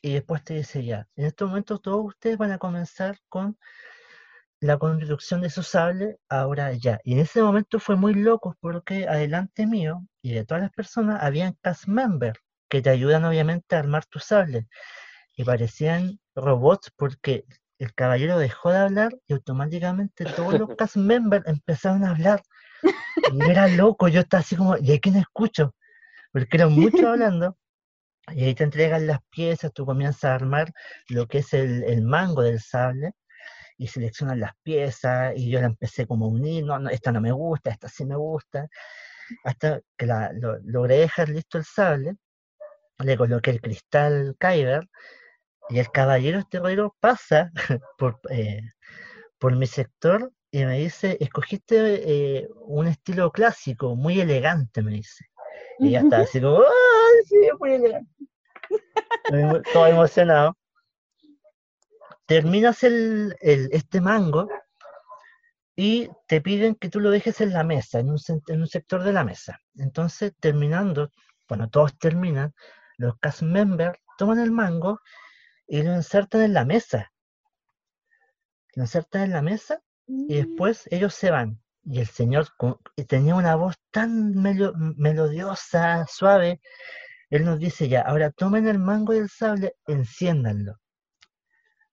y 0.00 0.14
después 0.14 0.42
te 0.42 0.54
dice 0.54 0.84
ya, 0.84 1.06
en 1.14 1.26
este 1.26 1.44
momento 1.44 1.78
todos 1.78 2.06
ustedes 2.06 2.38
van 2.38 2.52
a 2.52 2.58
comenzar 2.58 3.18
con 3.28 3.56
la 4.60 4.78
construcción 4.78 5.40
de 5.40 5.50
su 5.50 5.62
sable 5.62 6.18
ahora 6.28 6.72
ya. 6.72 7.00
Y 7.04 7.14
en 7.14 7.20
ese 7.20 7.42
momento 7.42 7.78
fue 7.80 7.96
muy 7.96 8.14
loco 8.14 8.56
porque 8.60 9.06
adelante 9.08 9.66
mío 9.66 10.06
y 10.22 10.34
de 10.34 10.44
todas 10.44 10.62
las 10.62 10.72
personas 10.72 11.22
habían 11.22 11.54
cast 11.60 11.86
members 11.86 12.38
que 12.68 12.80
te 12.80 12.90
ayudan 12.90 13.24
obviamente 13.24 13.76
a 13.76 13.80
armar 13.80 14.06
tu 14.06 14.18
sable. 14.18 14.68
Y 15.42 15.44
parecían 15.44 16.20
robots 16.36 16.92
porque 16.96 17.44
el 17.80 17.92
caballero 17.94 18.38
dejó 18.38 18.70
de 18.70 18.78
hablar 18.78 19.12
y 19.26 19.32
automáticamente 19.32 20.24
todos 20.36 20.56
los 20.56 20.68
cast 20.78 20.94
members 20.94 21.44
empezaron 21.48 22.04
a 22.04 22.10
hablar. 22.10 22.42
Y 23.32 23.50
era 23.50 23.66
loco, 23.66 24.06
yo 24.06 24.20
estaba 24.20 24.40
así 24.40 24.54
como, 24.54 24.76
¿y 24.78 24.92
a 24.92 25.00
quién 25.00 25.16
escucho? 25.16 25.74
Porque 26.32 26.56
eran 26.56 26.72
muchos 26.72 27.02
hablando. 27.06 27.56
Y 28.32 28.44
ahí 28.44 28.54
te 28.54 28.62
entregan 28.62 29.08
las 29.08 29.18
piezas, 29.30 29.72
tú 29.72 29.84
comienzas 29.84 30.22
a 30.26 30.34
armar 30.36 30.70
lo 31.08 31.26
que 31.26 31.38
es 31.38 31.52
el, 31.54 31.82
el 31.82 32.02
mango 32.02 32.42
del 32.42 32.60
sable 32.60 33.10
y 33.76 33.88
seleccionas 33.88 34.38
las 34.38 34.52
piezas 34.62 35.32
y 35.34 35.50
yo 35.50 35.58
la 35.60 35.66
empecé 35.66 36.06
como 36.06 36.26
a 36.26 36.28
unir, 36.28 36.64
no, 36.64 36.78
no, 36.78 36.88
esta 36.88 37.10
no 37.10 37.20
me 37.20 37.32
gusta, 37.32 37.70
esta 37.70 37.88
sí 37.88 38.04
me 38.04 38.14
gusta, 38.14 38.68
hasta 39.42 39.80
que 39.98 40.06
la, 40.06 40.30
lo- 40.34 40.58
logré 40.62 40.98
dejar 40.98 41.30
listo 41.30 41.58
el 41.58 41.64
sable, 41.64 42.14
le 43.00 43.16
coloqué 43.16 43.50
el 43.50 43.60
cristal 43.60 44.36
Kyber 44.38 44.88
y 45.72 45.78
el 45.78 45.90
caballero 45.90 46.38
esterrero 46.38 46.94
pasa 47.00 47.50
por, 47.98 48.20
eh, 48.30 48.60
por 49.38 49.56
mi 49.56 49.66
sector 49.66 50.30
y 50.50 50.64
me 50.64 50.78
dice, 50.78 51.16
escogiste 51.18 51.76
eh, 52.40 52.48
un 52.66 52.86
estilo 52.86 53.30
clásico, 53.32 53.96
muy 53.96 54.20
elegante, 54.20 54.82
me 54.82 54.92
dice. 54.92 55.24
Y 55.78 55.90
ya 55.92 56.00
estaba 56.00 56.22
así 56.24 56.40
como, 56.40 56.58
¡ay, 56.58 57.24
sí, 57.26 57.36
muy 57.58 57.72
elegante! 57.72 58.10
Todo 59.72 59.86
emocionado. 59.86 60.56
Terminas 62.26 62.82
el, 62.82 63.34
el- 63.40 63.68
este 63.72 64.00
mango 64.00 64.48
y 65.74 66.10
te 66.28 66.40
piden 66.42 66.74
que 66.74 66.90
tú 66.90 67.00
lo 67.00 67.10
dejes 67.10 67.40
en 67.40 67.52
la 67.54 67.64
mesa, 67.64 67.98
en 68.00 68.10
un, 68.10 68.18
en 68.48 68.60
un 68.60 68.66
sector 68.68 69.02
de 69.02 69.12
la 69.12 69.24
mesa. 69.24 69.58
Entonces, 69.76 70.32
terminando, 70.38 71.10
bueno, 71.48 71.68
todos 71.70 71.96
terminan, 71.98 72.52
los 72.98 73.18
cast 73.18 73.40
members 73.42 73.98
toman 74.18 74.38
el 74.38 74.50
mango 74.50 75.00
y 75.66 75.82
lo 75.82 75.94
insertan 75.94 76.42
en 76.42 76.54
la 76.54 76.64
mesa. 76.64 77.12
Lo 78.74 78.82
insertan 78.82 79.22
en 79.22 79.30
la 79.32 79.42
mesa 79.42 79.82
y 80.06 80.36
después 80.36 80.88
ellos 80.90 81.14
se 81.14 81.30
van. 81.30 81.60
Y 81.84 82.00
el 82.00 82.06
señor 82.06 82.48
y 82.96 83.04
tenía 83.04 83.34
una 83.34 83.56
voz 83.56 83.76
tan 83.90 84.34
melo- 84.34 84.74
melodiosa, 84.76 86.06
suave. 86.08 86.60
Él 87.30 87.44
nos 87.44 87.58
dice 87.58 87.88
ya, 87.88 88.02
ahora 88.02 88.30
tomen 88.30 88.68
el 88.68 88.78
mango 88.78 89.14
y 89.14 89.18
el 89.18 89.30
sable, 89.30 89.76
enciéndanlo. 89.86 90.81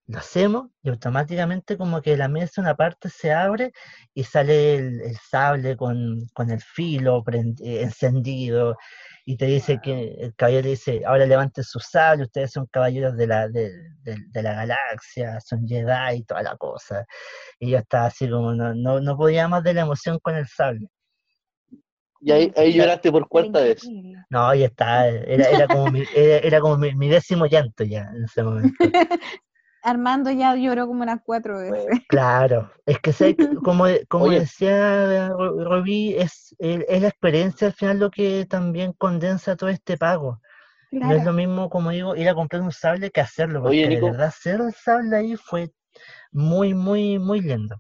Lo 0.09 0.17
hacemos 0.17 0.71
y 0.81 0.89
automáticamente 0.89 1.77
como 1.77 2.01
que 2.01 2.17
la 2.17 2.27
mesa 2.27 2.61
una 2.61 2.75
parte 2.75 3.09
se 3.09 3.31
abre 3.31 3.71
y 4.15 4.23
sale 4.23 4.75
el, 4.75 5.15
sable 5.17 5.77
con, 5.77 6.27
el 6.35 6.61
filo 6.61 7.23
eh, 7.31 7.81
encendido 7.83 8.75
y 9.23 9.37
te 9.37 9.45
dice 9.45 9.79
que 9.79 10.15
el 10.19 10.33
caballero 10.33 10.67
dice, 10.69 11.03
ahora 11.05 11.27
levanten 11.27 11.63
su 11.63 11.79
sable, 11.79 12.23
ustedes 12.23 12.51
son 12.51 12.65
caballeros 12.71 13.15
de 13.15 13.27
la, 13.27 13.47
de, 13.47 13.71
la 14.33 14.53
galaxia, 14.53 15.39
son 15.41 15.67
Jedi 15.67 16.17
y 16.17 16.23
toda 16.23 16.41
la 16.41 16.57
cosa. 16.57 17.05
Y 17.59 17.69
yo 17.69 17.77
estaba 17.77 18.07
así 18.07 18.27
como, 18.27 18.55
no, 18.55 18.73
no, 18.73 19.17
podía 19.17 19.47
más 19.47 19.63
de 19.63 19.75
la 19.75 19.81
emoción 19.81 20.17
con 20.23 20.35
el 20.35 20.47
sable. 20.47 20.87
¿Y 22.21 22.31
ahí, 22.31 22.51
ahí 22.57 22.73
lloraste 22.73 23.11
por 23.11 23.27
cuarta 23.27 23.59
vez? 23.59 23.87
No, 24.31 24.55
ya 24.55 24.65
está, 24.65 25.07
era, 25.07 25.49
era 25.49 25.67
como, 25.67 25.91
mi, 25.91 26.03
era, 26.15 26.59
como 26.59 26.77
mi, 26.77 27.07
décimo 27.07 27.45
llanto 27.45 27.83
ya 27.83 28.09
en 28.15 28.23
ese 28.23 28.41
momento. 28.41 28.73
Armando 29.83 30.31
ya 30.31 30.55
lloró 30.55 30.87
como 30.87 31.03
unas 31.03 31.21
cuatro 31.23 31.59
veces. 31.59 31.87
Claro, 32.09 32.71
es 32.85 32.99
que 32.99 33.13
sé, 33.13 33.35
como, 33.63 33.85
como 34.09 34.29
decía 34.29 35.29
Robí, 35.29 36.15
es, 36.17 36.55
es 36.59 37.01
la 37.01 37.07
experiencia 37.07 37.67
al 37.67 37.73
final 37.73 37.99
lo 37.99 38.09
que 38.09 38.45
también 38.45 38.93
condensa 38.93 39.55
todo 39.55 39.69
este 39.69 39.97
pago. 39.97 40.41
No 40.91 41.13
es 41.13 41.23
lo 41.23 41.33
mismo, 41.33 41.69
como 41.69 41.91
digo, 41.91 42.15
ir 42.15 42.27
a 42.27 42.33
comprar 42.33 42.63
un 42.63 42.71
sable 42.71 43.11
que 43.11 43.21
hacerlo, 43.21 43.61
porque 43.61 43.87
de 43.87 44.01
verdad 44.01 44.27
hacer 44.27 44.59
el 44.59 44.73
sable 44.73 45.17
ahí 45.17 45.35
fue 45.35 45.71
muy, 46.31 46.73
muy, 46.73 47.19
muy 47.19 47.41
lindo. 47.41 47.79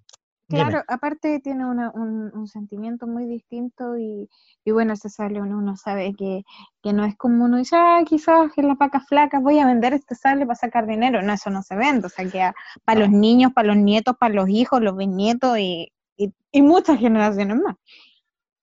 Claro, 0.49 0.83
aparte 0.87 1.39
tiene 1.41 1.63
un, 1.65 2.47
sentimiento 2.47 3.05
muy 3.05 3.25
distinto 3.27 3.97
y, 3.97 4.27
bueno, 4.65 4.95
se 4.95 5.09
sale 5.09 5.41
uno, 5.41 5.59
uno 5.59 5.75
sabe 5.77 6.15
que, 6.15 6.43
no 6.91 7.05
es 7.05 7.15
como 7.17 7.45
uno 7.45 7.57
dice, 7.57 7.75
ah, 7.77 8.01
quizás 8.05 8.51
en 8.57 8.67
las 8.67 8.77
vacas 8.77 9.07
flacas 9.07 9.43
voy 9.43 9.59
a 9.59 9.67
vender 9.67 9.93
este 9.93 10.15
sable 10.15 10.47
para 10.47 10.55
sacar 10.55 10.87
dinero. 10.87 11.21
No, 11.21 11.33
eso 11.33 11.51
no 11.51 11.61
se 11.61 11.75
vende, 11.75 12.07
o 12.07 12.09
sea, 12.09 12.27
que 12.27 12.51
para 12.83 13.01
los 13.01 13.09
niños, 13.11 13.53
para 13.53 13.67
los 13.67 13.77
nietos, 13.77 14.15
para 14.19 14.33
los 14.33 14.49
hijos, 14.49 14.81
los 14.81 14.97
bisnietos 14.97 15.59
y, 15.59 15.91
y, 16.17 16.61
muchas 16.63 16.99
generaciones 16.99 17.57
más. 17.57 17.75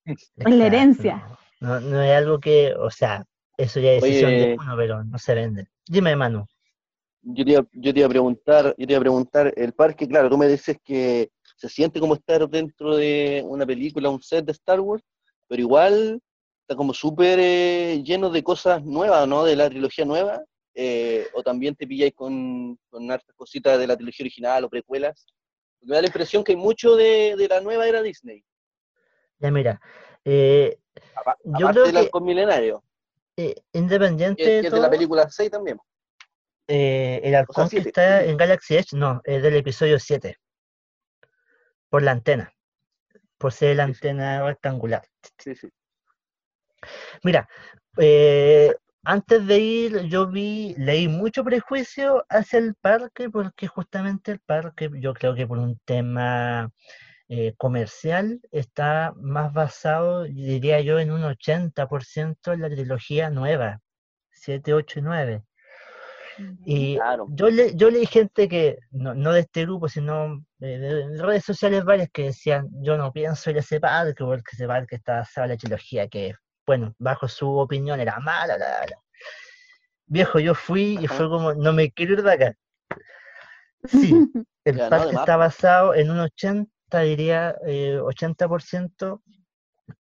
Es 0.05 0.31
la 0.37 0.67
herencia. 0.67 1.39
No, 1.61 1.79
no, 1.81 2.03
es 2.03 2.17
algo 2.17 2.41
que, 2.41 2.75
o 2.75 2.91
sea, 2.91 3.25
eso 3.57 3.79
ya 3.79 3.93
es 3.93 4.03
decisión 4.03 4.31
de 4.31 4.57
uno, 4.59 4.77
pero 4.77 5.05
no 5.05 5.19
se 5.19 5.35
vende. 5.35 5.69
Dime, 5.87 6.17
Manu. 6.17 6.47
Yo 7.23 7.45
te, 7.45 7.53
iba, 7.53 7.67
yo 7.73 7.93
te 7.93 8.01
iba 8.01 8.07
a 8.07 8.11
preguntar, 8.11 8.75
yo 8.77 8.87
te 8.87 8.93
iba 8.93 8.99
a 8.99 9.01
preguntar, 9.01 9.53
el 9.57 9.73
parque, 9.73 10.07
claro, 10.07 10.29
tú 10.29 10.39
me 10.39 10.47
dices 10.47 10.79
que 10.85 11.31
se 11.57 11.69
siente 11.69 11.99
como 11.99 12.15
estar 12.15 12.49
dentro 12.49 12.97
de 12.97 13.43
una 13.47 13.67
película, 13.67 14.11
un 14.11 14.23
set 14.23 14.45
de 14.45 14.53
Star 14.53 14.79
Wars, 14.81 15.03
pero 15.49 15.61
igual 15.61 16.21
está 16.61 16.77
como 16.77 16.93
súper 16.93 17.39
eh, 17.41 18.03
lleno 18.05 18.29
de 18.31 18.43
cosas 18.43 18.85
nuevas, 18.85 19.27
¿no? 19.27 19.45
De 19.45 19.57
la 19.57 19.69
trilogía 19.71 20.05
nueva, 20.05 20.43
eh, 20.75 21.27
o 21.33 21.43
también 21.43 21.75
te 21.75 21.87
pilláis 21.87 22.13
con, 22.15 22.79
con 22.91 23.11
hartas 23.11 23.35
cositas 23.35 23.79
de 23.79 23.87
la 23.87 23.97
trilogía 23.97 24.25
original 24.25 24.65
o 24.65 24.69
precuelas. 24.69 25.27
Me 25.81 25.95
da 25.95 26.03
la 26.03 26.09
impresión 26.09 26.45
que 26.45 26.53
hay 26.53 26.57
mucho 26.57 26.95
de, 26.97 27.37
de 27.37 27.49
la 27.49 27.61
nueva 27.61 27.89
era 27.89 28.03
Disney. 28.03 28.45
Ya 29.39 29.51
mira, 29.51 29.81
eh, 30.25 30.79
yo 31.45 31.69
creo 31.69 31.85
del 31.85 32.11
que, 32.11 32.21
milenario. 32.21 32.83
Independiente 33.73 34.63
de, 34.63 34.71
de 34.71 34.81
la 34.81 34.91
película 34.91 35.29
6 35.31 35.51
también. 35.51 35.79
el 36.67 37.35
halcón 37.35 37.69
que 37.69 37.79
está 37.79 38.25
en 38.25 38.37
Galaxy 38.37 38.77
Edge, 38.77 38.97
no, 38.97 39.21
es 39.25 39.43
del 39.43 39.57
episodio 39.57 39.99
7 39.99 40.37
por 41.97 42.03
la 42.03 42.11
antena, 42.11 42.53
por 43.39 43.55
ser 43.55 43.77
la 43.77 43.85
antena 43.85 44.45
rectangular. 44.45 45.03
Sí, 45.39 45.55
sí. 45.55 45.71
Mira, 47.23 47.49
eh, 47.97 48.75
antes 49.03 49.47
de 49.47 49.59
ir 49.59 50.03
yo 50.03 50.27
vi, 50.27 50.75
leí 50.77 51.09
mucho 51.09 51.43
prejuicio 51.43 52.27
hacia 52.29 52.59
el 52.59 52.75
parque 52.75 53.31
porque 53.31 53.67
justamente 53.67 54.31
el 54.31 54.41
parque, 54.41 54.91
yo 55.01 55.15
creo 55.15 55.35
que 55.35 55.47
por 55.47 55.57
un 55.57 55.79
tema 55.87 56.71
eh, 57.31 57.55
comercial, 57.57 58.43
está 58.53 59.15
más 59.17 59.55
basado, 59.55 60.25
diría 60.25 60.83
yo, 60.83 60.99
en 60.99 61.11
un 61.11 61.23
80% 61.23 62.53
en 62.53 62.61
la 62.61 62.69
trilogía 62.69 63.31
nueva, 63.31 63.81
7, 64.33 64.75
8 64.75 64.99
y 64.99 65.03
9. 65.03 65.45
Y 66.65 66.99
yo, 67.31 67.49
le, 67.49 67.75
yo 67.75 67.91
leí 67.91 68.07
gente 68.07 68.49
que, 68.49 68.79
no, 68.91 69.15
no 69.15 69.33
de 69.33 69.41
este 69.41 69.63
grupo, 69.63 69.89
sino 69.89 70.45
de, 70.59 71.19
redes 71.19 71.45
sociales 71.45 71.85
varias 71.85 72.11
que 72.11 72.25
decían, 72.25 72.69
yo 72.83 72.97
no 72.97 73.13
pienso 73.13 73.51
ir 73.51 73.57
a 73.57 73.61
ese 73.61 73.81
parque 73.81 74.25
porque 74.25 74.51
ese 74.53 74.67
parque 74.67 74.97
está 74.97 75.17
basado 75.19 75.49
la 75.49 75.57
trilogía 75.57 76.09
que, 76.09 76.35
bueno, 76.67 76.95
bajo 76.99 77.29
su 77.29 77.49
opinión 77.49 78.01
era 78.01 78.19
mala, 78.21 78.57
Viejo, 80.09 80.39
yo 80.39 80.55
fui 80.55 80.99
y 81.01 81.09
fue 81.09 81.29
como, 81.29 81.55
no 81.55 81.73
me 81.73 81.91
quiero 81.91 82.13
ir 82.13 82.23
de 82.23 82.33
acá. 82.33 82.55
Sí, 83.85 84.15
el 84.65 84.79
parque 84.89 85.17
está 85.17 85.37
basado 85.37 85.95
en 85.95 86.11
un 86.11 86.21
80, 86.21 87.01
diría, 87.01 87.57
eh, 87.67 87.99
80% 88.01 89.21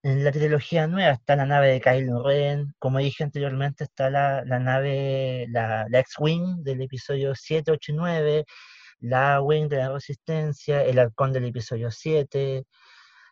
en 0.02 0.24
la 0.24 0.32
trilogía 0.32 0.86
nueva 0.86 1.12
está 1.12 1.36
la 1.36 1.46
nave 1.46 1.68
de 1.68 1.80
Kylo 1.80 2.22
Ren, 2.22 2.74
como 2.78 2.98
dije 2.98 3.24
anteriormente, 3.24 3.84
está 3.84 4.10
la, 4.10 4.44
nave, 4.44 5.46
la, 5.50 5.86
la 5.88 6.00
X-Wing 6.00 6.62
del 6.62 6.82
episodio 6.82 7.34
7, 7.34 7.70
8 7.72 7.92
y 7.92 7.94
9, 7.94 8.44
la 9.00 9.40
Wing 9.40 9.68
de 9.68 9.76
la 9.78 9.92
Resistencia, 9.92 10.82
el 10.82 10.98
Halcón 10.98 11.32
del 11.32 11.44
episodio 11.44 11.90
7, 11.90 12.64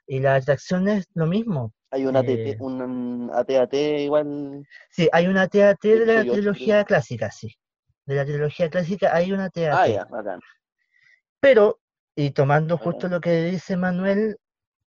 y 0.06 0.20
la 0.20 0.36
atracción 0.36 0.88
es 0.88 1.06
lo 1.14 1.26
mismo. 1.26 1.72
Hay 1.90 2.06
una 2.06 2.20
eh, 2.20 2.56
un 2.60 3.30
AT-AT 3.32 3.74
igual. 3.74 4.66
Sí, 4.90 5.08
hay 5.12 5.26
una 5.26 5.42
AT-AT 5.42 5.80
de 5.82 6.06
la 6.06 6.22
trilogía 6.22 6.84
clásica, 6.84 7.30
sí. 7.30 7.54
De 8.04 8.16
la 8.16 8.24
trilogía 8.24 8.68
clásica 8.68 9.14
hay 9.14 9.32
una 9.32 9.46
AT-AT. 9.46 9.72
Ah, 9.72 9.88
ya, 9.88 10.04
bacán. 10.04 10.40
Pero, 11.40 11.80
y 12.16 12.30
tomando 12.30 12.78
justo 12.78 13.08
lo 13.08 13.20
que 13.20 13.44
dice 13.44 13.76
Manuel, 13.76 14.38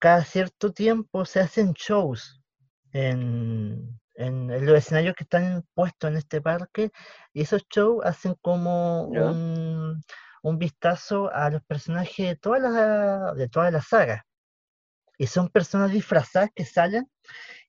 cada 0.04 0.22
cierto 0.22 0.70
tiempo 0.70 1.24
se 1.24 1.40
hacen 1.40 1.72
shows 1.72 2.42
en, 2.92 3.98
los 4.18 4.76
escenarios 4.76 5.14
que 5.16 5.24
están 5.24 5.64
puestos 5.72 6.10
en 6.10 6.18
este 6.18 6.42
parque 6.42 6.90
y 7.32 7.40
esos 7.40 7.62
shows 7.70 8.04
hacen 8.04 8.34
como 8.42 9.04
un, 9.04 10.58
vistazo 10.58 11.32
a 11.32 11.48
los 11.48 11.62
personajes 11.62 12.28
de 12.28 12.36
toda 12.36 12.58
la, 12.58 13.32
de 13.32 13.48
toda 13.48 13.70
la 13.70 13.80
saga. 13.80 14.26
Y 15.16 15.26
son 15.26 15.48
personas 15.48 15.90
disfrazadas 15.90 16.50
que 16.54 16.66
salen 16.66 17.10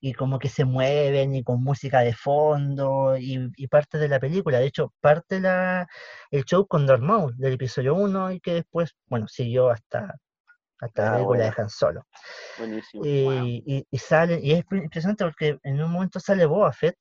y 0.02 0.12
como 0.12 0.38
que 0.38 0.50
se 0.50 0.66
mueven 0.66 1.34
y 1.34 1.42
con 1.42 1.64
música 1.64 2.00
de 2.00 2.12
fondo 2.12 3.16
y, 3.18 3.66
parte 3.68 3.96
de 3.96 4.08
la 4.08 4.20
película. 4.20 4.58
De 4.58 4.66
hecho, 4.66 4.92
parte 5.00 5.40
la, 5.40 5.86
el 6.30 6.44
show 6.44 6.66
con 6.66 6.86
Dormouse 6.86 7.38
del 7.38 7.54
episodio 7.54 7.94
1 7.94 8.32
y 8.32 8.40
que 8.40 8.52
después, 8.52 8.94
bueno, 9.06 9.26
siguió 9.26 9.70
hasta 9.70 10.16
hasta 10.80 11.12
ah, 11.12 11.16
luego 11.16 11.34
la 11.34 11.44
dejan 11.44 11.70
solo. 11.70 12.06
Buenísimo. 12.58 13.04
Y, 13.04 13.86
y, 13.90 13.98
sale, 13.98 14.40
y 14.42 14.52
es 14.52 14.64
impresionante 14.70 15.24
porque 15.24 15.58
en 15.62 15.82
un 15.82 15.90
momento 15.90 16.20
sale 16.20 16.46
Boba 16.46 16.72
Fett 16.72 16.96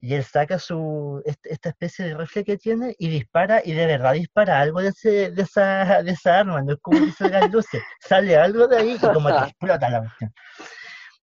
y 0.00 0.14
él 0.14 0.22
saca 0.22 0.58
su 0.58 1.20
esta 1.24 1.70
especie 1.70 2.04
de 2.04 2.16
rifle 2.16 2.44
que 2.44 2.56
tiene 2.56 2.94
y 2.98 3.08
dispara 3.08 3.60
y 3.64 3.72
de 3.72 3.86
verdad 3.86 4.12
dispara 4.12 4.60
algo 4.60 4.80
de, 4.80 4.90
ese, 4.90 5.30
de, 5.32 5.42
esa, 5.42 6.02
de 6.02 6.12
esa 6.12 6.38
arma, 6.38 6.62
no 6.62 6.72
es 6.72 6.78
como 6.80 7.04
que 7.04 7.12
salgan 7.12 7.50
luces, 7.52 7.82
sale 8.00 8.36
algo 8.36 8.68
de 8.68 8.76
ahí 8.76 8.92
y 8.92 8.98
como 8.98 9.28
que 9.28 9.34
explota 9.48 9.90
la 9.90 10.00
cuestión. 10.00 10.32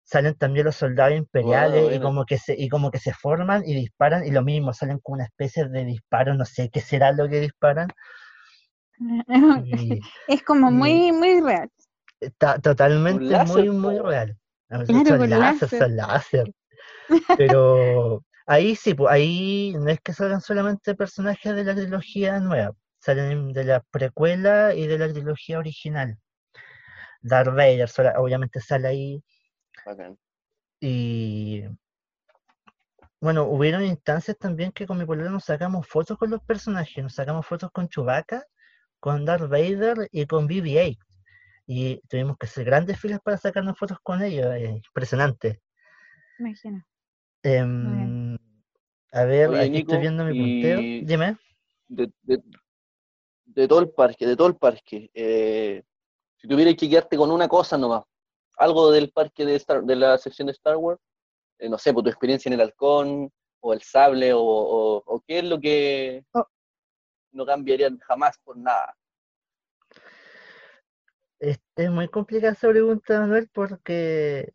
Salen 0.03 0.35
también 0.35 0.65
los 0.65 0.75
soldados 0.75 1.15
imperiales 1.15 1.95
y 1.95 1.99
como 1.99 2.25
que 2.25 2.37
se 2.37 2.55
y 2.55 2.69
como 2.69 2.91
que 2.91 2.99
se 2.99 3.13
forman 3.13 3.63
y 3.65 3.73
disparan 3.73 4.25
y 4.25 4.31
lo 4.31 4.43
mismo, 4.43 4.73
salen 4.73 4.99
con 4.99 5.15
una 5.15 5.25
especie 5.25 5.67
de 5.69 5.85
disparo, 5.85 6.35
no 6.35 6.45
sé 6.45 6.69
qué 6.69 6.81
será 6.81 7.11
lo 7.11 7.27
que 7.29 7.39
disparan 7.39 7.87
es 10.27 10.43
como 10.43 10.71
muy, 10.71 11.11
muy 11.11 11.41
real. 11.41 11.69
Está 12.19 12.59
totalmente 12.59 13.37
muy, 13.45 13.69
muy 13.69 13.99
real. 13.99 14.37
son 14.69 15.29
láser, 15.29 15.69
son 15.69 15.95
láser. 15.95 16.53
Pero 17.37 18.23
ahí 18.45 18.75
sí, 18.75 18.93
pues 18.93 19.11
ahí 19.11 19.73
no 19.77 19.89
es 19.89 19.99
que 20.01 20.13
salgan 20.13 20.41
solamente 20.41 20.95
personajes 20.95 21.55
de 21.55 21.63
la 21.63 21.75
trilogía 21.75 22.39
nueva, 22.39 22.73
salen 22.99 23.53
de 23.53 23.63
la 23.63 23.81
precuela 23.81 24.73
y 24.73 24.87
de 24.87 24.97
la 24.97 25.11
trilogía 25.11 25.59
original. 25.59 26.17
Darth 27.21 27.55
Vader 27.55 27.89
obviamente 28.17 28.59
sale 28.59 28.87
ahí. 28.87 29.23
Y 30.79 31.63
bueno, 33.19 33.43
hubieron 33.45 33.85
instancias 33.85 34.37
también 34.37 34.71
que 34.73 34.85
con 34.85 34.97
mi 34.97 35.05
pueblo 35.05 35.29
nos 35.29 35.45
sacamos 35.45 35.87
fotos 35.87 36.17
con 36.17 36.29
los 36.29 36.41
personajes, 36.43 37.03
nos 37.03 37.15
sacamos 37.15 37.45
fotos 37.45 37.71
con 37.71 37.87
Chewbacca 37.87 38.45
con 39.03 39.25
Darth 39.25 39.49
Vader 39.49 40.07
y 40.13 40.25
con 40.25 40.47
BB-8. 40.47 40.97
Y 41.67 41.99
tuvimos 42.07 42.37
que 42.37 42.45
hacer 42.45 42.63
grandes 42.63 42.97
filas 42.97 43.19
para 43.21 43.35
sacarnos 43.35 43.77
fotos 43.77 43.97
con 44.01 44.23
ellos. 44.23 44.47
impresionante. 44.57 45.59
Imagina. 46.39 46.87
Em, 47.43 48.37
a 49.11 49.23
ver, 49.25 49.53
aquí 49.55 49.79
estoy 49.79 49.97
viendo 49.97 50.23
mi 50.23 50.39
punteo. 50.39 50.79
Dime. 51.05 51.37
De, 51.89 53.67
todo 53.67 53.81
el 53.81 53.89
parque, 53.89 54.25
de 54.25 54.37
todo 54.37 54.47
el 54.47 54.55
parque. 54.55 55.11
Eh, 55.13 55.83
si 56.37 56.47
tuvieras 56.47 56.75
que 56.75 56.89
quedarte 56.89 57.17
con 57.17 57.29
una 57.29 57.49
cosa 57.49 57.77
nomás, 57.77 58.03
algo 58.55 58.89
del 58.89 59.11
parque 59.11 59.45
de, 59.45 59.55
Star, 59.57 59.83
de 59.83 59.97
la 59.97 60.17
sección 60.17 60.45
de 60.45 60.53
Star 60.53 60.77
Wars, 60.77 61.01
eh, 61.59 61.67
no 61.67 61.77
sé, 61.77 61.93
por 61.93 62.03
tu 62.03 62.09
experiencia 62.09 62.47
en 62.47 62.53
el 62.53 62.61
halcón, 62.61 63.29
o 63.59 63.73
el 63.73 63.81
sable, 63.81 64.31
o, 64.33 65.23
qué 65.27 65.39
es 65.39 65.43
lo 65.43 65.59
que... 65.59 66.23
no 67.33 67.45
cambiarían 67.45 67.99
jamás 67.99 68.37
por 68.39 68.57
nada. 68.57 68.95
Es, 71.39 71.59
es 71.75 71.89
muy 71.91 72.07
complicada 72.07 72.53
esa 72.53 72.69
pregunta, 72.69 73.19
Manuel, 73.19 73.49
porque 73.53 74.53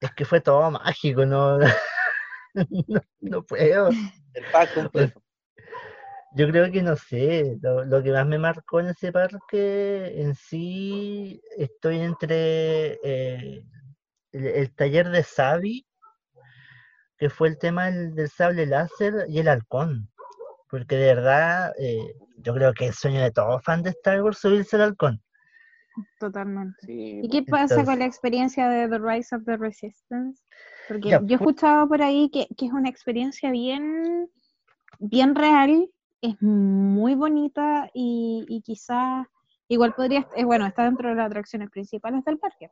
es 0.00 0.12
que 0.14 0.24
fue 0.24 0.40
todo 0.40 0.70
mágico, 0.70 1.26
no, 1.26 1.58
no, 2.88 3.00
no 3.20 3.42
puedo. 3.42 3.90
El 3.90 4.44
pack 4.50 4.74
completo. 4.74 5.22
Yo 6.34 6.48
creo 6.48 6.72
que 6.72 6.82
no 6.82 6.96
sé, 6.96 7.58
lo, 7.60 7.84
lo 7.84 8.02
que 8.02 8.10
más 8.10 8.26
me 8.26 8.38
marcó 8.38 8.80
en 8.80 8.86
ese 8.88 9.12
parque 9.12 10.22
en 10.22 10.34
sí, 10.34 11.42
estoy 11.58 12.00
entre 12.00 12.98
eh, 13.02 13.66
el, 14.32 14.46
el 14.46 14.74
taller 14.74 15.10
de 15.10 15.22
Sabi, 15.22 15.86
que 17.18 17.28
fue 17.28 17.48
el 17.48 17.58
tema 17.58 17.90
del, 17.90 18.14
del 18.14 18.30
sable 18.30 18.66
láser, 18.66 19.26
y 19.28 19.40
el 19.40 19.48
halcón. 19.48 20.11
Porque 20.72 20.96
de 20.96 21.14
verdad, 21.14 21.74
eh, 21.78 22.14
yo 22.38 22.54
creo 22.54 22.72
que 22.72 22.86
es 22.86 22.90
el 22.92 22.96
sueño 22.96 23.20
de 23.20 23.30
todo 23.30 23.60
fan 23.60 23.82
de 23.82 23.90
Star 23.90 24.22
Wars 24.22 24.38
subirse 24.38 24.76
al 24.76 24.82
halcón. 24.82 25.22
Totalmente. 26.18 26.86
Sí, 26.86 27.20
¿Y 27.22 27.28
qué 27.28 27.42
pasa 27.42 27.84
con 27.84 27.98
la 27.98 28.06
experiencia 28.06 28.70
de 28.70 28.88
The 28.88 28.98
Rise 28.98 29.36
of 29.36 29.44
the 29.44 29.58
Resistance? 29.58 30.42
Porque 30.88 31.10
Ya, 31.10 31.20
yo 31.20 31.26
he 31.28 31.34
escuchado 31.34 31.86
por 31.86 32.00
ahí 32.00 32.30
que, 32.30 32.46
que 32.56 32.64
es 32.64 32.72
una 32.72 32.88
experiencia 32.88 33.50
bien, 33.50 34.30
bien 34.98 35.34
real, 35.34 35.90
es 36.22 36.40
muy 36.40 37.16
bonita 37.16 37.90
y, 37.92 38.46
y 38.48 38.62
quizás 38.62 39.26
igual 39.68 39.92
podría, 39.92 40.26
eh, 40.36 40.44
bueno, 40.44 40.64
está 40.64 40.84
dentro 40.84 41.10
de 41.10 41.16
las 41.16 41.26
atracciones 41.26 41.68
principales 41.68 42.24
del 42.24 42.38
parque. 42.38 42.70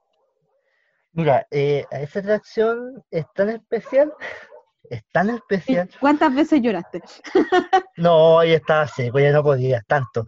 Mira, 1.12 1.46
eh, 1.50 1.84
esa 1.90 2.20
atracción 2.20 3.02
es 3.10 3.26
tan 3.34 3.50
especial, 3.50 4.10
es 4.84 5.02
tan 5.12 5.30
especial. 5.30 5.90
¿Cuántas 6.00 6.34
veces 6.34 6.60
lloraste? 6.62 7.02
No, 7.96 8.42
ya 8.44 8.54
estaba 8.56 8.86
seco, 8.88 9.18
ya 9.18 9.32
no 9.32 9.42
podía 9.42 9.82
tanto. 9.82 10.24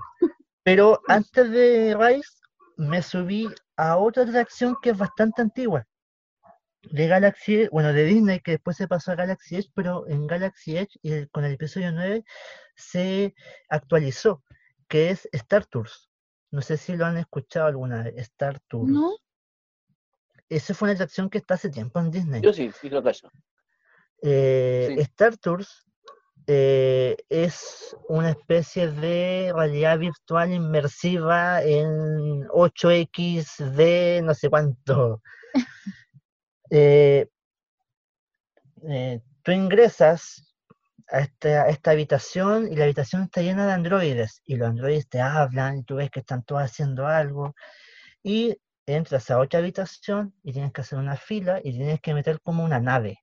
Pero 0.63 1.01
antes 1.09 1.51
de 1.51 1.97
Rise, 1.99 2.29
me 2.77 3.03
subí 3.03 3.49
a 3.77 3.97
otra 3.97 4.25
atracción 4.25 4.77
que 4.83 4.91
es 4.91 4.99
bastante 4.99 5.43
antigua. 5.43 5.87
De 6.83 7.07
Galaxy 7.07 7.55
Edge, 7.63 7.69
bueno, 7.71 7.93
de 7.93 8.05
Disney, 8.05 8.41
que 8.41 8.53
después 8.53 8.77
se 8.77 8.89
pasó 8.89 9.13
a 9.13 9.15
Galaxy 9.15 9.57
Edge, 9.57 9.71
pero 9.75 10.07
en 10.09 10.27
Galaxy 10.27 10.77
Edge, 10.77 10.99
y 11.01 11.13
el- 11.13 11.31
con 11.31 11.45
el 11.45 11.53
episodio 11.55 11.93
9, 11.93 12.25
se 12.77 13.35
actualizó, 13.71 14.43
que 14.89 15.11
es 15.11 15.29
Star 15.33 15.65
Tours. 15.67 16.11
No 16.51 16.61
sé 16.61 16.77
si 16.77 16.97
lo 16.97 17.07
han 17.07 17.17
escuchado 17.17 17.67
alguna 17.69 18.03
vez, 18.03 18.15
Star 18.19 18.61
Tours. 18.69 18.91
¿No? 18.93 19.13
Esa 20.49 20.75
fue 20.75 20.87
una 20.87 20.95
atracción 20.95 21.31
que 21.31 21.39
está 21.39 21.55
hace 21.55 21.71
tiempo 21.71 21.99
en 22.01 22.11
Disney. 22.11 22.43
Yo 22.43 22.53
sí, 22.53 22.71
sí 22.79 22.91
lo 22.91 23.03
cacho. 23.03 23.31
Eh, 24.23 24.95
Sí. 24.97 25.01
Star 25.01 25.37
Tours 25.37 25.85
eh, 26.47 27.17
es 27.29 27.97
una 28.09 28.31
especie 28.31 28.91
de 28.91 29.53
realidad 29.55 29.99
virtual 29.99 30.53
inmersiva 30.53 31.63
en 31.63 32.47
8XD, 32.49 34.23
no 34.23 34.35
sé 34.35 34.49
cuánto. 34.49 35.23
Eh, 38.85 39.21
tú 39.43 39.53
ingresas 39.53 40.55
a 41.11 41.21
esta, 41.21 41.65
a 41.65 41.69
esta 41.69 41.91
habitación 41.91 42.73
y 42.73 42.77
la 42.77 42.85
habitación 42.85 43.25
está 43.25 43.43
llena 43.43 43.67
de 43.67 43.73
androides 43.75 44.41
y 44.47 44.57
los 44.57 44.69
androides 44.69 45.09
te 45.09 45.21
hablan 45.21 45.79
y 45.79 45.85
tú 45.85 45.97
ves 45.97 46.11
que 46.11 46.21
están 46.21 46.43
todos 46.45 46.63
haciendo 46.63 47.07
algo 47.07 47.55
y 48.23 48.57
entras 48.87 49.31
a 49.31 49.39
otra 49.39 49.61
habitación 49.61 50.35
y 50.43 50.53
tienes 50.53 50.73
que 50.73 50.81
hacer 50.81 50.99
una 50.99 51.17
fila 51.17 51.61
y 51.63 51.73
tienes 51.73 52.01
que 52.01 52.15
meter 52.15 52.41
como 52.41 52.65
una 52.65 52.81
nave 52.81 53.22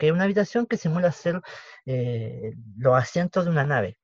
que 0.00 0.06
es 0.08 0.12
una 0.12 0.24
habitación 0.24 0.66
que 0.66 0.78
simula 0.78 1.12
ser 1.12 1.40
eh, 1.84 2.54
los 2.78 2.96
asientos 2.96 3.44
de 3.44 3.50
una 3.50 3.64
nave. 3.64 3.98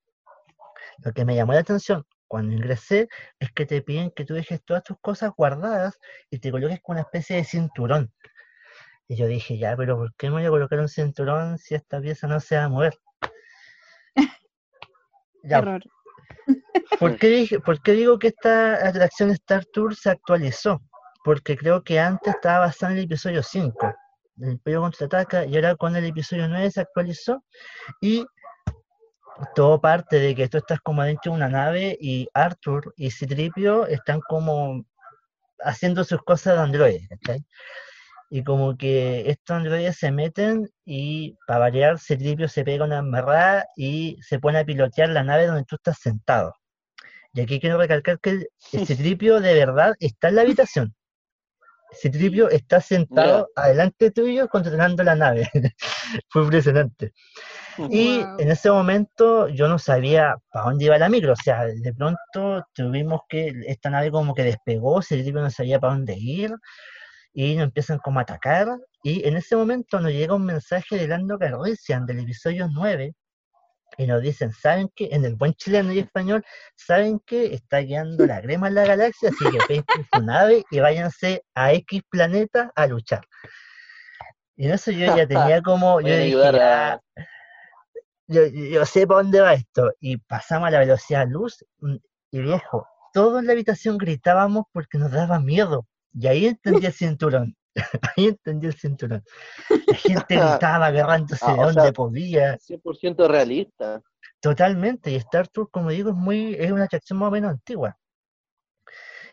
Lo 0.99 1.12
que 1.12 1.24
me 1.24 1.34
llamó 1.34 1.55
la 1.55 1.61
atención 1.61 2.05
cuando 2.28 2.53
ingresé 2.55 3.09
es 3.38 3.51
que 3.53 3.64
te 3.64 3.80
piden 3.80 4.11
que 4.11 4.26
tú 4.26 4.34
dejes 4.34 4.62
todas 4.62 4.82
tus 4.84 4.99
cosas 5.01 5.30
guardadas 5.34 5.99
y 6.30 6.38
te 6.38 6.51
coloques 6.51 6.80
con 6.82 6.97
una 6.97 7.03
especie 7.03 7.36
de 7.36 7.44
cinturón. 7.44 8.12
Y 9.09 9.16
yo 9.16 9.26
dije, 9.26 9.57
ya, 9.57 9.74
pero 9.76 9.97
¿por 9.97 10.14
qué 10.16 10.26
me 10.28 10.34
voy 10.36 10.44
a 10.44 10.51
colocar 10.51 10.80
un 10.80 10.88
cinturón 10.88 11.57
si 11.59 11.74
esta 11.74 11.99
pieza 12.01 12.26
no 12.26 12.40
se 12.40 12.57
va 12.59 12.64
a 12.64 12.68
mover? 12.68 12.94
Ya, 15.44 15.59
Error. 15.59 15.82
¿Por 16.99 17.16
qué, 17.16 17.28
dije- 17.38 17.61
por 17.61 17.80
qué 17.80 17.92
digo 17.92 18.18
que 18.18 18.28
esta 18.28 18.86
atracción 18.86 19.30
Star 19.30 19.64
Tour 19.64 19.94
se 19.97 20.11
actualizó? 20.11 20.82
Porque 21.24 21.57
creo 21.57 21.82
que 21.84 21.99
antes 22.01 22.34
estaba 22.34 22.66
basada 22.66 22.92
en 22.92 22.99
el 22.99 23.05
episodio 23.05 23.42
5, 23.42 23.94
el 24.41 24.53
Imperio 24.53 24.82
contraataca, 24.82 25.45
y 25.45 25.55
ahora 25.57 25.76
con 25.76 25.97
el 25.97 26.05
episodio 26.05 26.49
9 26.49 26.70
se 26.70 26.80
actualizó. 26.80 27.45
Y 28.01 28.26
todo 29.55 29.80
parte 29.80 30.18
de 30.18 30.34
que 30.34 30.49
tú 30.49 30.59
estás 30.59 30.80
como 30.80 31.03
adentro 31.03 31.32
de 31.32 31.37
una 31.37 31.49
nave 31.49 31.97
y 32.01 32.28
Arthur 32.34 32.95
y 32.97 33.11
Citripio 33.11 33.87
están 33.87 34.20
como 34.20 34.84
haciendo 35.61 36.05
sus 36.05 36.22
cosas 36.22 36.55
de 36.57 36.62
androides, 36.62 37.09
¿cachai? 37.09 37.45
Y 38.30 38.43
como 38.43 38.76
que 38.76 39.30
estos 39.30 39.57
androides 39.57 39.97
se 39.99 40.11
meten 40.11 40.68
y 40.84 41.37
para 41.47 41.61
variar 41.61 41.99
Citripio 41.99 42.49
se 42.49 42.64
pega 42.64 42.84
una 42.84 42.99
embarrada 42.99 43.66
y 43.76 44.18
se 44.22 44.39
pone 44.39 44.59
a 44.59 44.64
pilotear 44.64 45.11
la 45.11 45.22
nave 45.22 45.47
donde 45.47 45.64
tú 45.64 45.76
estás 45.76 45.99
sentado. 45.99 46.55
Y 47.32 47.43
aquí 47.43 47.61
quiero 47.61 47.78
recalcar 47.78 48.18
que 48.20 48.30
el 48.30 48.49
Citripio 48.87 49.41
de 49.41 49.55
verdad 49.55 49.95
está 50.01 50.28
en 50.28 50.37
la 50.37 50.43
habitación. 50.43 50.95
Citripio 52.01 52.49
está 52.51 52.80
sentado 52.80 53.49
adelante 53.57 54.11
tuyo 54.11 54.49
controlando 54.49 55.03
la 55.03 55.14
nave. 55.14 55.49
Fue 56.28 56.42
impresionante. 56.42 57.12
Y 57.90 58.20
Wow. 58.20 58.36
en 58.38 58.51
ese 58.51 58.70
momento 58.70 59.49
yo 59.49 59.68
no 59.68 59.78
sabía 59.78 60.36
para 60.51 60.66
dónde 60.66 60.86
iba 60.86 60.97
la 60.97 61.11
micro, 61.11 61.34
o 61.34 61.36
sea, 61.36 61.66
de 61.66 61.92
pronto 61.92 62.64
tuvimos 62.72 63.20
que, 63.28 63.53
esta 63.66 63.90
nave 63.90 64.11
como 64.11 64.34
que 64.34 64.44
despegó, 64.44 65.03
Citripio 65.03 65.42
no 65.42 65.51
sabía 65.51 65.78
para 65.78 65.92
dónde 65.92 66.16
ir, 66.16 66.53
y 67.34 67.55
nos 67.55 67.64
empiezan 67.64 67.99
como 67.99 68.18
a 68.18 68.22
atacar, 68.22 68.66
y 69.03 69.28
en 69.28 69.36
ese 69.36 69.57
momento 69.57 70.01
nos 70.01 70.11
llega 70.11 70.34
un 70.34 70.47
mensaje 70.47 70.97
de 70.97 71.07
Lando 71.07 71.38
Calrissian 71.38 72.07
del 72.07 72.20
episodio 72.20 72.66
9, 72.72 73.12
y 73.99 74.07
nos 74.07 74.22
dicen, 74.22 74.53
¿saben 74.53 74.90
qué? 74.94 75.09
En 75.12 75.24
el 75.24 75.34
buen 75.36 75.55
chileno 75.55 75.92
y 75.92 75.99
español, 76.01 76.44
¿saben 76.74 77.20
qué? 77.26 77.55
Está 77.55 77.78
guiando 77.78 78.26
la 78.26 78.40
crema 78.42 78.68
en 78.68 78.74
la 78.74 78.84
galaxia, 78.86 79.30
así 79.30 79.44
que 79.51 79.59
pesquen 79.66 80.07
su 80.12 80.22
nave 80.22 80.64
y 80.70 80.80
váyanse 80.80 81.42
a 81.55 81.72
X 81.72 82.03
planeta 82.11 82.70
a 82.74 82.86
luchar. 82.86 83.22
Y 84.57 84.66
en 84.66 84.72
eso 84.72 84.90
yo 84.90 85.14
ya 85.16 85.26
tenía 85.28 85.62
como, 85.62 86.01
yo 86.01 86.09
dije, 86.09 86.22
ayudar 86.22 86.55
"Ya, 86.55 86.92
a... 86.94 87.01
yo, 88.26 88.47
yo 88.47 88.84
sé 88.86 89.07
para 89.07 89.22
dónde 89.22 89.40
va 89.40 89.55
esto. 89.55 89.92
Y 90.01 90.18
pasamos 90.18 90.68
a 90.68 90.70
la 90.72 90.78
velocidad 90.80 91.26
luz 91.28 91.64
mm, 91.78 91.97
y 92.32 92.40
viejo, 92.40 92.86
todos 93.12 93.40
en 93.40 93.47
la 93.47 93.53
habitación 93.53 93.99
gritábamos 93.99 94.64
porque 94.72 94.99
nos 94.99 95.11
daba 95.12 95.40
miedo. 95.40 95.86
Y 96.12 96.26
ahí 96.28 96.47
entendí 96.47 96.86
el 96.86 96.92
cinturón. 96.92 97.57
Ahí 98.16 98.27
entendí 98.27 98.66
el 98.66 98.74
cinturón. 98.74 99.22
La 99.87 99.95
gente 99.97 100.37
gritaba 100.37 100.87
agarrándose 100.87 101.45
Ah, 101.47 101.53
de 101.53 101.62
donde 101.62 101.83
sea- 101.83 101.93
podía. 101.93 102.57
100% 102.59 103.29
realista. 103.29 104.03
Totalmente. 104.41 105.11
Y 105.11 105.16
Star 105.16 105.49
Tour, 105.49 105.70
como 105.70 105.91
digo, 105.91 106.11
es 106.11 106.16
muy, 106.16 106.55
es 106.55 106.70
una 106.72 106.85
atracción 106.85 107.18
más 107.18 107.29
o 107.29 107.31
menos 107.33 107.51
antigua. 107.51 107.97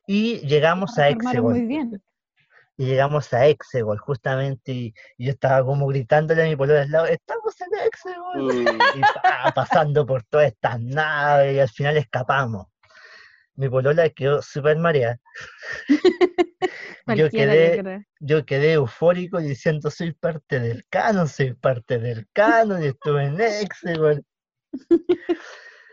Y 0.07 0.39
llegamos 0.47 0.97
a 0.97 1.05
Armaron 1.05 1.23
muy 1.43 1.51
Exegol. 1.59 1.67
bien. 1.67 2.03
Y 2.75 2.85
llegamos 2.85 3.31
a 3.33 3.45
Exegol, 3.47 3.99
justamente. 3.99 4.71
Y, 4.71 4.93
y 5.17 5.25
yo 5.25 5.31
estaba 5.31 5.63
como 5.65 5.87
gritándole 5.87 6.41
a 6.43 6.45
mi 6.45 6.55
polola 6.55 6.81
al 6.81 6.91
lado, 6.91 7.05
¡estamos 7.05 7.53
en 7.61 7.67
Exegol! 7.87 8.53
Mm, 8.63 8.97
y 8.97 9.01
pa, 9.01 9.51
pasando 9.53 10.05
por 10.05 10.23
todas 10.23 10.47
estas 10.47 10.79
naves 10.81 11.55
y 11.55 11.59
al 11.59 11.69
final 11.69 11.97
escapamos. 11.97 12.67
Mi 13.55 13.69
polola 13.69 14.09
quedó 14.09 14.41
súper 14.41 14.77
mareada. 14.77 15.19
yo, 17.15 17.29
quedé, 17.29 18.03
yo 18.19 18.45
quedé 18.45 18.73
eufórico 18.73 19.39
diciendo 19.39 19.91
soy 19.91 20.13
parte 20.13 20.59
del 20.59 20.85
canon, 20.89 21.27
soy 21.27 21.53
parte 21.53 21.99
del 21.99 22.27
canon 22.33 22.83
y 22.83 22.87
estuve 22.87 23.25
en 23.25 23.39
Exegol. 23.39 24.23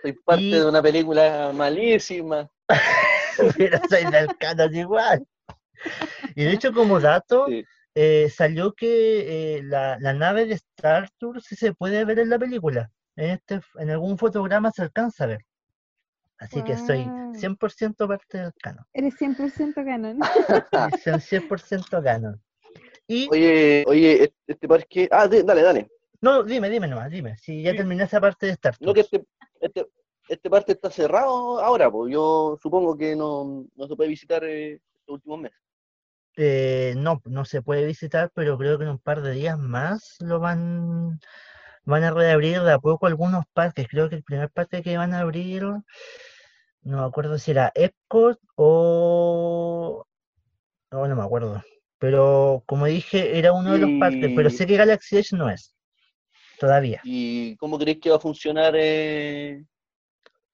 soy 0.02 0.12
parte 0.24 0.42
Y- 0.42 0.50
de 0.52 0.66
una 0.66 0.82
película 0.82 1.52
malísima. 1.54 2.48
pero 3.56 3.78
soy 3.88 4.10
del 4.10 4.36
canon 4.38 4.74
igual. 4.74 5.26
Y 6.34 6.44
de 6.44 6.52
hecho 6.52 6.72
como 6.72 7.00
dato, 7.00 7.46
Sí. 7.48 7.64
eh, 7.94 8.30
salió 8.34 8.72
que 8.72 9.56
eh, 9.58 9.62
la, 9.62 9.98
la 10.00 10.12
nave 10.14 10.46
de 10.46 10.54
Star 10.54 11.10
Tours 11.18 11.44
sí 11.44 11.56
se 11.56 11.74
puede 11.74 12.04
ver 12.04 12.20
en 12.20 12.30
la 12.30 12.38
película. 12.38 12.90
En, 13.16 13.30
este, 13.30 13.60
en 13.78 13.90
algún 13.90 14.16
fotograma 14.16 14.70
se 14.70 14.82
alcanza 14.82 15.24
a 15.24 15.26
ver. 15.28 15.40
Así 16.40 16.62
que 16.64 16.76
soy 16.76 17.04
Guau. 17.04 17.34
100% 17.34 18.08
parte 18.08 18.38
del 18.38 18.52
canon. 18.54 18.84
Eres 18.94 19.14
100% 19.20 19.74
canon. 19.84 20.18
Soy 21.04 21.20
100% 21.20 22.02
canon. 22.02 22.42
Y, 23.06 23.28
Oye, 23.30 23.84
oye, 23.86 24.12
este- 24.24 24.34
este 24.46 24.68
parque... 24.68 25.08
Ah, 25.12 25.28
de- 25.28 25.42
dale, 25.42 25.62
dale. 25.62 25.90
no, 26.22 26.42
dime, 26.42 26.70
dime 26.70 26.86
nomás, 26.88 27.10
dime. 27.10 27.36
Si 27.36 27.62
ya 27.62 27.72
Sí. 27.72 27.76
terminé 27.78 28.04
esa 28.04 28.20
parte 28.20 28.46
de 28.46 28.52
Star 28.52 28.74
No 28.80 28.94
que 28.94 29.04
Tours. 29.04 29.12
este, 29.12 29.26
este, 29.60 29.86
este 30.28 30.48
parque 30.50 30.72
está 30.72 30.90
cerrado 30.90 31.60
ahora, 31.60 31.90
pues 31.90 32.12
yo 32.12 32.56
supongo 32.62 32.96
que 32.96 33.14
no, 33.14 33.66
no 33.74 33.86
se 33.86 33.96
puede 33.96 34.08
visitar 34.08 34.42
eh, 34.44 34.80
estos 34.94 35.14
últimos 35.16 35.40
meses. 35.40 35.58
Eh, 36.36 36.94
no, 36.96 37.20
no 37.26 37.44
se 37.44 37.60
puede 37.60 37.84
visitar, 37.84 38.30
pero 38.34 38.56
creo 38.56 38.78
que 38.78 38.84
en 38.84 38.90
un 38.90 38.98
par 38.98 39.20
de 39.20 39.32
días 39.32 39.58
más 39.58 40.16
lo 40.20 40.38
van, 40.38 41.18
van 41.84 42.04
a 42.04 42.10
reabrir 42.10 42.62
de 42.62 42.72
a 42.72 42.78
poco 42.78 43.06
algunos 43.06 43.44
parques. 43.52 43.88
Creo 43.88 44.08
que 44.08 44.16
el 44.16 44.22
primer 44.22 44.50
parque 44.50 44.82
que 44.82 44.96
van 44.96 45.14
a 45.14 45.20
abrir, 45.20 45.62
no 45.62 45.82
me 46.82 47.04
acuerdo 47.04 47.38
si 47.38 47.50
era 47.50 47.72
Epcot 47.74 48.38
o... 48.56 50.04
No, 50.90 51.06
no 51.06 51.16
me 51.16 51.22
acuerdo. 51.22 51.62
Pero 51.98 52.62
como 52.66 52.86
dije, 52.86 53.38
era 53.38 53.52
uno 53.52 53.72
de 53.72 53.78
los 53.78 53.90
parques, 54.00 54.32
pero 54.34 54.50
sé 54.50 54.66
que 54.66 54.76
Galaxy 54.76 55.18
Edge 55.18 55.36
no 55.36 55.50
es. 55.50 55.74
Todavía. 56.58 57.00
¿Y 57.04 57.56
cómo 57.56 57.78
crees 57.78 57.98
que 58.00 58.10
va 58.10 58.16
a 58.16 58.20
funcionar 58.20 58.74
eh, 58.76 59.64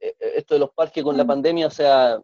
eh, 0.00 0.14
esto 0.36 0.54
de 0.54 0.60
los 0.60 0.70
parques 0.70 1.02
con 1.02 1.16
la 1.16 1.24
mm. 1.24 1.26
pandemia? 1.26 1.66
O 1.68 1.70
sea, 1.70 2.20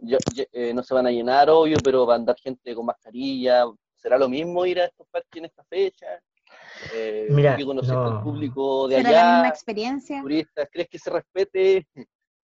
eh, 0.52 0.74
no 0.74 0.82
se 0.82 0.94
van 0.94 1.06
a 1.06 1.10
llenar, 1.10 1.50
obvio, 1.50 1.76
pero 1.82 2.06
va 2.06 2.14
a 2.14 2.16
andar 2.16 2.36
gente 2.38 2.74
con 2.74 2.86
mascarilla. 2.86 3.64
¿Será 3.96 4.18
lo 4.18 4.28
mismo 4.28 4.66
ir 4.66 4.80
a 4.80 4.86
estos 4.86 5.06
parques 5.08 5.38
en 5.38 5.44
esta 5.46 5.64
fecha? 5.64 6.06
Eh, 6.92 7.28
Mira, 7.30 7.56
que 7.56 7.64
conocer 7.64 7.96
al 7.96 8.22
público 8.22 8.88
de 8.88 8.96
allá. 8.96 9.08
¿Será 9.08 9.24
la 9.24 9.32
misma 9.32 9.48
experiencia? 9.48 10.22
Turistas, 10.22 10.68
¿crees 10.70 10.88
que 10.88 10.98
se 10.98 11.10
respete? 11.10 11.86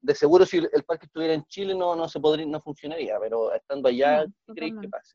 De 0.01 0.15
seguro 0.15 0.45
si 0.45 0.59
el 0.59 0.85
parque 0.85 1.07
estuviera 1.07 1.35
en 1.35 1.45
Chile 1.45 1.75
no, 1.75 1.95
no 1.95 2.09
se 2.09 2.21
podría, 2.21 2.47
no 2.47 2.61
funcionaría, 2.61 3.19
pero 3.21 3.53
estando 3.53 3.89
allá, 3.89 4.25
¿qué 4.47 4.53
crees 4.55 4.75
que 4.81 4.89
pase? 4.89 5.15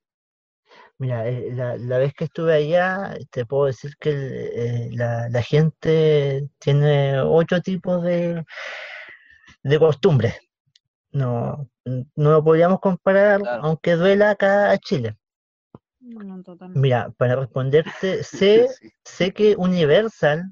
Mira, 0.98 1.28
eh, 1.28 1.52
la, 1.52 1.98
vez 1.98 2.14
que 2.14 2.26
estuve 2.26 2.54
allá, 2.54 3.16
te 3.30 3.46
puedo 3.46 3.66
decir 3.66 3.96
que 4.00 4.12
eh, 4.12 4.90
la, 4.94 5.42
gente 5.42 6.50
tiene 6.60 7.22
ocho 7.22 7.62
tipos 7.62 8.02
de, 8.04 8.44
de 9.64 9.80
costumbres. 9.80 10.36
No, 11.12 11.70
no 11.86 12.32
lo 12.32 12.44
podríamos 12.44 12.80
comparar, 12.80 13.42
aunque 13.62 13.94
duela 13.94 14.32
acá 14.32 14.72
a 14.72 14.78
Chile. 14.78 15.18
Mira, 16.74 17.12
para 17.18 17.36
responderte, 17.36 18.24
sé, 18.24 18.68
sé 19.04 19.34
que 19.34 19.56
Universal 19.56 20.46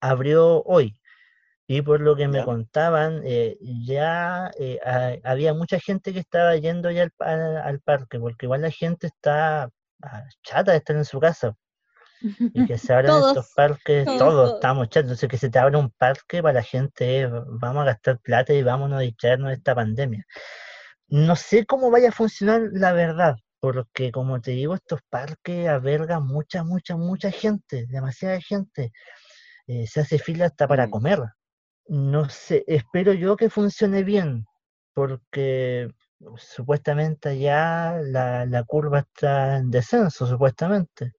abrió 0.00 0.62
hoy. 0.64 1.00
Y 1.70 1.82
por 1.82 2.00
lo 2.00 2.16
que 2.16 2.28
me 2.28 2.42
contaban, 2.44 3.20
eh, 3.24 3.58
ya 3.60 4.50
eh, 4.58 4.78
había 5.22 5.52
mucha 5.52 5.78
gente 5.78 6.14
que 6.14 6.20
estaba 6.20 6.56
yendo 6.56 6.90
ya 6.90 7.10
al, 7.18 7.80
parque, 7.80 8.18
porque 8.18 8.46
igual 8.46 8.62
la 8.62 8.70
gente 8.70 9.08
está 9.08 9.70
ah, 10.02 10.24
chata 10.42 10.72
de 10.72 10.78
estar 10.78 10.96
en 10.96 11.04
su 11.04 11.20
casa. 11.20 11.54
Y 12.22 12.66
que 12.66 12.78
se 12.78 12.92
abran 12.94 13.22
estos 13.22 13.52
parques, 13.54 14.06
todos, 14.16 14.54
estamos 14.54 14.88
chatos. 14.88 15.10
Entonces, 15.10 15.28
que 15.28 15.36
se 15.36 15.50
te 15.50 15.58
abra 15.58 15.78
un 15.78 15.90
parque 15.90 16.42
para 16.42 16.54
la 16.54 16.62
gente, 16.62 17.26
vamos 17.26 17.82
a 17.82 17.86
gastar 17.86 18.18
plata 18.18 18.54
y 18.54 18.62
vámonos 18.62 18.98
a 18.98 19.02
distraernos 19.02 19.48
de 19.48 19.54
esta 19.56 19.74
pandemia. 19.74 20.24
No 21.08 21.36
sé 21.36 21.66
cómo 21.66 21.90
vaya 21.90 22.08
a 22.08 22.12
funcionar 22.12 22.62
la 22.72 22.92
verdad, 22.92 23.36
porque 23.60 24.12
como 24.12 24.40
te 24.40 24.52
digo, 24.52 24.74
estos 24.74 25.00
parques 25.08 25.68
albergan 25.68 26.24
mucha, 26.26 26.64
mucha, 26.64 26.96
mucha 26.96 27.30
gente, 27.30 27.86
demasiada 27.86 28.40
gente. 28.40 28.92
Eh, 29.66 29.86
se 29.86 30.00
hace 30.00 30.18
fila 30.18 30.46
hasta 30.46 30.66
para 30.68 30.86
mm. 30.86 30.90
comer 30.90 31.20
no 31.88 32.28
sé, 32.28 32.64
espero 32.66 33.14
yo 33.14 33.36
que 33.36 33.48
funcione 33.48 34.04
bien, 34.04 34.46
porque 34.92 35.90
supuestamente 36.36 37.38
ya 37.38 37.98
la, 38.02 38.64
curva 38.66 39.00
está 39.00 39.56
en 39.56 39.70
descenso, 39.70 40.26
supuestamente. 40.26 41.12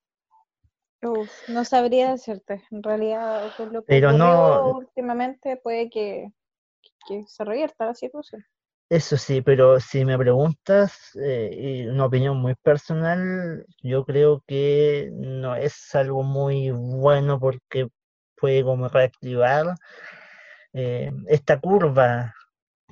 no 1.48 1.66
sabría 1.66 2.12
decirte, 2.12 2.64
en 2.72 2.84
realidad, 2.84 3.52
lo 3.72 3.82
que 3.82 3.88
Pero 3.88 4.12
no, 4.12 4.78
últimamente 4.78 5.58
puede 5.58 5.90
que, 5.90 6.32
se 7.26 7.44
revierta 7.44 7.88
la 7.88 7.96
situación. 7.96 8.46
Eso 8.90 9.18
sí, 9.18 9.42
pero 9.42 9.80
si 9.80 10.04
me 10.04 10.18
preguntas, 10.18 11.12
eh, 11.22 11.88
una 11.92 12.06
opinión 12.06 12.38
muy 12.38 12.56
personal, 12.56 13.64
yo 13.84 14.04
creo 14.04 14.44
que 14.48 15.12
no 15.14 15.56
es 15.56 15.94
algo 15.94 16.24
muy 16.24 16.72
bueno 16.72 17.40
porque 17.40 17.88
puede 18.36 18.64
como 18.64 18.88
reactivar 18.88 19.76
eh, 20.74 21.12
esta 21.28 21.60
curva, 21.60 22.34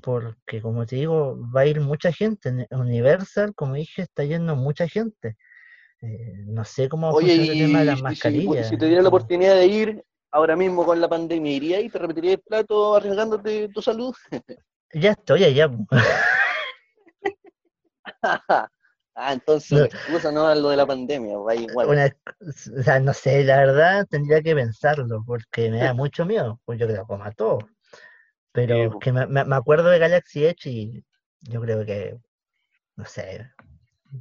porque 0.03 0.61
como 0.61 0.85
te 0.85 0.97
digo, 0.97 1.35
va 1.51 1.61
a 1.61 1.65
ir 1.65 1.81
mucha 1.81 2.11
gente. 2.11 2.67
Universal, 2.69 3.55
como 3.55 3.73
dije, 3.73 4.03
está 4.03 4.23
yendo 4.23 4.55
mucha 4.55 4.87
gente. 4.87 5.35
Eh, 6.03 6.43
no 6.45 6.63
sé 6.63 6.89
cómo 6.89 7.07
va 7.07 7.13
a 7.13 7.15
funcionar 7.15 7.49
el 7.49 7.57
tema 7.57 7.79
de 7.79 7.85
las 7.85 8.01
mascarillas. 8.03 8.69
Si, 8.69 8.77
te 8.77 8.85
diera 8.85 9.01
la 9.01 9.09
oportunidad 9.09 9.55
de 9.55 9.65
ir 9.65 10.03
ahora 10.29 10.55
mismo 10.55 10.85
con 10.85 11.01
la 11.01 11.09
pandemia, 11.09 11.51
¿iría 11.51 11.81
y 11.81 11.89
te 11.89 11.97
repetiría 11.97 12.33
el 12.33 12.39
plato 12.39 12.95
arriesgándote 12.95 13.69
tu 13.69 13.81
salud? 13.81 14.13
ya 14.93 15.11
estoy 15.11 15.43
allá. 15.43 15.69
Ah, 19.19 19.33
entonces 19.33 19.71
no, 19.71 19.85
excusa 19.85 20.31
no 20.31 20.53
lo 20.53 20.69
de 20.69 20.77
la 20.77 20.85
pandemia, 20.85 21.39
va 21.39 21.55
igual. 21.55 22.13
o 22.39 22.83
sea, 22.83 22.99
no 22.99 23.15
sé, 23.15 23.43
la 23.43 23.57
verdad 23.57 24.05
tendría 24.07 24.43
que 24.43 24.53
pensarlo, 24.53 25.23
porque 25.25 25.71
me 25.71 25.79
da 25.79 25.95
mucho 25.95 26.23
miedo, 26.23 26.61
pues 26.65 26.79
yo 26.79 26.85
creo 26.85 27.07
como 27.07 27.23
a 27.23 27.31
todo. 27.31 27.57
Pero 28.51 28.91
pues. 28.91 29.03
que 29.03 29.11
me, 29.11 29.25
me, 29.25 29.55
acuerdo 29.55 29.89
de 29.89 29.97
Galaxy 29.97 30.45
Edge 30.45 30.69
y 30.69 31.03
yo 31.41 31.59
creo 31.61 31.83
que, 31.83 32.15
no 32.95 33.05
sé, 33.05 33.51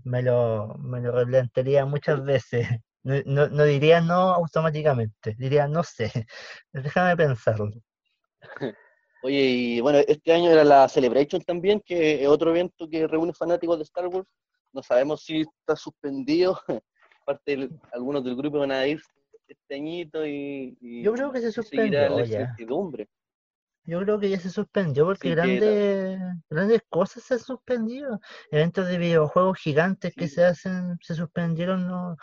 me 0.04 0.22
lo, 0.22 0.76
me 0.78 1.00
lo 1.00 1.12
replantearía 1.12 1.84
muchas 1.84 2.24
veces. 2.24 2.66
No, 3.06 3.46
no, 3.46 3.62
diría 3.62 4.00
no 4.00 4.34
automáticamente, 4.34 5.36
diría 5.38 5.68
no 5.68 5.84
sé, 5.84 6.10
déjame 6.72 7.16
pensarlo. 7.16 7.70
Oye, 9.26 9.40
y 9.40 9.80
bueno, 9.80 9.98
este 10.06 10.32
año 10.32 10.50
era 10.52 10.62
la 10.62 10.88
Celebration 10.88 11.42
también, 11.42 11.82
que 11.84 12.22
es 12.22 12.28
otro 12.28 12.50
evento 12.50 12.88
que 12.88 13.08
reúne 13.08 13.34
fanáticos 13.34 13.76
de 13.76 13.82
Star 13.82 14.06
Wars 14.06 14.28
no 14.72 14.82
sabemos 14.84 15.24
si 15.24 15.40
está 15.40 15.74
suspendido. 15.74 16.60
Parte 17.26 17.56
de, 17.56 17.70
algunos 17.92 18.22
del 18.22 18.36
grupo 18.36 18.60
van 18.60 18.70
a 18.70 18.86
ir 18.86 19.00
este 19.48 19.74
añito 19.74 20.24
y, 20.24 20.76
yo 21.02 21.12
creo 21.12 21.32
que 21.32 21.40
se 21.40 21.50
suspendió 21.50 22.24
ya. 22.24 22.54
Yo 23.84 24.00
creo 24.00 24.20
que 24.20 24.30
ya 24.30 24.38
se 24.38 24.50
suspendió 24.50 25.06
porque 25.06 25.30
grandes, 25.30 26.20
grandes 26.48 26.82
cosas 26.88 27.24
se 27.24 27.34
han 27.34 27.40
suspendido. 27.40 28.20
Eventos 28.52 28.86
de 28.86 28.98
videojuegos 28.98 29.58
gigantes 29.58 30.14
que 30.14 30.28
se 30.28 30.44
hacen, 30.44 30.98
se 31.00 31.16
suspendieron. 31.16 31.88
No, 31.88 32.16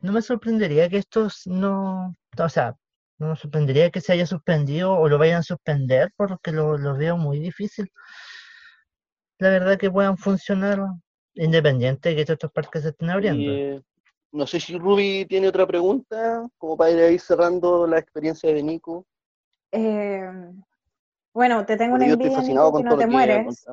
no 0.00 0.12
me 0.12 0.20
sorprendería 0.20 0.90
que 0.90 0.98
estos 0.98 1.46
no, 1.46 2.14
o 2.38 2.48
sea, 2.48 2.76
no 3.18 3.28
me 3.28 3.36
sorprendería 3.36 3.90
que 3.90 4.00
se 4.00 4.12
haya 4.12 4.26
suspendido 4.26 4.92
o 4.92 5.08
lo 5.08 5.18
vayan 5.18 5.38
a 5.38 5.42
suspender 5.42 6.12
porque 6.16 6.52
lo, 6.52 6.76
lo 6.78 6.96
veo 6.96 7.16
muy 7.16 7.38
difícil. 7.38 7.90
La 9.38 9.48
verdad 9.50 9.78
que 9.78 9.90
puedan 9.90 10.16
funcionar 10.16 10.80
independiente 11.34 12.10
de 12.10 12.24
que 12.24 12.32
estos 12.32 12.52
parques 12.52 12.82
se 12.82 12.88
estén 12.90 13.10
abriendo. 13.10 13.52
Eh, 13.52 13.82
no 14.32 14.46
sé 14.46 14.60
si 14.60 14.78
Ruby 14.78 15.26
tiene 15.28 15.48
otra 15.48 15.66
pregunta, 15.66 16.48
como 16.58 16.76
para 16.76 17.10
ir 17.10 17.20
cerrando 17.20 17.86
la 17.86 17.98
experiencia 17.98 18.52
de 18.52 18.62
Nico. 18.62 19.06
Eh, 19.70 20.22
bueno, 21.34 21.64
te 21.66 21.76
tengo 21.76 21.96
una 21.96 22.06
envidia, 22.06 22.40
Nico, 22.40 22.76
que 22.76 22.82
no 22.82 22.98
te 22.98 23.06
mueres. 23.06 23.66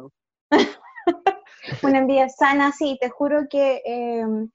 una 1.84 2.00
envidia 2.00 2.28
sana, 2.30 2.72
sí, 2.72 2.98
te 3.00 3.10
juro 3.10 3.48
que 3.50 3.82
em, 3.86 4.50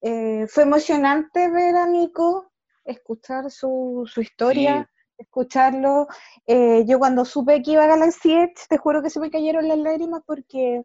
eh, 0.00 0.46
fue 0.48 0.64
emocionante 0.64 1.50
ver 1.50 1.76
a 1.76 1.86
Nico, 1.86 2.51
escuchar 2.84 3.50
su, 3.50 4.08
historia, 4.16 4.90
escucharlo. 5.18 6.06
yo 6.46 6.98
cuando 6.98 7.24
supe 7.24 7.62
que 7.62 7.72
iba 7.72 7.84
a 7.84 7.88
Galaxy 7.88 8.32
Edge, 8.32 8.66
te 8.68 8.78
juro 8.78 9.02
que 9.02 9.10
se 9.10 9.20
me 9.20 9.30
cayeron 9.30 9.68
las 9.68 9.78
lágrimas 9.78 10.22
porque 10.26 10.84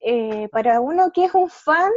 eh, 0.00 0.48
para 0.50 0.80
uno 0.80 1.10
que 1.12 1.24
es 1.24 1.34
un 1.34 1.48
fan, 1.48 1.92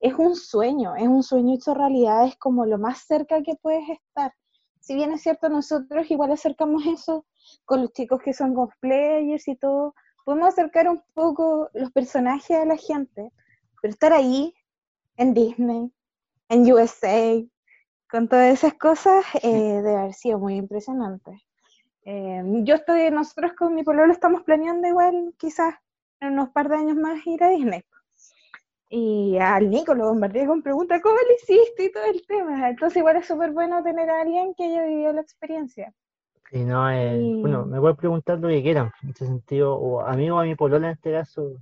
es 0.00 0.14
un 0.14 0.36
sueño, 0.36 0.94
es 0.96 1.08
un 1.08 1.22
sueño 1.22 1.54
hecho 1.54 1.74
realidad, 1.74 2.26
es 2.26 2.36
como 2.36 2.64
lo 2.64 2.78
más 2.78 3.00
cerca 3.06 3.42
que 3.42 3.54
puedes 3.56 3.88
estar. 3.88 4.32
Si 4.80 4.94
bien 4.94 5.12
es 5.12 5.22
cierto, 5.22 5.48
nosotros 5.48 6.10
igual 6.10 6.32
acercamos 6.32 6.86
eso 6.86 7.26
con 7.64 7.82
los 7.82 7.92
chicos 7.92 8.22
que 8.22 8.32
son 8.32 8.54
cosplayers 8.54 9.48
y 9.48 9.56
todo, 9.56 9.94
podemos 10.24 10.48
acercar 10.48 10.88
un 10.88 11.02
poco 11.14 11.68
los 11.74 11.90
personajes 11.92 12.56
a 12.56 12.64
la 12.64 12.76
gente, 12.76 13.32
pero 13.82 13.92
estar 13.92 14.12
ahí, 14.12 14.54
en 15.16 15.34
Disney, 15.34 15.92
en 16.48 16.72
USA, 16.72 17.42
con 18.10 18.28
todas 18.28 18.52
esas 18.52 18.74
cosas, 18.74 19.24
eh, 19.42 19.80
debe 19.82 19.96
haber 19.96 20.14
sido 20.14 20.38
muy 20.38 20.56
impresionante. 20.56 21.42
Eh, 22.04 22.42
yo 22.64 22.76
estoy, 22.76 23.10
nosotros 23.10 23.52
con 23.52 23.74
mi 23.74 23.82
pueblo 23.82 24.06
lo 24.06 24.12
estamos 24.12 24.42
planeando 24.42 24.88
igual, 24.88 25.34
quizás 25.36 25.74
en 26.20 26.32
unos 26.32 26.48
par 26.50 26.68
de 26.68 26.76
años 26.76 26.96
más 26.96 27.26
ir 27.26 27.42
a 27.44 27.50
Disney. 27.50 27.84
Y 28.90 29.36
al 29.38 29.68
Nico 29.68 29.94
lo 29.94 30.06
bombardeé 30.08 30.46
con 30.46 30.62
preguntas, 30.62 31.02
¿cómo 31.02 31.16
lo 31.16 31.34
hiciste? 31.34 31.84
Y 31.84 31.92
todo 31.92 32.04
el 32.04 32.26
tema. 32.26 32.70
Entonces 32.70 32.96
igual 32.96 33.16
es 33.16 33.26
súper 33.26 33.52
bueno 33.52 33.82
tener 33.82 34.08
a 34.08 34.22
alguien 34.22 34.54
que 34.54 34.64
haya 34.64 34.84
vivido 34.84 35.12
la 35.12 35.20
experiencia. 35.20 35.92
Sí, 36.50 36.64
no, 36.64 36.90
eh, 36.90 37.20
bueno, 37.42 37.66
me 37.66 37.78
voy 37.78 37.92
a 37.92 37.94
preguntar 37.94 38.38
lo 38.38 38.48
que 38.48 38.62
quieran, 38.62 38.90
en 39.02 39.10
este 39.10 39.26
sentido, 39.26 39.74
o 39.74 40.00
a 40.00 40.14
mí 40.14 40.30
o 40.30 40.38
a 40.38 40.44
mi 40.44 40.54
polola 40.54 40.86
en 40.86 40.94
este 40.94 41.12
caso, 41.12 41.56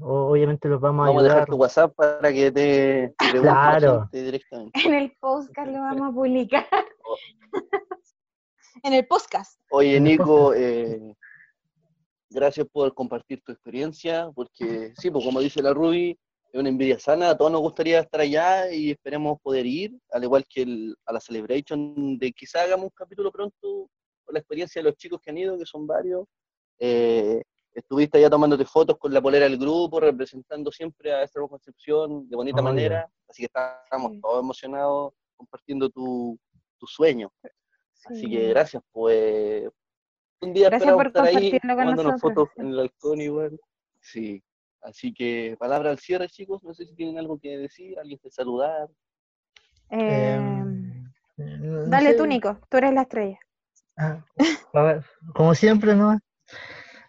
obviamente 0.00 0.68
los 0.68 0.80
vamos 0.80 1.04
a 1.04 1.08
vamos 1.08 1.22
a 1.22 1.26
dejar 1.26 1.46
tu 1.46 1.56
WhatsApp 1.56 1.94
para 1.94 2.32
que 2.32 2.50
te 2.52 3.14
claro. 3.40 4.08
directamente. 4.12 4.80
En 4.84 4.94
el 4.94 5.12
podcast 5.20 5.68
lo 5.70 5.80
vamos 5.80 6.10
a 6.10 6.14
publicar. 6.14 6.66
Oh. 7.04 7.16
en 8.82 8.92
el 8.92 9.06
podcast. 9.06 9.60
Oye, 9.70 10.00
Nico, 10.00 10.54
eh, 10.54 11.14
gracias 12.30 12.66
por 12.72 12.94
compartir 12.94 13.42
tu 13.42 13.52
experiencia, 13.52 14.30
porque 14.34 14.92
sí, 14.96 15.10
pues 15.10 15.24
como 15.24 15.40
dice 15.40 15.62
la 15.62 15.74
Ruby, 15.74 16.18
es 16.52 16.60
una 16.60 16.68
envidia 16.68 16.98
sana, 16.98 17.30
a 17.30 17.36
todos 17.36 17.50
nos 17.50 17.60
gustaría 17.62 18.00
estar 18.00 18.20
allá 18.20 18.70
y 18.72 18.90
esperemos 18.90 19.38
poder 19.42 19.66
ir, 19.66 19.98
al 20.10 20.24
igual 20.24 20.44
que 20.48 20.62
el- 20.62 20.96
a 21.06 21.12
la 21.12 21.20
Celebration, 21.20 22.18
de 22.18 22.32
quizá 22.32 22.62
hagamos 22.62 22.84
un 22.84 22.90
capítulo 22.94 23.32
pronto 23.32 23.88
con 24.24 24.34
la 24.34 24.38
experiencia 24.38 24.80
de 24.82 24.88
los 24.88 24.96
chicos 24.96 25.20
que 25.20 25.30
han 25.30 25.38
ido, 25.38 25.58
que 25.58 25.66
son 25.66 25.86
varios. 25.86 26.26
Eh, 26.78 27.42
estuviste 27.74 28.18
allá 28.18 28.30
tomándote 28.30 28.64
fotos 28.64 28.98
con 28.98 29.12
la 29.12 29.20
polera 29.20 29.46
del 29.46 29.58
grupo, 29.58 30.00
representando 30.00 30.70
siempre 30.70 31.12
a 31.12 31.18
Wars 31.20 31.48
Concepción 31.48 32.28
de 32.28 32.36
bonita 32.36 32.60
manera, 32.62 33.08
así 33.28 33.42
que 33.42 33.46
estamos 33.46 34.12
Sí. 34.12 34.20
todos 34.20 34.42
emocionados 34.42 35.14
compartiendo 35.36 35.88
tu, 35.90 36.38
tu 36.78 36.86
sueño. 36.86 37.32
Así 38.06 38.20
Sí. 38.22 38.30
que 38.30 38.48
gracias, 38.48 38.82
pues. 38.92 39.68
Un 40.40 40.52
día 40.52 40.68
Gracias 40.70 40.92
por 40.92 41.06
estar 41.06 41.24
ahí 41.24 41.34
compartirlo 41.34 41.60
con 41.60 41.84
tomándonos 41.84 42.12
nosotros, 42.14 42.48
fotos 42.48 42.48
sí. 42.56 42.60
en 42.62 42.66
el 42.72 42.78
halcón 42.80 43.20
igual. 43.20 43.60
Sí. 44.00 44.42
Así 44.80 45.14
que 45.14 45.56
palabra 45.58 45.90
al 45.90 45.98
cierre, 46.00 46.28
chicos. 46.28 46.64
No 46.64 46.74
sé 46.74 46.84
si 46.84 46.96
tienen 46.96 47.16
algo 47.18 47.38
que 47.38 47.56
decir, 47.56 47.96
alguien 47.98 48.18
que 48.18 48.28
saludar. 48.30 48.88
Eh, 49.90 50.34
Em, 50.34 51.04
no 51.36 51.86
dale 51.86 52.10
sé. 52.10 52.16
tú, 52.16 52.26
Nico, 52.26 52.58
tú 52.68 52.76
eres 52.78 52.92
la 52.92 53.02
estrella. 53.02 53.38
Ah, 53.96 54.24
a 54.72 54.82
ver, 54.82 55.04
como 55.34 55.54
siempre, 55.54 55.94
¿no? 55.94 56.18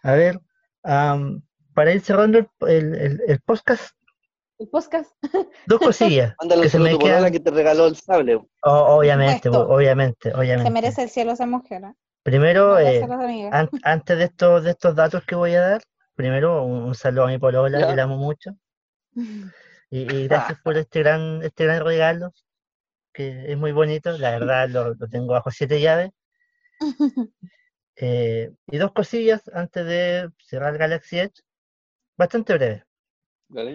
A 0.02 0.12
ver, 0.12 0.38
am, 0.84 1.42
para 1.74 1.92
ir 1.92 2.00
cerrando 2.02 2.38
el, 2.38 2.48
el- 2.68 2.94
el- 2.94 3.20
el 3.26 3.40
podcast, 3.40 3.90
El 4.58 4.68
podcast. 4.68 5.10
dos 5.66 5.80
cosillas 5.80 6.34
Mándale 6.40 6.62
que 6.62 6.68
se 6.68 6.78
me 6.78 6.90
saludo 6.90 6.96
a 6.96 6.98
tu 6.98 6.98
polola 7.00 7.18
quedan. 7.18 7.32
que 7.32 7.40
te 7.40 7.50
regaló 7.50 7.86
el 7.86 7.96
sable. 7.96 8.36
O- 8.36 8.46
obviamente, 8.62 9.48
obviamente, 9.48 10.32
obviamente. 10.32 10.64
Se 10.64 10.70
merece 10.72 11.02
el 11.02 11.10
cielo 11.10 11.32
esa 11.32 11.46
mujer. 11.46 11.82
¿eh? 11.84 11.94
Primero, 12.22 12.78
eh, 12.78 13.02
an- 13.50 13.68
antes 13.82 14.16
de 14.18 14.24
estos, 14.24 14.62
de 14.64 14.70
estos 14.70 14.94
datos 14.94 15.24
que 15.24 15.34
voy 15.34 15.54
a 15.54 15.60
dar, 15.60 15.82
primero 16.14 16.62
un, 16.64 16.84
un 16.84 16.94
saludo 16.94 17.24
a 17.24 17.28
mi 17.28 17.38
polola, 17.38 17.80
Ya. 17.80 17.88
que 17.88 17.96
la 17.96 18.04
amo 18.04 18.16
mucho. 18.16 18.52
Y, 19.90 20.00
y 20.12 20.28
gracias 20.28 20.58
por 20.62 20.76
este 20.78 21.00
gran, 21.00 21.42
este 21.42 21.64
gran 21.64 21.84
regalo, 21.84 22.32
que 23.12 23.50
es 23.52 23.58
muy 23.58 23.72
bonito, 23.72 24.16
la 24.18 24.30
verdad 24.30 24.68
lo, 24.68 24.94
lo 24.94 25.08
tengo 25.08 25.32
bajo 25.32 25.50
siete 25.50 25.80
llaves. 25.80 26.10
Eh, 27.96 28.52
y 28.68 28.78
dos 28.78 28.92
cosillas 28.92 29.42
antes 29.54 29.86
de 29.86 30.30
cerrar 30.38 30.78
Galaxy 30.78 31.18
Edge, 31.20 31.42
bastante 32.18 32.54
breve. 32.54 32.84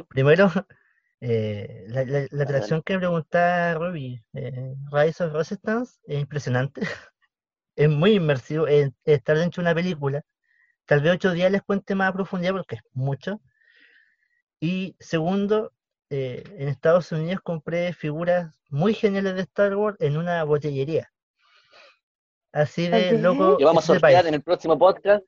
Primero, 0.07 0.49
eh, 1.21 1.85
la, 1.87 2.03
la- 2.05 2.27
la 2.31 2.43
Dale, 2.43 2.43
atracción 2.43 2.81
que 2.83 2.97
preguntaba 2.97 3.73
Ruby, 3.75 4.23
eh, 4.33 4.75
Rise 4.91 5.23
of 5.25 5.33
Resistance, 5.33 5.99
es 6.05 6.19
impresionante. 6.21 6.81
es 7.75 7.89
muy 7.89 8.13
inmersivo, 8.13 8.67
es, 8.67 8.89
es 9.05 9.17
estar 9.19 9.37
dentro 9.37 9.63
de 9.63 9.69
una 9.69 9.75
película. 9.75 10.23
Tal 10.85 11.01
vez 11.01 11.13
ocho 11.15 11.33
días 11.33 11.51
les 11.51 11.63
cuente 11.63 11.95
más 11.95 12.09
a 12.09 12.13
profundidad 12.13 12.53
porque 12.53 12.77
es 12.77 12.83
mucho. 12.93 13.41
Y 14.61 14.95
segundo, 14.99 15.73
eh, 16.09 16.43
en 16.57 16.69
Estados 16.69 17.11
Unidos 17.11 17.41
compré 17.43 17.93
figuras 17.93 18.53
muy 18.69 18.93
geniales 18.93 19.35
de 19.35 19.41
Star 19.41 19.75
Wars 19.75 19.97
en 19.99 20.17
una 20.17 20.43
botillería. 20.43 21.11
Así 22.51 22.87
de 22.87 23.11
loco. 23.19 23.57
Y 23.59 23.63
vamos 23.63 23.83
a 23.83 23.93
es 23.93 23.97
ese 23.97 23.99
sortear 23.99 24.21
país. 24.23 24.27
en 24.27 24.33
el 24.33 24.41
próximo 24.41 24.77
podcast 24.79 25.23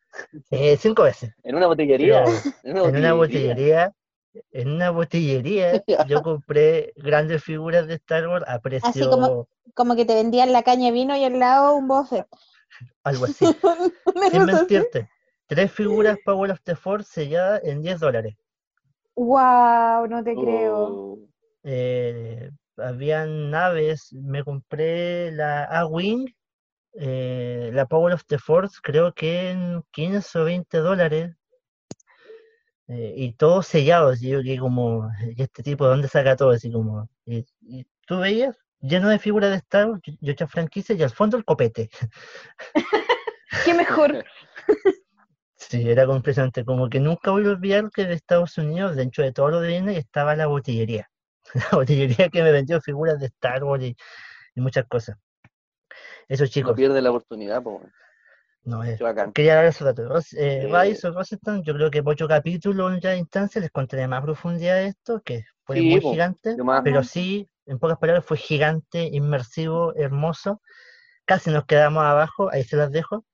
Eh, 0.49 0.75
cinco 0.77 1.03
veces. 1.03 1.33
en 1.43 1.55
una 1.55 1.67
botillería. 1.67 2.23
Pero 2.25 2.39
En 2.63 2.71
una 2.77 2.89
en 2.89 2.95
una 2.97 3.13
botillería. 3.13 3.93
en 4.51 4.71
una 4.71 4.89
botillería, 4.91 5.83
yo 6.07 6.23
compré 6.23 6.93
grandes 6.95 7.43
figuras 7.43 7.85
de 7.87 7.95
Star 7.95 8.27
Wars 8.27 8.45
a 8.47 8.59
precio 8.59 9.09
como- 9.09 9.47
Como 9.75 9.95
que 9.95 10.05
te 10.05 10.15
vendían 10.15 10.51
la 10.51 10.63
caña 10.63 10.85
de 10.87 10.91
vino 10.93 11.15
y 11.15 11.23
al 11.23 11.37
lado 11.39 11.75
un 11.75 11.87
buffet. 11.87 12.25
algo 13.03 13.25
así. 13.25 13.45
Sin 14.31 14.41
así. 14.41 14.51
mentirte. 14.53 15.09
Tres 15.47 15.71
figuras 15.71 16.17
Power 16.25 16.51
of 16.51 16.61
the 16.63 16.75
Force 16.75 17.09
selladas 17.11 17.61
en 17.65 17.81
10 17.81 17.99
dólares. 17.99 18.35
Wow, 19.15 20.07
no 20.07 20.23
te 20.23 20.33
creo. 20.33 21.17
Eh, 21.63 22.49
habían 22.77 23.51
naves, 23.51 24.13
me 24.13 24.43
compré 24.43 25.31
la 25.33 25.65
A-Wing, 25.65 26.25
eh, 26.93 27.71
la 27.73 27.85
Power 27.87 28.13
of 28.13 28.25
the 28.27 28.37
Force, 28.39 28.77
creo 28.81 29.13
que 29.13 29.51
en 29.51 29.83
15 29.91 30.39
o 30.39 30.43
20 30.45 30.77
dólares. 30.79 31.35
eh, 32.87 33.13
y 33.17 33.33
todos 33.33 33.67
sellados. 33.67 34.21
Y 34.21 34.29
yo 34.29 34.41
que 34.43 34.57
como, 34.59 35.09
¿y 35.35 35.41
este 35.41 35.63
tipo 35.63 35.85
de 35.85 35.91
dónde 35.91 36.07
saca 36.07 36.35
todo? 36.35 36.51
Así 36.51 36.71
como, 36.71 37.09
y, 37.25 37.45
y 37.61 37.85
tú 38.05 38.19
veías 38.19 38.55
lleno 38.79 39.09
de 39.09 39.19
figuras 39.19 39.51
de 39.51 39.57
Star 39.57 39.87
Wars 39.89 40.01
y 40.05 40.29
otras 40.31 40.51
franquicias 40.51 40.97
y 40.99 41.03
al 41.03 41.11
fondo 41.11 41.37
el 41.37 41.45
copete. 41.45 41.89
Qué 43.63 43.73
mejor. 43.73 44.23
Sí, 45.57 45.89
era 45.89 46.03
impresionante. 46.03 46.65
Como 46.65 46.89
que 46.89 46.99
nunca 46.99 47.31
voy 47.31 47.45
a 47.45 47.49
olvidar 47.51 47.89
que 47.91 48.05
de 48.05 48.13
Estados 48.15 48.57
Unidos, 48.57 48.95
dentro 48.95 49.23
de 49.23 49.31
todo 49.31 49.49
lo 49.49 49.61
de 49.61 49.69
Disney, 49.69 49.95
estaba 49.97 50.35
la 50.35 50.47
botillería. 50.47 51.09
La 51.53 51.77
botillería 51.77 52.29
que 52.29 52.43
me 52.43 52.51
vendió 52.51 52.81
figuras 52.81 53.19
de 53.19 53.27
Star 53.27 53.63
Wars 53.63 53.83
y, 53.83 53.95
y 54.55 54.61
muchas 54.61 54.85
cosas. 54.87 55.17
Eso, 56.27 56.43
no 56.43 56.49
chicos, 56.49 56.75
pierde 56.75 57.01
la 57.01 57.09
oportunidad, 57.11 57.61
po. 57.63 57.81
no 58.63 58.83
es. 58.83 58.97
Qué 58.97 59.03
bacán. 59.03 59.31
Quería 59.33 59.55
dar 59.55 59.65
esos 59.65 59.85
datos. 59.85 60.33
Eh, 60.33 60.61
Eh, 60.63 60.67
Rise 60.67 61.07
of 61.07 61.15
Resistance, 61.15 61.63
yo 61.65 61.73
creo 61.73 61.89
que 61.91 62.03
por 62.03 62.13
ocho 62.13 62.27
capítulos 62.27 62.93
en 62.93 62.99
ya 63.01 63.15
instancia 63.15 63.59
les 63.61 63.71
contaré 63.71 64.07
más 64.07 64.21
profundidad 64.23 64.75
de 64.75 64.87
esto, 64.87 65.21
que 65.23 65.45
fue 65.63 65.77
Sí, 65.77 65.89
muy 65.89 65.99
po, 66.01 66.11
gigante, 66.11 66.57
más. 66.63 66.81
pero 66.83 67.03
sí, 67.03 67.49
en 67.65 67.79
pocas 67.79 67.97
palabras, 67.97 68.25
fue 68.25 68.37
gigante, 68.37 69.03
inmersivo, 69.11 69.93
hermoso. 69.95 70.61
Casi 71.25 71.49
nos 71.51 71.65
quedamos 71.65 72.03
abajo, 72.03 72.51
ahí 72.51 72.63
se 72.63 72.77
las 72.77 72.91
dejo. 72.91 73.25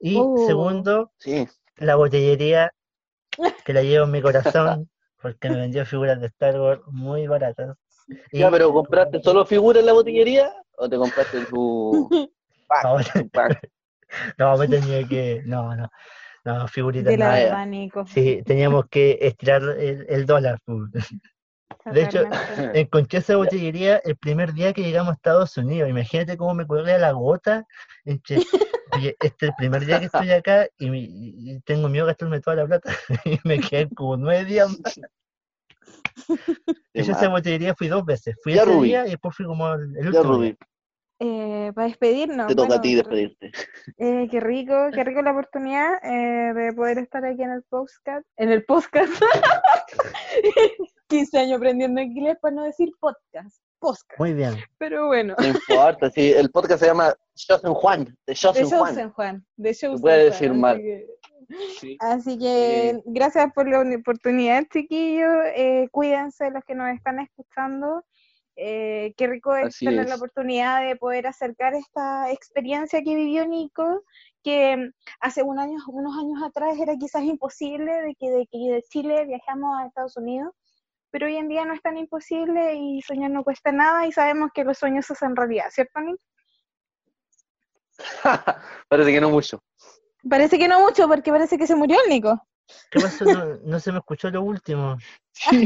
Y 0.00 0.16
Uh. 0.16 0.46
segundo, 0.46 1.12
Sí. 1.18 1.46
la 1.76 1.96
botillería 1.96 2.72
que 3.64 3.72
la 3.72 3.82
llevo 3.82 4.04
en 4.06 4.12
mi 4.12 4.22
corazón 4.22 4.90
porque 5.22 5.50
me 5.50 5.56
vendió 5.58 5.84
figuras 5.86 6.20
de 6.20 6.26
Star 6.28 6.60
Wars 6.60 6.82
muy 6.88 7.26
baratas. 7.26 7.76
Ya, 8.32 8.50
pero 8.50 8.72
¿compraste 8.72 9.20
solo 9.22 9.44
figuras 9.44 9.80
en 9.80 9.86
la 9.86 9.92
botillería 9.92 10.52
o 10.76 10.88
te 10.88 10.96
compraste 10.96 11.44
tu 11.46 12.08
pack? 12.68 12.84
No, 12.84 12.98
tu 13.22 13.28
pack? 13.28 13.70
no, 14.38 14.56
me 14.56 14.68
tenía 14.68 15.06
que. 15.06 15.42
No, 15.44 15.74
no. 15.74 15.88
No, 16.44 16.66
figuritas 16.68 17.06
De 17.12 17.18
la 17.18 17.26
nada. 17.26 17.66
Nico. 17.66 18.06
Sí, 18.06 18.42
teníamos 18.46 18.86
que 18.88 19.18
estirar 19.20 19.62
el, 19.62 20.06
el 20.08 20.24
dólar. 20.24 20.58
de 20.66 22.02
hecho. 22.02 22.24
Encontré 22.72 23.18
esa 23.18 23.36
botillería 23.36 23.98
el 24.04 24.16
primer 24.16 24.52
día 24.54 24.72
que 24.72 24.82
llegamos 24.82 25.10
a 25.10 25.14
Estados 25.14 25.56
Unidos. 25.58 25.90
Imagínate 25.90 26.36
cómo 26.38 26.54
me 26.54 26.66
corría 26.66 26.96
la 26.98 27.12
gota 27.12 27.66
entre, 28.06 28.36
oye, 28.94 29.16
este 29.20 29.46
es 29.46 29.50
el 29.50 29.54
primer 29.56 29.84
día 29.84 29.98
que 30.00 30.06
estoy 30.06 30.30
acá 30.30 30.66
y, 30.78 30.88
mi- 30.88 31.04
y- 31.04 31.52
y 31.52 31.60
tengo 31.60 31.88
miedo 31.88 32.06
de 32.06 32.12
gastarme 32.12 32.40
toda 32.40 32.56
la 32.56 32.66
plata. 32.66 32.92
y 33.24 33.38
me 33.44 33.60
quedé 33.60 33.88
como 33.90 34.16
nueve 34.16 34.44
días 34.46 34.70
más. 34.70 34.98
A 36.28 36.34
esa 36.94 37.74
fui 37.76 37.88
dos 37.88 38.04
veces. 38.04 38.34
Fui 38.42 38.54
Ya, 38.54 38.62
ese 38.62 38.70
Rubí. 38.72 38.88
día 38.88 39.06
y 39.06 39.10
después 39.10 39.34
fui 39.36 39.46
como 39.46 39.72
el, 39.72 39.96
el 39.96 40.12
Ya, 40.12 40.20
último 40.20 40.38
día. 40.40 40.52
Rubí, 40.52 40.56
Eh, 41.20 41.72
para 41.74 41.86
despedirnos. 41.88 42.46
te 42.46 42.54
toca 42.54 42.76
a 42.76 42.80
ti 42.80 42.94
despedirte. 42.94 43.50
eh, 43.98 44.28
qué 44.30 44.40
rico, 44.40 44.74
qué 44.92 45.04
rico 45.04 45.22
la 45.22 45.32
oportunidad 45.32 45.94
eh, 46.04 46.52
de 46.54 46.72
poder 46.74 46.98
estar 46.98 47.24
aquí 47.24 47.42
en 47.42 47.50
el 47.52 47.62
podcast. 47.68 48.24
En 48.36 48.50
el 48.50 48.64
podcast. 48.64 49.12
15 51.08 51.38
años 51.38 51.56
aprendiendo 51.56 52.00
inglés 52.00 52.36
para 52.40 52.54
no 52.54 52.64
decir 52.64 52.90
podcast. 53.00 53.56
Podcast. 53.80 54.18
Muy 54.18 54.34
bien. 54.34 54.54
Pero 54.78 55.06
bueno. 55.06 55.34
No 55.38 55.46
importa, 55.46 56.10
sí, 56.10 56.32
el 56.32 56.50
podcast 56.50 56.80
se 56.80 56.86
llama 56.86 57.14
Chosen 57.34 57.72
Juan, 57.74 58.16
de 58.26 58.34
Chosen 58.34 58.68
Juan. 58.68 59.10
Juan. 59.12 59.46
De 59.56 59.74
Chosen 59.74 60.00
puede 60.00 60.16
Juan, 60.28 60.30
decir 60.30 60.54
mal. 60.54 60.76
que- 60.78 61.06
Sí. 61.80 61.96
Así 62.00 62.38
que 62.38 62.90
Eh, 62.90 63.02
gracias 63.06 63.52
por 63.52 63.68
la 63.68 63.80
oportunidad, 63.80 64.64
chiquillos. 64.70 65.34
Eh, 65.54 65.88
cuídense 65.90 66.50
los 66.50 66.64
que 66.64 66.74
nos 66.74 66.90
están 66.94 67.20
escuchando. 67.20 68.04
Eh, 68.60 69.14
qué 69.16 69.28
rico 69.28 69.54
es 69.54 69.78
tener 69.78 70.08
la 70.08 70.16
oportunidad 70.16 70.82
de 70.82 70.96
poder 70.96 71.28
acercar 71.28 71.74
esta 71.74 72.32
experiencia 72.32 73.02
que 73.04 73.14
vivió 73.14 73.46
Nico, 73.46 74.02
que 74.42 74.90
hace 75.20 75.44
un 75.44 75.60
año, 75.60 75.78
unos 75.86 76.18
años 76.18 76.42
atrás 76.42 76.76
era 76.76 76.96
quizás 76.96 77.22
imposible 77.22 78.02
de 78.02 78.16
que 78.16 78.30
de, 78.30 78.48
que 78.50 78.58
de 78.58 78.82
Chile 78.82 79.26
viajamos 79.26 79.78
a 79.78 79.86
Estados 79.86 80.16
Unidos, 80.16 80.52
pero 81.10 81.26
hoy 81.26 81.36
en 81.36 81.48
día 81.48 81.64
no 81.64 81.72
es 81.72 81.80
tan 81.82 81.96
imposible 81.98 82.74
y 82.74 83.00
soñar 83.02 83.30
no 83.30 83.44
cuesta 83.44 83.70
nada 83.70 84.08
y 84.08 84.12
sabemos 84.12 84.50
que 84.52 84.64
los 84.64 84.76
sueños 84.76 85.06
se 85.06 85.12
hacen 85.12 85.36
realidad, 85.36 85.66
¿cierto, 85.70 86.00
Nico? 86.00 86.22
Parece 88.88 89.12
que 89.12 89.20
no 89.20 89.30
mucho. 89.30 89.62
Parece 90.28 90.58
que 90.58 90.68
no 90.68 90.80
mucho, 90.80 91.08
porque 91.08 91.30
parece 91.30 91.58
que 91.58 91.66
se 91.66 91.74
murió 91.74 91.96
el 92.04 92.10
Nico. 92.10 92.46
¿Qué 92.90 93.00
pasó? 93.00 93.24
No, 93.24 93.56
no 93.64 93.80
se 93.80 93.92
me 93.92 93.98
escuchó 93.98 94.30
lo 94.30 94.42
último. 94.42 94.96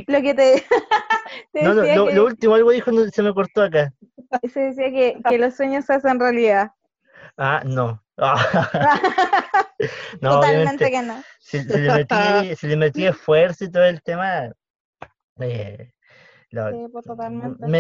Lo 0.07 0.23
que 0.23 0.35
te, 0.35 0.65
te 1.53 1.63
No, 1.63 1.75
no, 1.75 1.83
lo, 1.83 2.07
que- 2.07 2.15
lo 2.15 2.25
último 2.27 2.55
algo 2.55 2.71
dijo, 2.71 2.91
se 3.11 3.23
me 3.23 3.35
cortó 3.35 3.63
acá. 3.63 3.93
Se 4.53 4.61
decía 4.61 4.91
que, 4.91 5.23
que 5.29 5.39
los 5.39 5.55
sueños 5.57 5.85
se 5.85 5.95
hacen 5.95 6.19
realidad. 6.19 6.73
Ah, 7.37 7.63
no. 7.65 8.03
Ah, 8.19 9.67
no, 10.21 10.31
Totalmente 10.31 10.91
que 10.91 11.03
no. 11.03 11.23
si, 11.39 11.61
si 11.61 11.79
le 11.79 11.93
metí, 11.93 12.57
si 12.57 12.67
le 12.67 12.77
metí 12.77 13.07
esfuerzo 13.07 13.65
y 13.65 13.71
todo 13.71 13.85
el 13.85 14.03
tema, 14.03 14.53
eh, 15.41 15.93
lo- 16.51 16.71
Sí, 16.71 16.87
pues, 16.93 17.07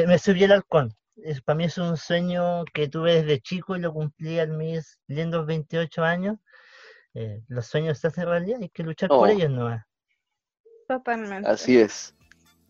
me 0.06 0.18
subí 0.18 0.44
el 0.44 0.52
halcón. 0.52 0.94
Es, 1.16 1.42
para 1.42 1.56
mí 1.56 1.64
es 1.64 1.76
un 1.78 1.96
sueño 1.96 2.64
que 2.72 2.88
tuve 2.88 3.22
desde 3.22 3.40
chico 3.40 3.76
y 3.76 3.80
lo 3.80 3.92
cumplí 3.92 4.40
a 4.40 4.46
mis 4.46 4.98
lindos 5.06 5.46
28 5.46 6.02
años. 6.02 6.38
Eh, 7.14 7.42
los 7.48 7.66
sueños 7.66 7.98
se 7.98 8.08
hacen 8.08 8.26
realidad, 8.26 8.58
hay 8.62 8.70
que 8.70 8.82
luchar 8.82 9.08
por 9.08 9.28
ellos 9.28 9.50
nomás. 9.50 9.84
Totalmente. 10.88 11.48
Así 11.48 11.78
es. 11.78 12.14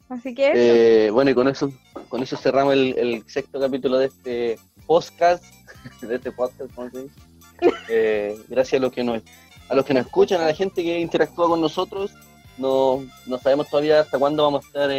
Así 0.09 0.34
que 0.34 1.07
eh, 1.07 1.11
bueno, 1.11 1.30
y 1.30 1.34
con 1.34 1.49
eso, 1.49 1.72
con 2.09 2.22
eso 2.22 2.36
cerramos 2.36 2.74
el, 2.74 3.24
sexto 3.26 3.59
capítulo 3.59 3.99
de 3.99 4.07
este 4.07 4.59
podcast, 4.86 5.45
de 6.03 6.16
este 6.16 6.32
podcast, 6.32 6.74
¿cómo 6.74 6.90
se 6.90 7.03
dice? 7.05 7.20
Eh, 7.88 8.36
gracias 8.49 8.80
a 8.80 8.82
los 8.82 8.93
que 8.93 9.05
nos 9.05 9.22
a 9.68 9.74
los 9.74 9.86
que 9.86 9.95
nos 9.95 10.07
escuchan, 10.07 10.40
a 10.40 10.47
la 10.47 10.55
gente 10.55 10.82
que 10.82 10.99
interactúa 10.99 11.49
con 11.49 11.61
nosotros. 11.61 12.12
No, 12.59 13.03
no 13.26 13.38
sabemos 13.38 13.70
todavía 13.70 14.01
hasta 14.01 14.18
cuándo 14.18 14.43
vamos 14.43 14.64
a 14.64 14.66
estar 14.66 14.90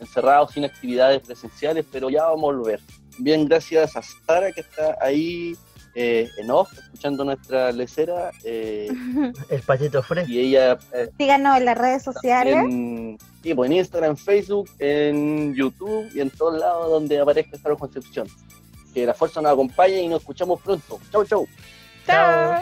encerrados 0.00 0.52
sin 0.52 0.64
actividades 0.64 1.20
presenciales, 1.20 1.84
pero 1.92 2.08
ya 2.08 2.24
vamos 2.24 2.38
a 2.38 2.56
volver. 2.56 2.80
Bien, 3.18 3.44
gracias 3.44 3.94
a 3.96 4.02
Sara 4.02 4.50
que 4.52 4.62
está 4.62 4.96
ahí 5.00 5.54
eh, 5.94 6.30
en 6.38 6.50
off, 6.50 6.72
escuchando 6.72 7.24
nuestra 7.24 7.72
lecera. 7.72 8.30
Eh, 8.44 8.88
el 9.50 9.62
patito 9.62 10.02
fresco. 10.02 10.30
Y 10.30 10.38
ella. 10.38 10.78
Eh, 10.92 11.10
Síganos 11.18 11.58
en 11.58 11.64
las 11.64 11.78
redes 11.78 12.02
sociales. 12.02 12.56
En, 12.56 13.18
sí, 13.42 13.54
pues 13.54 13.70
en 13.70 13.76
Instagram, 13.76 14.16
Facebook, 14.16 14.70
en 14.78 15.54
YouTube 15.54 16.08
y 16.14 16.20
en 16.20 16.30
todos 16.30 16.58
lados 16.58 16.90
donde 16.90 17.18
aparezca 17.18 17.58
Sara 17.58 17.76
Concepción. 17.76 18.28
Que 18.94 19.06
la 19.06 19.14
fuerza 19.14 19.40
nos 19.40 19.52
acompañe 19.52 20.02
y 20.02 20.08
nos 20.08 20.20
escuchamos 20.20 20.60
pronto. 20.60 20.98
Chau, 21.10 21.24
chau. 21.24 21.46
Chao. 22.06 22.60